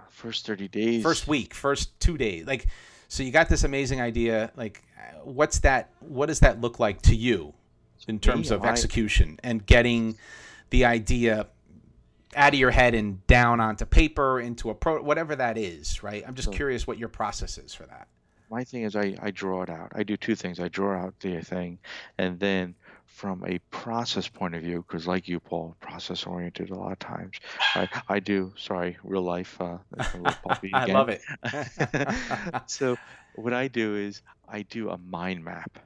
First 0.09 0.45
30 0.45 0.67
days. 0.67 1.01
First 1.03 1.27
week, 1.29 1.53
first 1.53 1.97
two 2.01 2.17
days, 2.17 2.45
like. 2.45 2.67
So 3.07 3.23
you 3.23 3.31
got 3.31 3.47
this 3.49 3.63
amazing 3.63 4.01
idea. 4.01 4.51
Like, 4.55 4.83
what's 5.23 5.59
that? 5.59 5.91
What 5.99 6.25
does 6.25 6.41
that 6.41 6.59
look 6.61 6.77
like 6.79 7.01
to 7.03 7.15
you 7.15 7.53
in 8.07 8.19
terms 8.19 8.49
me, 8.51 8.55
of 8.57 8.63
I- 8.63 8.69
execution 8.69 9.39
and 9.43 9.65
getting 9.65 10.17
the 10.71 10.85
idea 10.85 11.47
out 12.35 12.53
of 12.53 12.59
your 12.59 12.69
head 12.71 12.93
and 12.93 13.25
down 13.27 13.59
onto 13.59 13.85
paper 13.85 14.39
into 14.39 14.69
a 14.69 14.75
pro, 14.75 15.01
whatever 15.01 15.35
that 15.37 15.57
is, 15.57 16.03
right? 16.03 16.23
I'm 16.27 16.35
just 16.35 16.47
So- 16.47 16.51
curious 16.51 16.85
what 16.85 16.97
your 16.99 17.09
process 17.09 17.57
is 17.57 17.73
for 17.73 17.85
that. 17.87 18.07
My 18.49 18.63
thing 18.63 18.83
is 18.83 18.95
I, 18.95 19.15
I 19.21 19.31
draw 19.31 19.63
it 19.63 19.69
out. 19.69 19.91
I 19.95 20.03
do 20.03 20.17
two 20.17 20.35
things. 20.35 20.59
I 20.59 20.67
draw 20.69 20.97
out 20.99 21.15
the 21.19 21.41
thing, 21.41 21.79
and 22.17 22.39
then 22.39 22.75
from 23.05 23.43
a 23.45 23.59
process 23.71 24.27
point 24.27 24.55
of 24.55 24.61
view, 24.63 24.83
because 24.87 25.07
like 25.07 25.27
you, 25.27 25.39
Paul, 25.39 25.75
process 25.81 26.25
oriented 26.25 26.69
a 26.69 26.75
lot 26.75 26.91
of 26.91 26.99
times. 26.99 27.37
I, 27.75 27.87
I 28.07 28.19
do. 28.19 28.53
Sorry, 28.57 28.97
real 29.03 29.23
life. 29.23 29.59
Uh, 29.61 29.77
that's 29.91 30.13
a 30.13 30.17
little 30.17 30.37
puppy 30.43 30.81
I 30.81 30.85
love 30.85 31.09
it. 31.09 31.21
so 32.67 32.97
what 33.33 33.53
I 33.53 33.67
do 33.67 33.95
is 33.95 34.21
I 34.47 34.63
do 34.63 34.89
a 34.89 34.97
mind 34.97 35.43
map. 35.43 35.79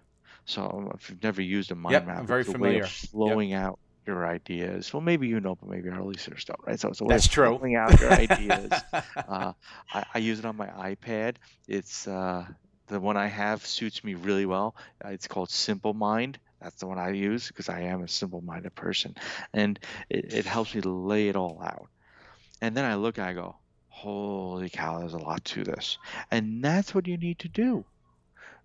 So 0.46 0.92
if 0.96 1.10
you've 1.10 1.24
never 1.24 1.42
used 1.42 1.72
a 1.72 1.76
mind 1.76 2.06
Yep, 2.06 2.06
map, 2.06 2.26
I'm 2.26 2.28
very 2.28 2.44
it's 2.44 2.52
familiar. 2.52 2.84
of 2.84 3.10
flowing 3.12 3.54
out 3.54 3.80
your 4.06 4.26
ideas. 4.28 4.94
Well, 4.94 5.02
maybe 5.02 5.28
you 5.28 5.40
know, 5.40 5.56
but 5.56 5.70
maybe 5.70 5.90
our 5.90 6.04
listeners 6.04 6.46
don't, 6.46 6.60
right? 6.66 6.80
So 6.80 6.90
it's 6.90 7.02
a 7.02 7.06
way 7.06 7.16
That's 7.16 7.26
of 7.26 7.32
true. 7.32 7.58
flowing 7.58 7.76
out 7.76 8.00
your 8.00 8.12
ideas. 8.14 8.72
Uh, 9.16 9.54
I, 9.94 10.06
I 10.14 10.18
use 10.20 10.40
it 10.40 10.46
on 10.46 10.56
my 10.56 10.68
iPad. 10.68 11.36
It's 11.68 12.08
uh, 12.08 12.46
the 12.88 13.00
one 13.00 13.18
I 13.18 13.28
have 13.28 13.66
suits 13.66 14.04
me 14.04 14.14
really 14.16 14.46
well. 14.46 14.76
Uh, 15.04 15.10
it's 15.10 15.28
called 15.28 15.50
SimpleMind. 15.50 16.36
That's 16.62 16.78
the 16.78 16.88
one 16.88 16.98
I 17.00 17.10
use 17.12 17.48
because 17.48 17.68
I 17.70 17.82
am 17.82 18.04
a 18.04 18.08
simple-minded 18.08 18.74
person, 18.76 19.16
and 19.54 19.78
it, 20.10 20.34
it 20.34 20.46
helps 20.46 20.74
me 20.74 20.82
to 20.82 20.90
lay 20.90 21.28
it 21.28 21.36
all 21.36 21.62
out. 21.62 21.90
And 22.62 22.76
then 22.78 22.86
I 22.86 22.96
look 22.96 23.18
and 23.18 23.28
I 23.28 23.34
go, 23.34 23.58
"Holy 23.90 24.70
cow, 24.70 25.00
there's 25.00 25.14
a 25.14 25.18
lot 25.18 25.44
to 25.46 25.64
this," 25.66 25.98
and 26.32 26.64
that's 26.64 26.96
what 26.96 27.06
you 27.08 27.18
need 27.18 27.40
to 27.40 27.50
do. 27.50 27.84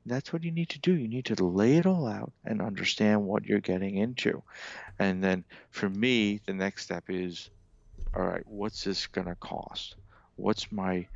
That's 0.07 0.33
what 0.33 0.45
you 0.45 0.51
need 0.51 0.71
to 0.71 0.79
do. 0.79 0.95
You 0.95 1.09
need 1.09 1.27
to 1.27 1.45
lay 1.45 1.77
it 1.77 1.87
all 1.87 2.07
out 2.07 2.33
and 2.45 2.63
understand 2.63 3.25
what 3.25 3.45
you're 3.45 3.61
getting 3.61 3.97
into. 3.97 4.43
And 4.99 5.23
then 5.23 5.45
for 5.71 5.89
me, 5.89 6.41
the 6.47 6.55
next 6.55 6.85
step 6.85 7.05
is, 7.09 7.51
all 8.17 8.25
right, 8.25 8.47
what's 8.47 8.85
this 8.85 9.07
gonna 9.07 9.37
cost? 9.37 9.97
What's 10.37 10.73
my 10.73 11.07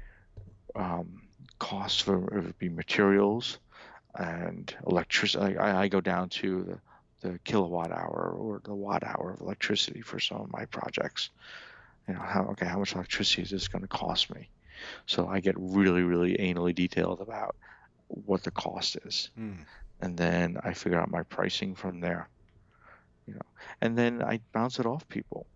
um, 0.74 1.22
cost 1.58 2.02
for 2.02 2.38
it 2.38 2.58
be 2.58 2.68
materials 2.68 3.58
and 4.16 4.74
electricity. 4.86 5.56
I, 5.56 5.82
I 5.82 5.88
go 5.88 6.00
down 6.00 6.28
to 6.30 6.80
the, 7.20 7.28
the 7.28 7.38
kilowatt 7.40 7.92
hour 7.92 8.34
or 8.36 8.60
the 8.64 8.74
watt 8.74 9.04
hour 9.04 9.32
of 9.34 9.40
electricity 9.40 10.00
for 10.00 10.18
some 10.18 10.40
of 10.40 10.52
my 10.52 10.64
projects. 10.66 11.30
You 12.08 12.14
know, 12.14 12.20
how 12.20 12.42
okay, 12.50 12.66
how 12.66 12.78
much 12.78 12.94
electricity 12.94 13.42
is 13.42 13.50
this 13.50 13.68
going 13.68 13.82
to 13.82 13.88
cost 13.88 14.34
me? 14.34 14.48
So 15.06 15.28
I 15.28 15.40
get 15.40 15.54
really, 15.56 16.02
really 16.02 16.36
anally 16.38 16.74
detailed 16.74 17.20
about 17.20 17.54
what 18.26 18.42
the 18.42 18.50
cost 18.50 18.96
is, 19.04 19.30
Hmm. 19.34 19.62
and 20.00 20.16
then 20.16 20.58
I 20.62 20.74
figure 20.74 20.98
out 21.00 21.10
my 21.10 21.22
pricing 21.24 21.74
from 21.74 22.00
there. 22.00 22.28
You 23.26 23.34
know, 23.34 23.46
and 23.80 23.96
then 23.96 24.22
I 24.22 24.40
bounce 24.52 24.78
it 24.80 24.86
off 24.86 25.06
people. 25.08 25.46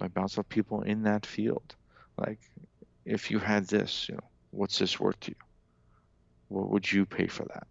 I 0.00 0.08
bounce 0.08 0.36
off 0.38 0.48
people 0.48 0.82
in 0.82 1.02
that 1.04 1.24
field. 1.24 1.74
Like, 2.18 2.38
if 3.04 3.30
you 3.30 3.38
had 3.38 3.66
this, 3.66 4.08
you 4.08 4.14
know, 4.16 4.28
what's 4.50 4.78
this 4.78 5.00
worth 5.00 5.18
to 5.20 5.30
you? 5.30 5.36
What 6.48 6.68
would 6.70 6.90
you 6.92 7.06
pay 7.06 7.26
for 7.26 7.44
that? 7.46 7.66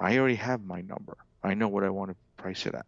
I 0.00 0.18
already 0.18 0.34
have 0.36 0.64
my 0.64 0.80
number. 0.82 1.16
I 1.42 1.54
know 1.54 1.68
what 1.68 1.84
I 1.84 1.90
want 1.90 2.10
to 2.10 2.16
price 2.42 2.66
it 2.66 2.74
at. 2.74 2.86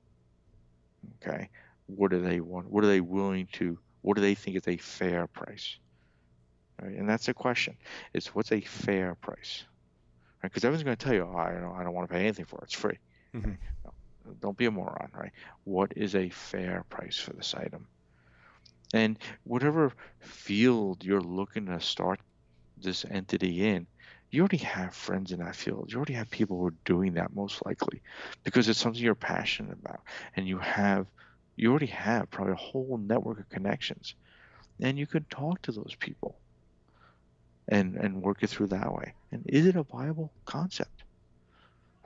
Okay. 1.22 1.48
What 1.86 2.10
do 2.10 2.20
they 2.20 2.40
want? 2.40 2.68
What 2.70 2.84
are 2.84 2.88
they 2.88 3.00
willing 3.00 3.46
to? 3.52 3.78
What 4.02 4.16
do 4.16 4.20
they 4.20 4.34
think 4.34 4.56
is 4.56 4.68
a 4.68 4.76
fair 4.76 5.26
price? 5.28 5.78
Right? 6.82 6.96
And 6.96 7.08
that's 7.08 7.26
the 7.26 7.34
question. 7.34 7.76
It's 8.14 8.34
what's 8.34 8.52
a 8.52 8.60
fair 8.60 9.14
price? 9.14 9.64
Because 10.43 10.64
everyone's 10.64 10.84
going 10.84 10.97
to 10.97 11.05
tell 11.05 11.14
you, 11.14 11.24
oh, 11.30 11.36
I 11.36 11.53
don't, 11.53 11.76
I 11.76 11.84
don't 11.84 11.95
want 11.95 12.09
to 12.09 12.14
pay 12.14 12.22
anything 12.22 12.47
for 12.47 12.59
it. 12.61 12.64
It's 12.64 12.74
free. 12.74 12.99
Mhm. 13.34 13.59
No, 13.84 14.34
don't 14.41 14.57
be 14.57 14.66
a 14.66 14.70
moron, 14.70 15.11
right? 15.14 15.32
What 15.64 15.93
is 15.97 16.14
a 16.14 16.30
fair 16.30 16.84
price 16.91 17.18
for 17.18 17.32
this 17.32 17.55
item? 17.55 17.88
And 18.95 19.18
whatever 19.45 19.93
field 20.20 21.05
you're 21.05 21.20
looking 21.20 21.66
to 21.66 21.80
start 21.80 22.20
this 22.76 23.05
entity 23.05 23.66
in, 23.68 23.88
you 24.30 24.41
already 24.43 24.59
have 24.59 24.95
friends 24.95 25.32
in 25.32 25.41
that 25.41 25.57
field. 25.57 25.91
You 25.93 25.99
already 25.99 26.14
have 26.14 26.30
people 26.30 26.59
who 26.59 26.66
are 26.68 26.74
doing 26.84 27.14
that 27.14 27.34
most 27.34 27.64
likely 27.66 28.03
because 28.45 28.68
it's 28.68 28.78
something 28.78 29.03
you're 29.03 29.14
passionate 29.16 29.72
about. 29.72 30.01
And 30.36 30.47
you 30.49 30.59
have, 30.59 31.09
you 31.57 31.70
already 31.70 31.86
have 31.86 32.30
probably 32.30 32.53
a 32.55 32.57
whole 32.57 32.99
network 32.99 33.41
of 33.41 33.49
connections. 33.49 34.14
And 34.80 34.99
you 34.99 35.07
could 35.07 35.28
talk 35.30 35.62
to 35.62 35.72
those 35.72 35.97
people 36.01 36.39
and, 37.70 37.96
and 37.96 38.20
work 38.22 38.42
it 38.42 38.50
through 38.50 38.66
that 38.68 38.92
way. 38.92 39.14
And 39.30 39.44
is 39.46 39.66
it 39.66 39.76
a 39.76 39.84
viable 39.84 40.32
concept? 40.44 41.04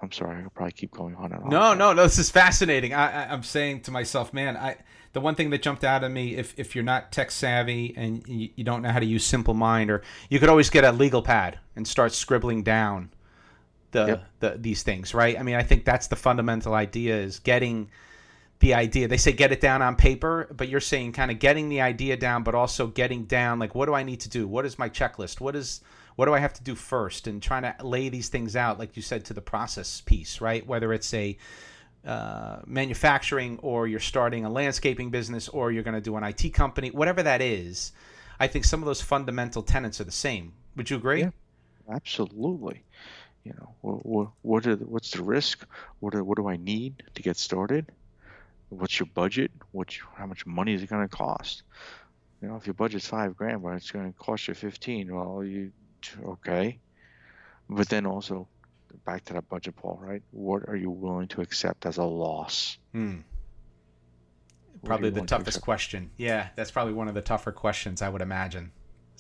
I'm 0.03 0.13
sorry, 0.13 0.43
I'll 0.43 0.51
probably 0.51 0.73
keep 0.73 0.91
going 0.91 1.15
on 1.17 1.33
and 1.33 1.43
on. 1.45 1.49
No, 1.49 1.73
no, 1.73 1.93
no. 1.95 2.03
This 2.03 2.19
is 2.19 2.31
fascinating. 2.31 2.93
I, 2.93 3.25
I, 3.25 3.33
I'm 3.33 3.43
saying 3.43 3.83
to 3.83 3.91
myself, 3.91 4.33
man, 4.35 4.57
I 4.57 4.77
the 5.15 5.21
one 5.21 5.35
thing 5.35 5.51
that 5.51 5.63
jumped 5.63 5.85
out 5.85 6.05
at 6.05 6.11
me, 6.11 6.37
if 6.37 6.53
if 6.59 6.75
you're 6.75 6.85
not 6.85 7.11
tech 7.11 7.31
savvy 7.31 7.95
and 7.97 8.27
you, 8.29 8.51
you 8.57 8.65
don't 8.65 8.83
know 8.83 8.91
how 8.91 8.99
to 8.99 9.07
use 9.07 9.31
SimpleMind, 9.31 9.89
or 9.89 10.03
you 10.29 10.39
could 10.39 10.51
always 10.51 10.69
get 10.69 10.85
a 10.85 10.93
legal 10.93 11.23
pad 11.23 11.59
and 11.75 11.89
start 11.89 12.13
scribbling 12.13 12.63
down 12.63 13.11
the 13.93 14.07
Yep. 14.07 14.25
the 14.41 14.51
these 14.59 14.83
things, 14.83 15.15
right? 15.15 15.39
I 15.39 15.43
mean, 15.43 15.55
I 15.55 15.63
think 15.63 15.85
that's 15.87 16.09
the 16.09 16.17
fundamental 16.17 16.75
idea 16.75 17.17
is 17.17 17.39
getting 17.39 17.89
the 18.61 18.75
idea. 18.75 19.09
They 19.09 19.17
say 19.17 19.33
get 19.33 19.53
it 19.53 19.61
down 19.61 19.83
on 19.83 19.97
paper, 19.97 20.49
but 20.57 20.69
you're 20.69 20.81
saying 20.81 21.13
kind 21.13 21.31
of 21.31 21.39
getting 21.39 21.69
the 21.69 21.81
idea 21.81 22.17
down, 22.17 22.43
but 22.43 22.55
also 22.55 22.87
getting 22.87 23.25
down 23.25 23.59
like 23.59 23.75
what 23.75 23.87
do 23.87 23.95
I 23.95 24.03
need 24.03 24.21
to 24.21 24.29
do? 24.29 24.47
What 24.47 24.65
is 24.65 24.79
my 24.79 24.89
checklist? 24.89 25.41
What 25.41 25.57
is 25.57 25.81
what 26.17 26.27
do 26.27 26.35
I 26.35 26.39
have 26.39 26.55
to 26.55 26.63
do 26.63 26.75
first? 26.75 27.27
And 27.27 27.43
trying 27.43 27.63
to 27.63 27.75
lay 27.85 28.09
these 28.09 28.29
things 28.29 28.57
out, 28.57 28.79
like 28.79 28.97
you 28.97 29.03
said, 29.03 29.25
to 29.27 29.35
the 29.35 29.41
process 29.41 30.01
piece, 30.01 30.41
right? 30.41 30.67
Whether 30.67 30.93
it's 30.93 31.13
a 31.13 31.37
uh, 32.07 32.59
manufacturing 32.67 33.59
or 33.63 33.89
you're 33.89 33.99
starting 33.99 34.45
a 34.45 34.51
landscaping 34.51 35.11
business 35.11 35.49
or 35.49 35.73
you're 35.73 35.83
going 35.83 35.95
to 35.95 36.01
do 36.01 36.17
an 36.17 36.23
IT 36.23 36.55
company, 36.55 36.91
whatever 36.91 37.23
that 37.23 37.41
is, 37.41 37.93
I 38.39 38.47
think 38.47 38.65
some 38.65 38.81
of 38.81 38.87
those 38.87 39.01
fundamental 39.01 39.63
tenets 39.63 40.01
are 40.01 40.05
the 40.05 40.13
same. 40.13 40.53
Would 40.77 40.91
you 40.91 40.97
agree? 40.97 41.21
Yeah, 41.21 41.31
absolutely. 41.91 42.85
You 43.45 43.53
know, 43.55 43.75
what, 43.81 44.29
what 44.43 44.67
are 44.67 44.77
the, 44.77 44.85
what's 44.85 45.11
the 45.11 45.23
risk? 45.23 45.67
What 46.01 46.15
what 46.23 46.37
do 46.37 46.49
I 46.49 46.57
need 46.57 47.03
to 47.15 47.23
get 47.23 47.37
started? 47.37 47.91
What's 48.79 48.99
your 48.99 49.09
budget? 49.15 49.51
What 49.73 49.97
how 50.17 50.27
much 50.27 50.47
money 50.47 50.75
is 50.75 50.83
it 50.83 50.89
going 50.89 51.07
to 51.07 51.17
cost? 51.17 51.63
You 52.41 52.49
know, 52.49 52.57
if 52.57 52.67
your 52.67 52.75
budget's 52.75 53.07
five 53.07 53.37
grand, 53.37 53.63
but 53.63 53.75
it's 53.75 53.91
going 53.91 54.13
to 54.13 54.19
cost 54.19 54.49
you 54.49 54.55
fifteen, 54.55 55.15
well, 55.15 55.43
you 55.45 55.73
okay. 56.25 56.79
But 57.69 57.89
then 57.89 58.05
also, 58.07 58.47
back 59.07 59.25
to 59.27 59.35
that 59.35 59.49
budget, 59.49 59.77
Paul. 59.77 59.99
Right? 60.03 60.23
What 60.31 60.69
are 60.69 60.77
you 60.77 60.91
willing 60.91 61.29
to 61.29 61.41
accept 61.41 61.87
as 61.87 61.97
a 61.97 62.05
loss? 62.05 62.79
Hmm. 62.93 63.21
Probably 64.85 65.11
the 65.11 65.23
toughest 65.23 65.59
to 65.59 65.63
question. 65.63 66.11
Yeah, 66.19 66.49
that's 66.57 66.71
probably 66.71 66.93
one 66.93 67.09
of 67.09 67.15
the 67.15 67.23
tougher 67.23 67.53
questions 67.53 68.03
I 68.03 68.09
would 68.09 68.21
imagine. 68.21 68.71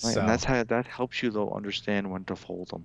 Right, 0.02 0.14
so. 0.14 0.20
and 0.20 0.28
that's 0.28 0.44
how 0.44 0.62
that 0.62 0.86
helps 0.86 1.22
you 1.22 1.30
though 1.30 1.50
understand 1.50 2.10
when 2.10 2.24
to 2.24 2.36
fold 2.36 2.68
them. 2.68 2.84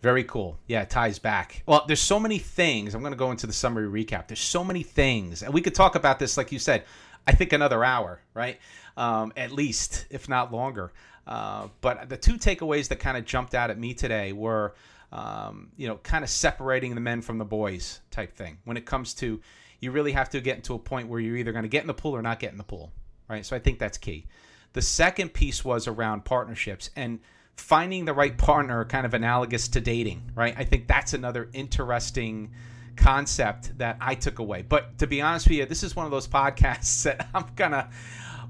Very 0.00 0.24
cool. 0.24 0.58
Yeah, 0.66 0.82
it 0.82 0.90
ties 0.90 1.18
back. 1.18 1.62
Well, 1.66 1.84
there's 1.86 2.00
so 2.00 2.20
many 2.20 2.38
things. 2.38 2.94
I'm 2.94 3.00
going 3.00 3.12
to 3.12 3.18
go 3.18 3.30
into 3.32 3.46
the 3.46 3.52
summary 3.52 4.04
recap. 4.04 4.28
There's 4.28 4.40
so 4.40 4.62
many 4.62 4.82
things, 4.82 5.42
and 5.42 5.52
we 5.52 5.60
could 5.60 5.74
talk 5.74 5.96
about 5.96 6.18
this, 6.18 6.36
like 6.36 6.52
you 6.52 6.58
said. 6.58 6.84
I 7.26 7.32
think 7.32 7.52
another 7.52 7.84
hour, 7.84 8.20
right? 8.32 8.58
Um, 8.96 9.32
at 9.36 9.52
least, 9.52 10.06
if 10.10 10.28
not 10.28 10.52
longer. 10.52 10.92
Uh, 11.26 11.68
but 11.82 12.08
the 12.08 12.16
two 12.16 12.34
takeaways 12.34 12.88
that 12.88 13.00
kind 13.00 13.16
of 13.18 13.24
jumped 13.24 13.54
out 13.54 13.70
at 13.70 13.78
me 13.78 13.92
today 13.92 14.32
were, 14.32 14.74
um, 15.12 15.70
you 15.76 15.86
know, 15.88 15.96
kind 15.96 16.24
of 16.24 16.30
separating 16.30 16.94
the 16.94 17.00
men 17.00 17.20
from 17.20 17.36
the 17.36 17.44
boys 17.44 18.00
type 18.10 18.34
thing. 18.34 18.56
When 18.64 18.76
it 18.76 18.86
comes 18.86 19.12
to, 19.14 19.40
you 19.80 19.90
really 19.90 20.12
have 20.12 20.30
to 20.30 20.40
get 20.40 20.56
into 20.56 20.74
a 20.74 20.78
point 20.78 21.08
where 21.08 21.20
you're 21.20 21.36
either 21.36 21.52
going 21.52 21.64
to 21.64 21.68
get 21.68 21.82
in 21.82 21.86
the 21.86 21.94
pool 21.94 22.16
or 22.16 22.22
not 22.22 22.38
get 22.38 22.52
in 22.52 22.58
the 22.58 22.64
pool, 22.64 22.92
right? 23.28 23.44
So 23.44 23.54
I 23.54 23.58
think 23.58 23.78
that's 23.78 23.98
key. 23.98 24.26
The 24.72 24.82
second 24.82 25.34
piece 25.34 25.64
was 25.64 25.86
around 25.86 26.24
partnerships 26.24 26.90
and 26.96 27.20
finding 27.58 28.04
the 28.04 28.14
right 28.14 28.38
partner 28.38 28.84
kind 28.84 29.04
of 29.04 29.14
analogous 29.14 29.68
to 29.68 29.80
dating, 29.80 30.30
right? 30.34 30.54
I 30.56 30.64
think 30.64 30.86
that's 30.86 31.12
another 31.12 31.50
interesting 31.52 32.52
concept 32.96 33.76
that 33.78 33.96
I 34.00 34.14
took 34.14 34.38
away. 34.38 34.62
But 34.62 34.98
to 34.98 35.06
be 35.06 35.20
honest 35.20 35.48
with 35.48 35.58
you, 35.58 35.66
this 35.66 35.82
is 35.82 35.94
one 35.94 36.04
of 36.04 36.10
those 36.10 36.28
podcasts 36.28 37.02
that 37.04 37.28
I'm 37.34 37.46
gonna 37.56 37.90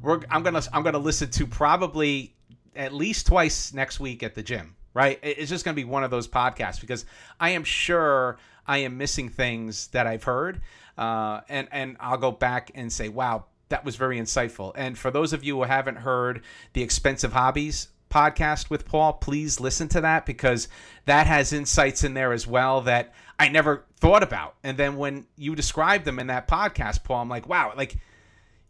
we're, 0.03 0.21
I'm 0.31 0.43
gonna 0.43 0.63
I'm 0.73 0.83
gonna 0.83 0.99
listen 0.99 1.31
to 1.31 1.47
probably 1.47 2.35
at 2.77 2.93
least 2.93 3.27
twice 3.27 3.73
next 3.73 3.99
week 3.99 4.23
at 4.23 4.35
the 4.35 4.43
gym. 4.43 4.77
Right? 4.95 5.19
It's 5.23 5.51
just 5.51 5.65
gonna 5.65 5.75
be 5.75 5.85
one 5.85 6.05
of 6.05 6.11
those 6.11 6.29
podcasts 6.29 6.81
because 6.81 7.05
I 7.41 7.51
am 7.51 7.65
sure 7.65 8.39
I 8.67 8.79
am 8.79 8.99
missing 8.99 9.29
things 9.29 9.89
that 9.89 10.07
I've 10.07 10.25
heard, 10.25 10.61
uh, 10.97 11.41
and 11.49 11.69
and 11.71 11.97
I'll 12.01 12.19
go 12.19 12.31
back 12.31 12.73
and 12.75 12.93
say, 12.93 13.09
wow, 13.09 13.47
that 13.69 13.85
was 13.85 13.97
very 13.97 14.19
insightful. 14.19 14.73
And 14.77 14.99
for 14.99 15.11
those 15.11 15.33
of 15.33 15.45
you 15.45 15.57
who 15.57 15.63
haven't 15.63 15.97
heard 15.97 16.43
the 16.73 16.83
expensive 16.83 17.33
hobbies 17.33 17.89
podcast 18.11 18.71
with 18.71 18.85
Paul, 18.85 19.15
please 19.15 19.61
listen 19.61 19.89
to 19.89 20.01
that 20.01 20.27
because 20.27 20.69
that 21.05 21.27
has 21.27 21.53
insights 21.53 22.05
in 22.05 22.15
there 22.15 22.33
as 22.33 22.47
well 22.47 22.81
that 22.83 23.15
I 23.39 23.49
never 23.49 23.85
thought 23.97 24.23
about. 24.23 24.55
And 24.63 24.77
then 24.77 24.97
when 24.97 25.27
you 25.37 25.55
describe 25.55 26.05
them 26.05 26.19
in 26.19 26.27
that 26.29 26.49
podcast, 26.49 27.05
Paul, 27.05 27.23
I'm 27.23 27.29
like, 27.29 27.49
wow, 27.49 27.73
like 27.77 27.97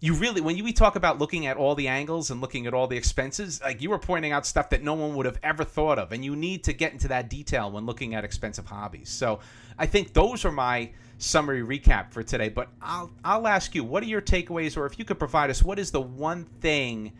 you 0.01 0.15
really 0.15 0.41
when 0.41 0.57
you 0.57 0.63
we 0.63 0.73
talk 0.73 0.95
about 0.95 1.19
looking 1.19 1.47
at 1.47 1.57
all 1.57 1.75
the 1.75 1.89
angles 1.89 2.31
and 2.31 2.41
looking 2.41 2.67
at 2.67 2.75
all 2.75 2.87
the 2.87 2.97
expenses, 2.97 3.61
like 3.61 3.83
you 3.83 3.91
were 3.91 3.99
pointing 3.99 4.33
out 4.33 4.47
stuff 4.47 4.71
that 4.71 4.83
no 4.83 4.95
one 4.95 5.15
would 5.17 5.27
have 5.27 5.39
ever 5.43 5.65
thought 5.65 5.99
of. 5.99 6.13
And 6.13 6.25
you 6.25 6.37
need 6.37 6.65
to 6.65 6.73
get 6.73 6.93
into 6.93 7.09
that 7.09 7.29
detail 7.29 7.71
when 7.71 7.85
looking 7.85 8.15
at 8.15 8.25
expensive 8.25 8.67
hobbies. 8.67 9.09
So 9.09 9.41
I 9.79 9.87
think 9.87 10.13
those 10.13 10.45
are 10.45 10.53
my 10.53 10.91
summary 11.19 11.63
recap 11.63 12.13
for 12.13 12.23
today. 12.23 12.49
But 12.49 12.69
I'll 12.81 13.11
I'll 13.25 13.47
ask 13.49 13.75
you, 13.75 13.83
what 13.83 14.03
are 14.03 14.07
your 14.07 14.23
takeaways, 14.23 14.77
or 14.77 14.87
if 14.87 14.99
you 14.99 15.05
could 15.05 15.19
provide 15.19 15.51
us, 15.51 15.63
what 15.63 15.79
is 15.79 15.91
the 15.91 16.01
one 16.01 16.45
thing 16.61 17.13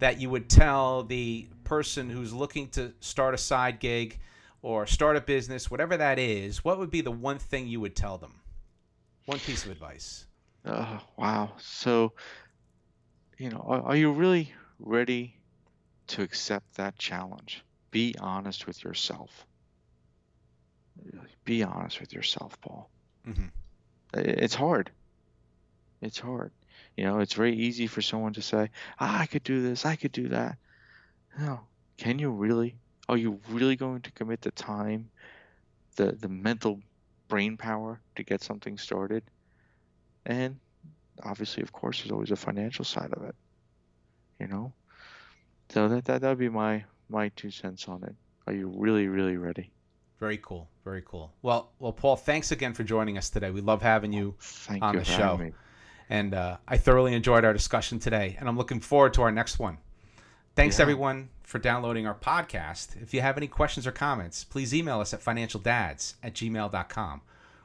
that 0.00 0.20
you 0.20 0.28
would 0.28 0.48
tell 0.48 1.04
the 1.04 1.46
person 1.64 2.10
who's 2.10 2.32
looking 2.32 2.68
to 2.70 2.92
start 3.00 3.34
a 3.34 3.38
side 3.38 3.78
gig 3.78 4.18
or 4.62 4.86
start 4.86 5.16
a 5.16 5.20
business, 5.20 5.70
whatever 5.70 5.96
that 5.96 6.18
is, 6.18 6.64
what 6.64 6.78
would 6.78 6.90
be 6.90 7.00
the 7.00 7.10
one 7.10 7.38
thing 7.38 7.68
you 7.68 7.80
would 7.80 7.94
tell 7.94 8.18
them? 8.18 8.34
One 9.26 9.38
piece 9.38 9.64
of 9.64 9.70
advice. 9.70 10.26
Oh, 10.64 11.00
wow. 11.16 11.52
So, 11.58 12.12
you 13.38 13.50
know, 13.50 13.64
are, 13.66 13.82
are 13.82 13.96
you 13.96 14.10
really 14.12 14.52
ready 14.78 15.36
to 16.08 16.22
accept 16.22 16.74
that 16.76 16.98
challenge? 16.98 17.62
Be 17.90 18.14
honest 18.20 18.66
with 18.66 18.82
yourself. 18.82 19.46
Be 21.44 21.62
honest 21.62 22.00
with 22.00 22.12
yourself, 22.12 22.60
Paul. 22.60 22.90
Mm-hmm. 23.26 23.46
It's 24.14 24.54
hard. 24.54 24.90
It's 26.00 26.18
hard. 26.18 26.52
You 26.96 27.04
know, 27.04 27.20
it's 27.20 27.34
very 27.34 27.56
easy 27.56 27.86
for 27.86 28.02
someone 28.02 28.32
to 28.34 28.42
say, 28.42 28.70
ah, 28.98 29.20
I 29.20 29.26
could 29.26 29.44
do 29.44 29.62
this, 29.62 29.86
I 29.86 29.96
could 29.96 30.12
do 30.12 30.28
that. 30.28 30.58
No. 31.38 31.60
Can 31.96 32.18
you 32.18 32.30
really? 32.30 32.76
Are 33.08 33.16
you 33.16 33.40
really 33.48 33.76
going 33.76 34.02
to 34.02 34.12
commit 34.12 34.40
the 34.40 34.50
time, 34.52 35.10
the, 35.96 36.12
the 36.12 36.28
mental 36.28 36.80
brain 37.28 37.56
power 37.56 38.00
to 38.16 38.22
get 38.22 38.42
something 38.42 38.78
started? 38.78 39.24
And 40.26 40.58
obviously, 41.22 41.62
of 41.62 41.72
course, 41.72 42.00
there's 42.00 42.12
always 42.12 42.30
a 42.30 42.36
financial 42.36 42.84
side 42.84 43.12
of 43.12 43.24
it. 43.24 43.34
You 44.38 44.46
know? 44.46 44.72
So 45.70 45.88
that, 45.88 46.04
that, 46.04 46.22
would 46.22 46.38
be 46.38 46.48
my, 46.48 46.84
my 47.08 47.30
two 47.30 47.50
cents 47.50 47.88
on 47.88 48.02
it. 48.04 48.14
Are 48.46 48.52
you 48.52 48.72
really, 48.76 49.08
really 49.08 49.36
ready? 49.36 49.70
Very 50.18 50.38
cool. 50.38 50.68
Very 50.84 51.02
cool. 51.04 51.32
Well, 51.42 51.70
well, 51.78 51.92
Paul, 51.92 52.16
thanks 52.16 52.52
again 52.52 52.74
for 52.74 52.84
joining 52.84 53.16
us 53.16 53.30
today. 53.30 53.50
We 53.50 53.60
love 53.60 53.80
having 53.80 54.12
you 54.12 54.34
Thank 54.40 54.82
on 54.82 54.94
you 54.94 55.00
the 55.00 55.04
show. 55.04 55.36
Me. 55.36 55.52
And 56.10 56.34
uh, 56.34 56.56
I 56.66 56.76
thoroughly 56.76 57.14
enjoyed 57.14 57.44
our 57.44 57.52
discussion 57.52 58.00
today, 58.00 58.36
and 58.38 58.48
I'm 58.48 58.58
looking 58.58 58.80
forward 58.80 59.14
to 59.14 59.22
our 59.22 59.30
next 59.30 59.60
one. 59.60 59.78
Thanks, 60.56 60.78
yeah. 60.78 60.82
everyone, 60.82 61.30
for 61.44 61.60
downloading 61.60 62.04
our 62.04 62.16
podcast. 62.16 63.00
If 63.00 63.14
you 63.14 63.20
have 63.20 63.36
any 63.36 63.46
questions 63.46 63.86
or 63.86 63.92
comments, 63.92 64.42
please 64.42 64.74
email 64.74 65.00
us 65.00 65.14
at 65.14 65.22
financialdads 65.22 66.14
at 66.22 66.34
gmail.com 66.34 67.20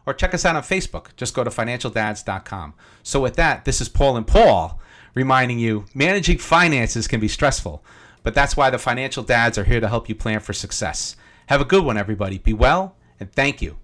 or 0.05 0.13
check 0.13 0.35
us 0.35 0.45
out 0.45 0.55
on 0.55 0.61
Facebook. 0.61 1.15
Just 1.17 1.33
go 1.33 1.43
to 1.43 1.49
financialdads.com. 1.49 2.75
So, 3.01 3.19
with 3.19 3.35
that, 3.35 3.65
this 3.65 3.81
is 3.81 3.89
Paul 3.89 4.15
and 4.15 4.27
Paul 4.27 4.79
reminding 5.15 5.57
you 5.57 5.85
managing 5.95 6.37
finances 6.37 7.07
can 7.07 7.19
be 7.19 7.27
stressful, 7.27 7.83
but 8.21 8.35
that's 8.35 8.55
why 8.55 8.69
the 8.69 8.77
financial 8.77 9.23
dads 9.23 9.57
are 9.57 9.63
here 9.63 9.79
to 9.79 9.87
help 9.87 10.07
you 10.07 10.13
plan 10.13 10.39
for 10.39 10.53
success. 10.53 11.15
Have 11.47 11.61
a 11.61 11.65
good 11.65 11.83
one, 11.83 11.97
everybody. 11.97 12.37
Be 12.37 12.53
well, 12.53 12.95
and 13.19 13.31
thank 13.31 13.61
you 13.61 13.77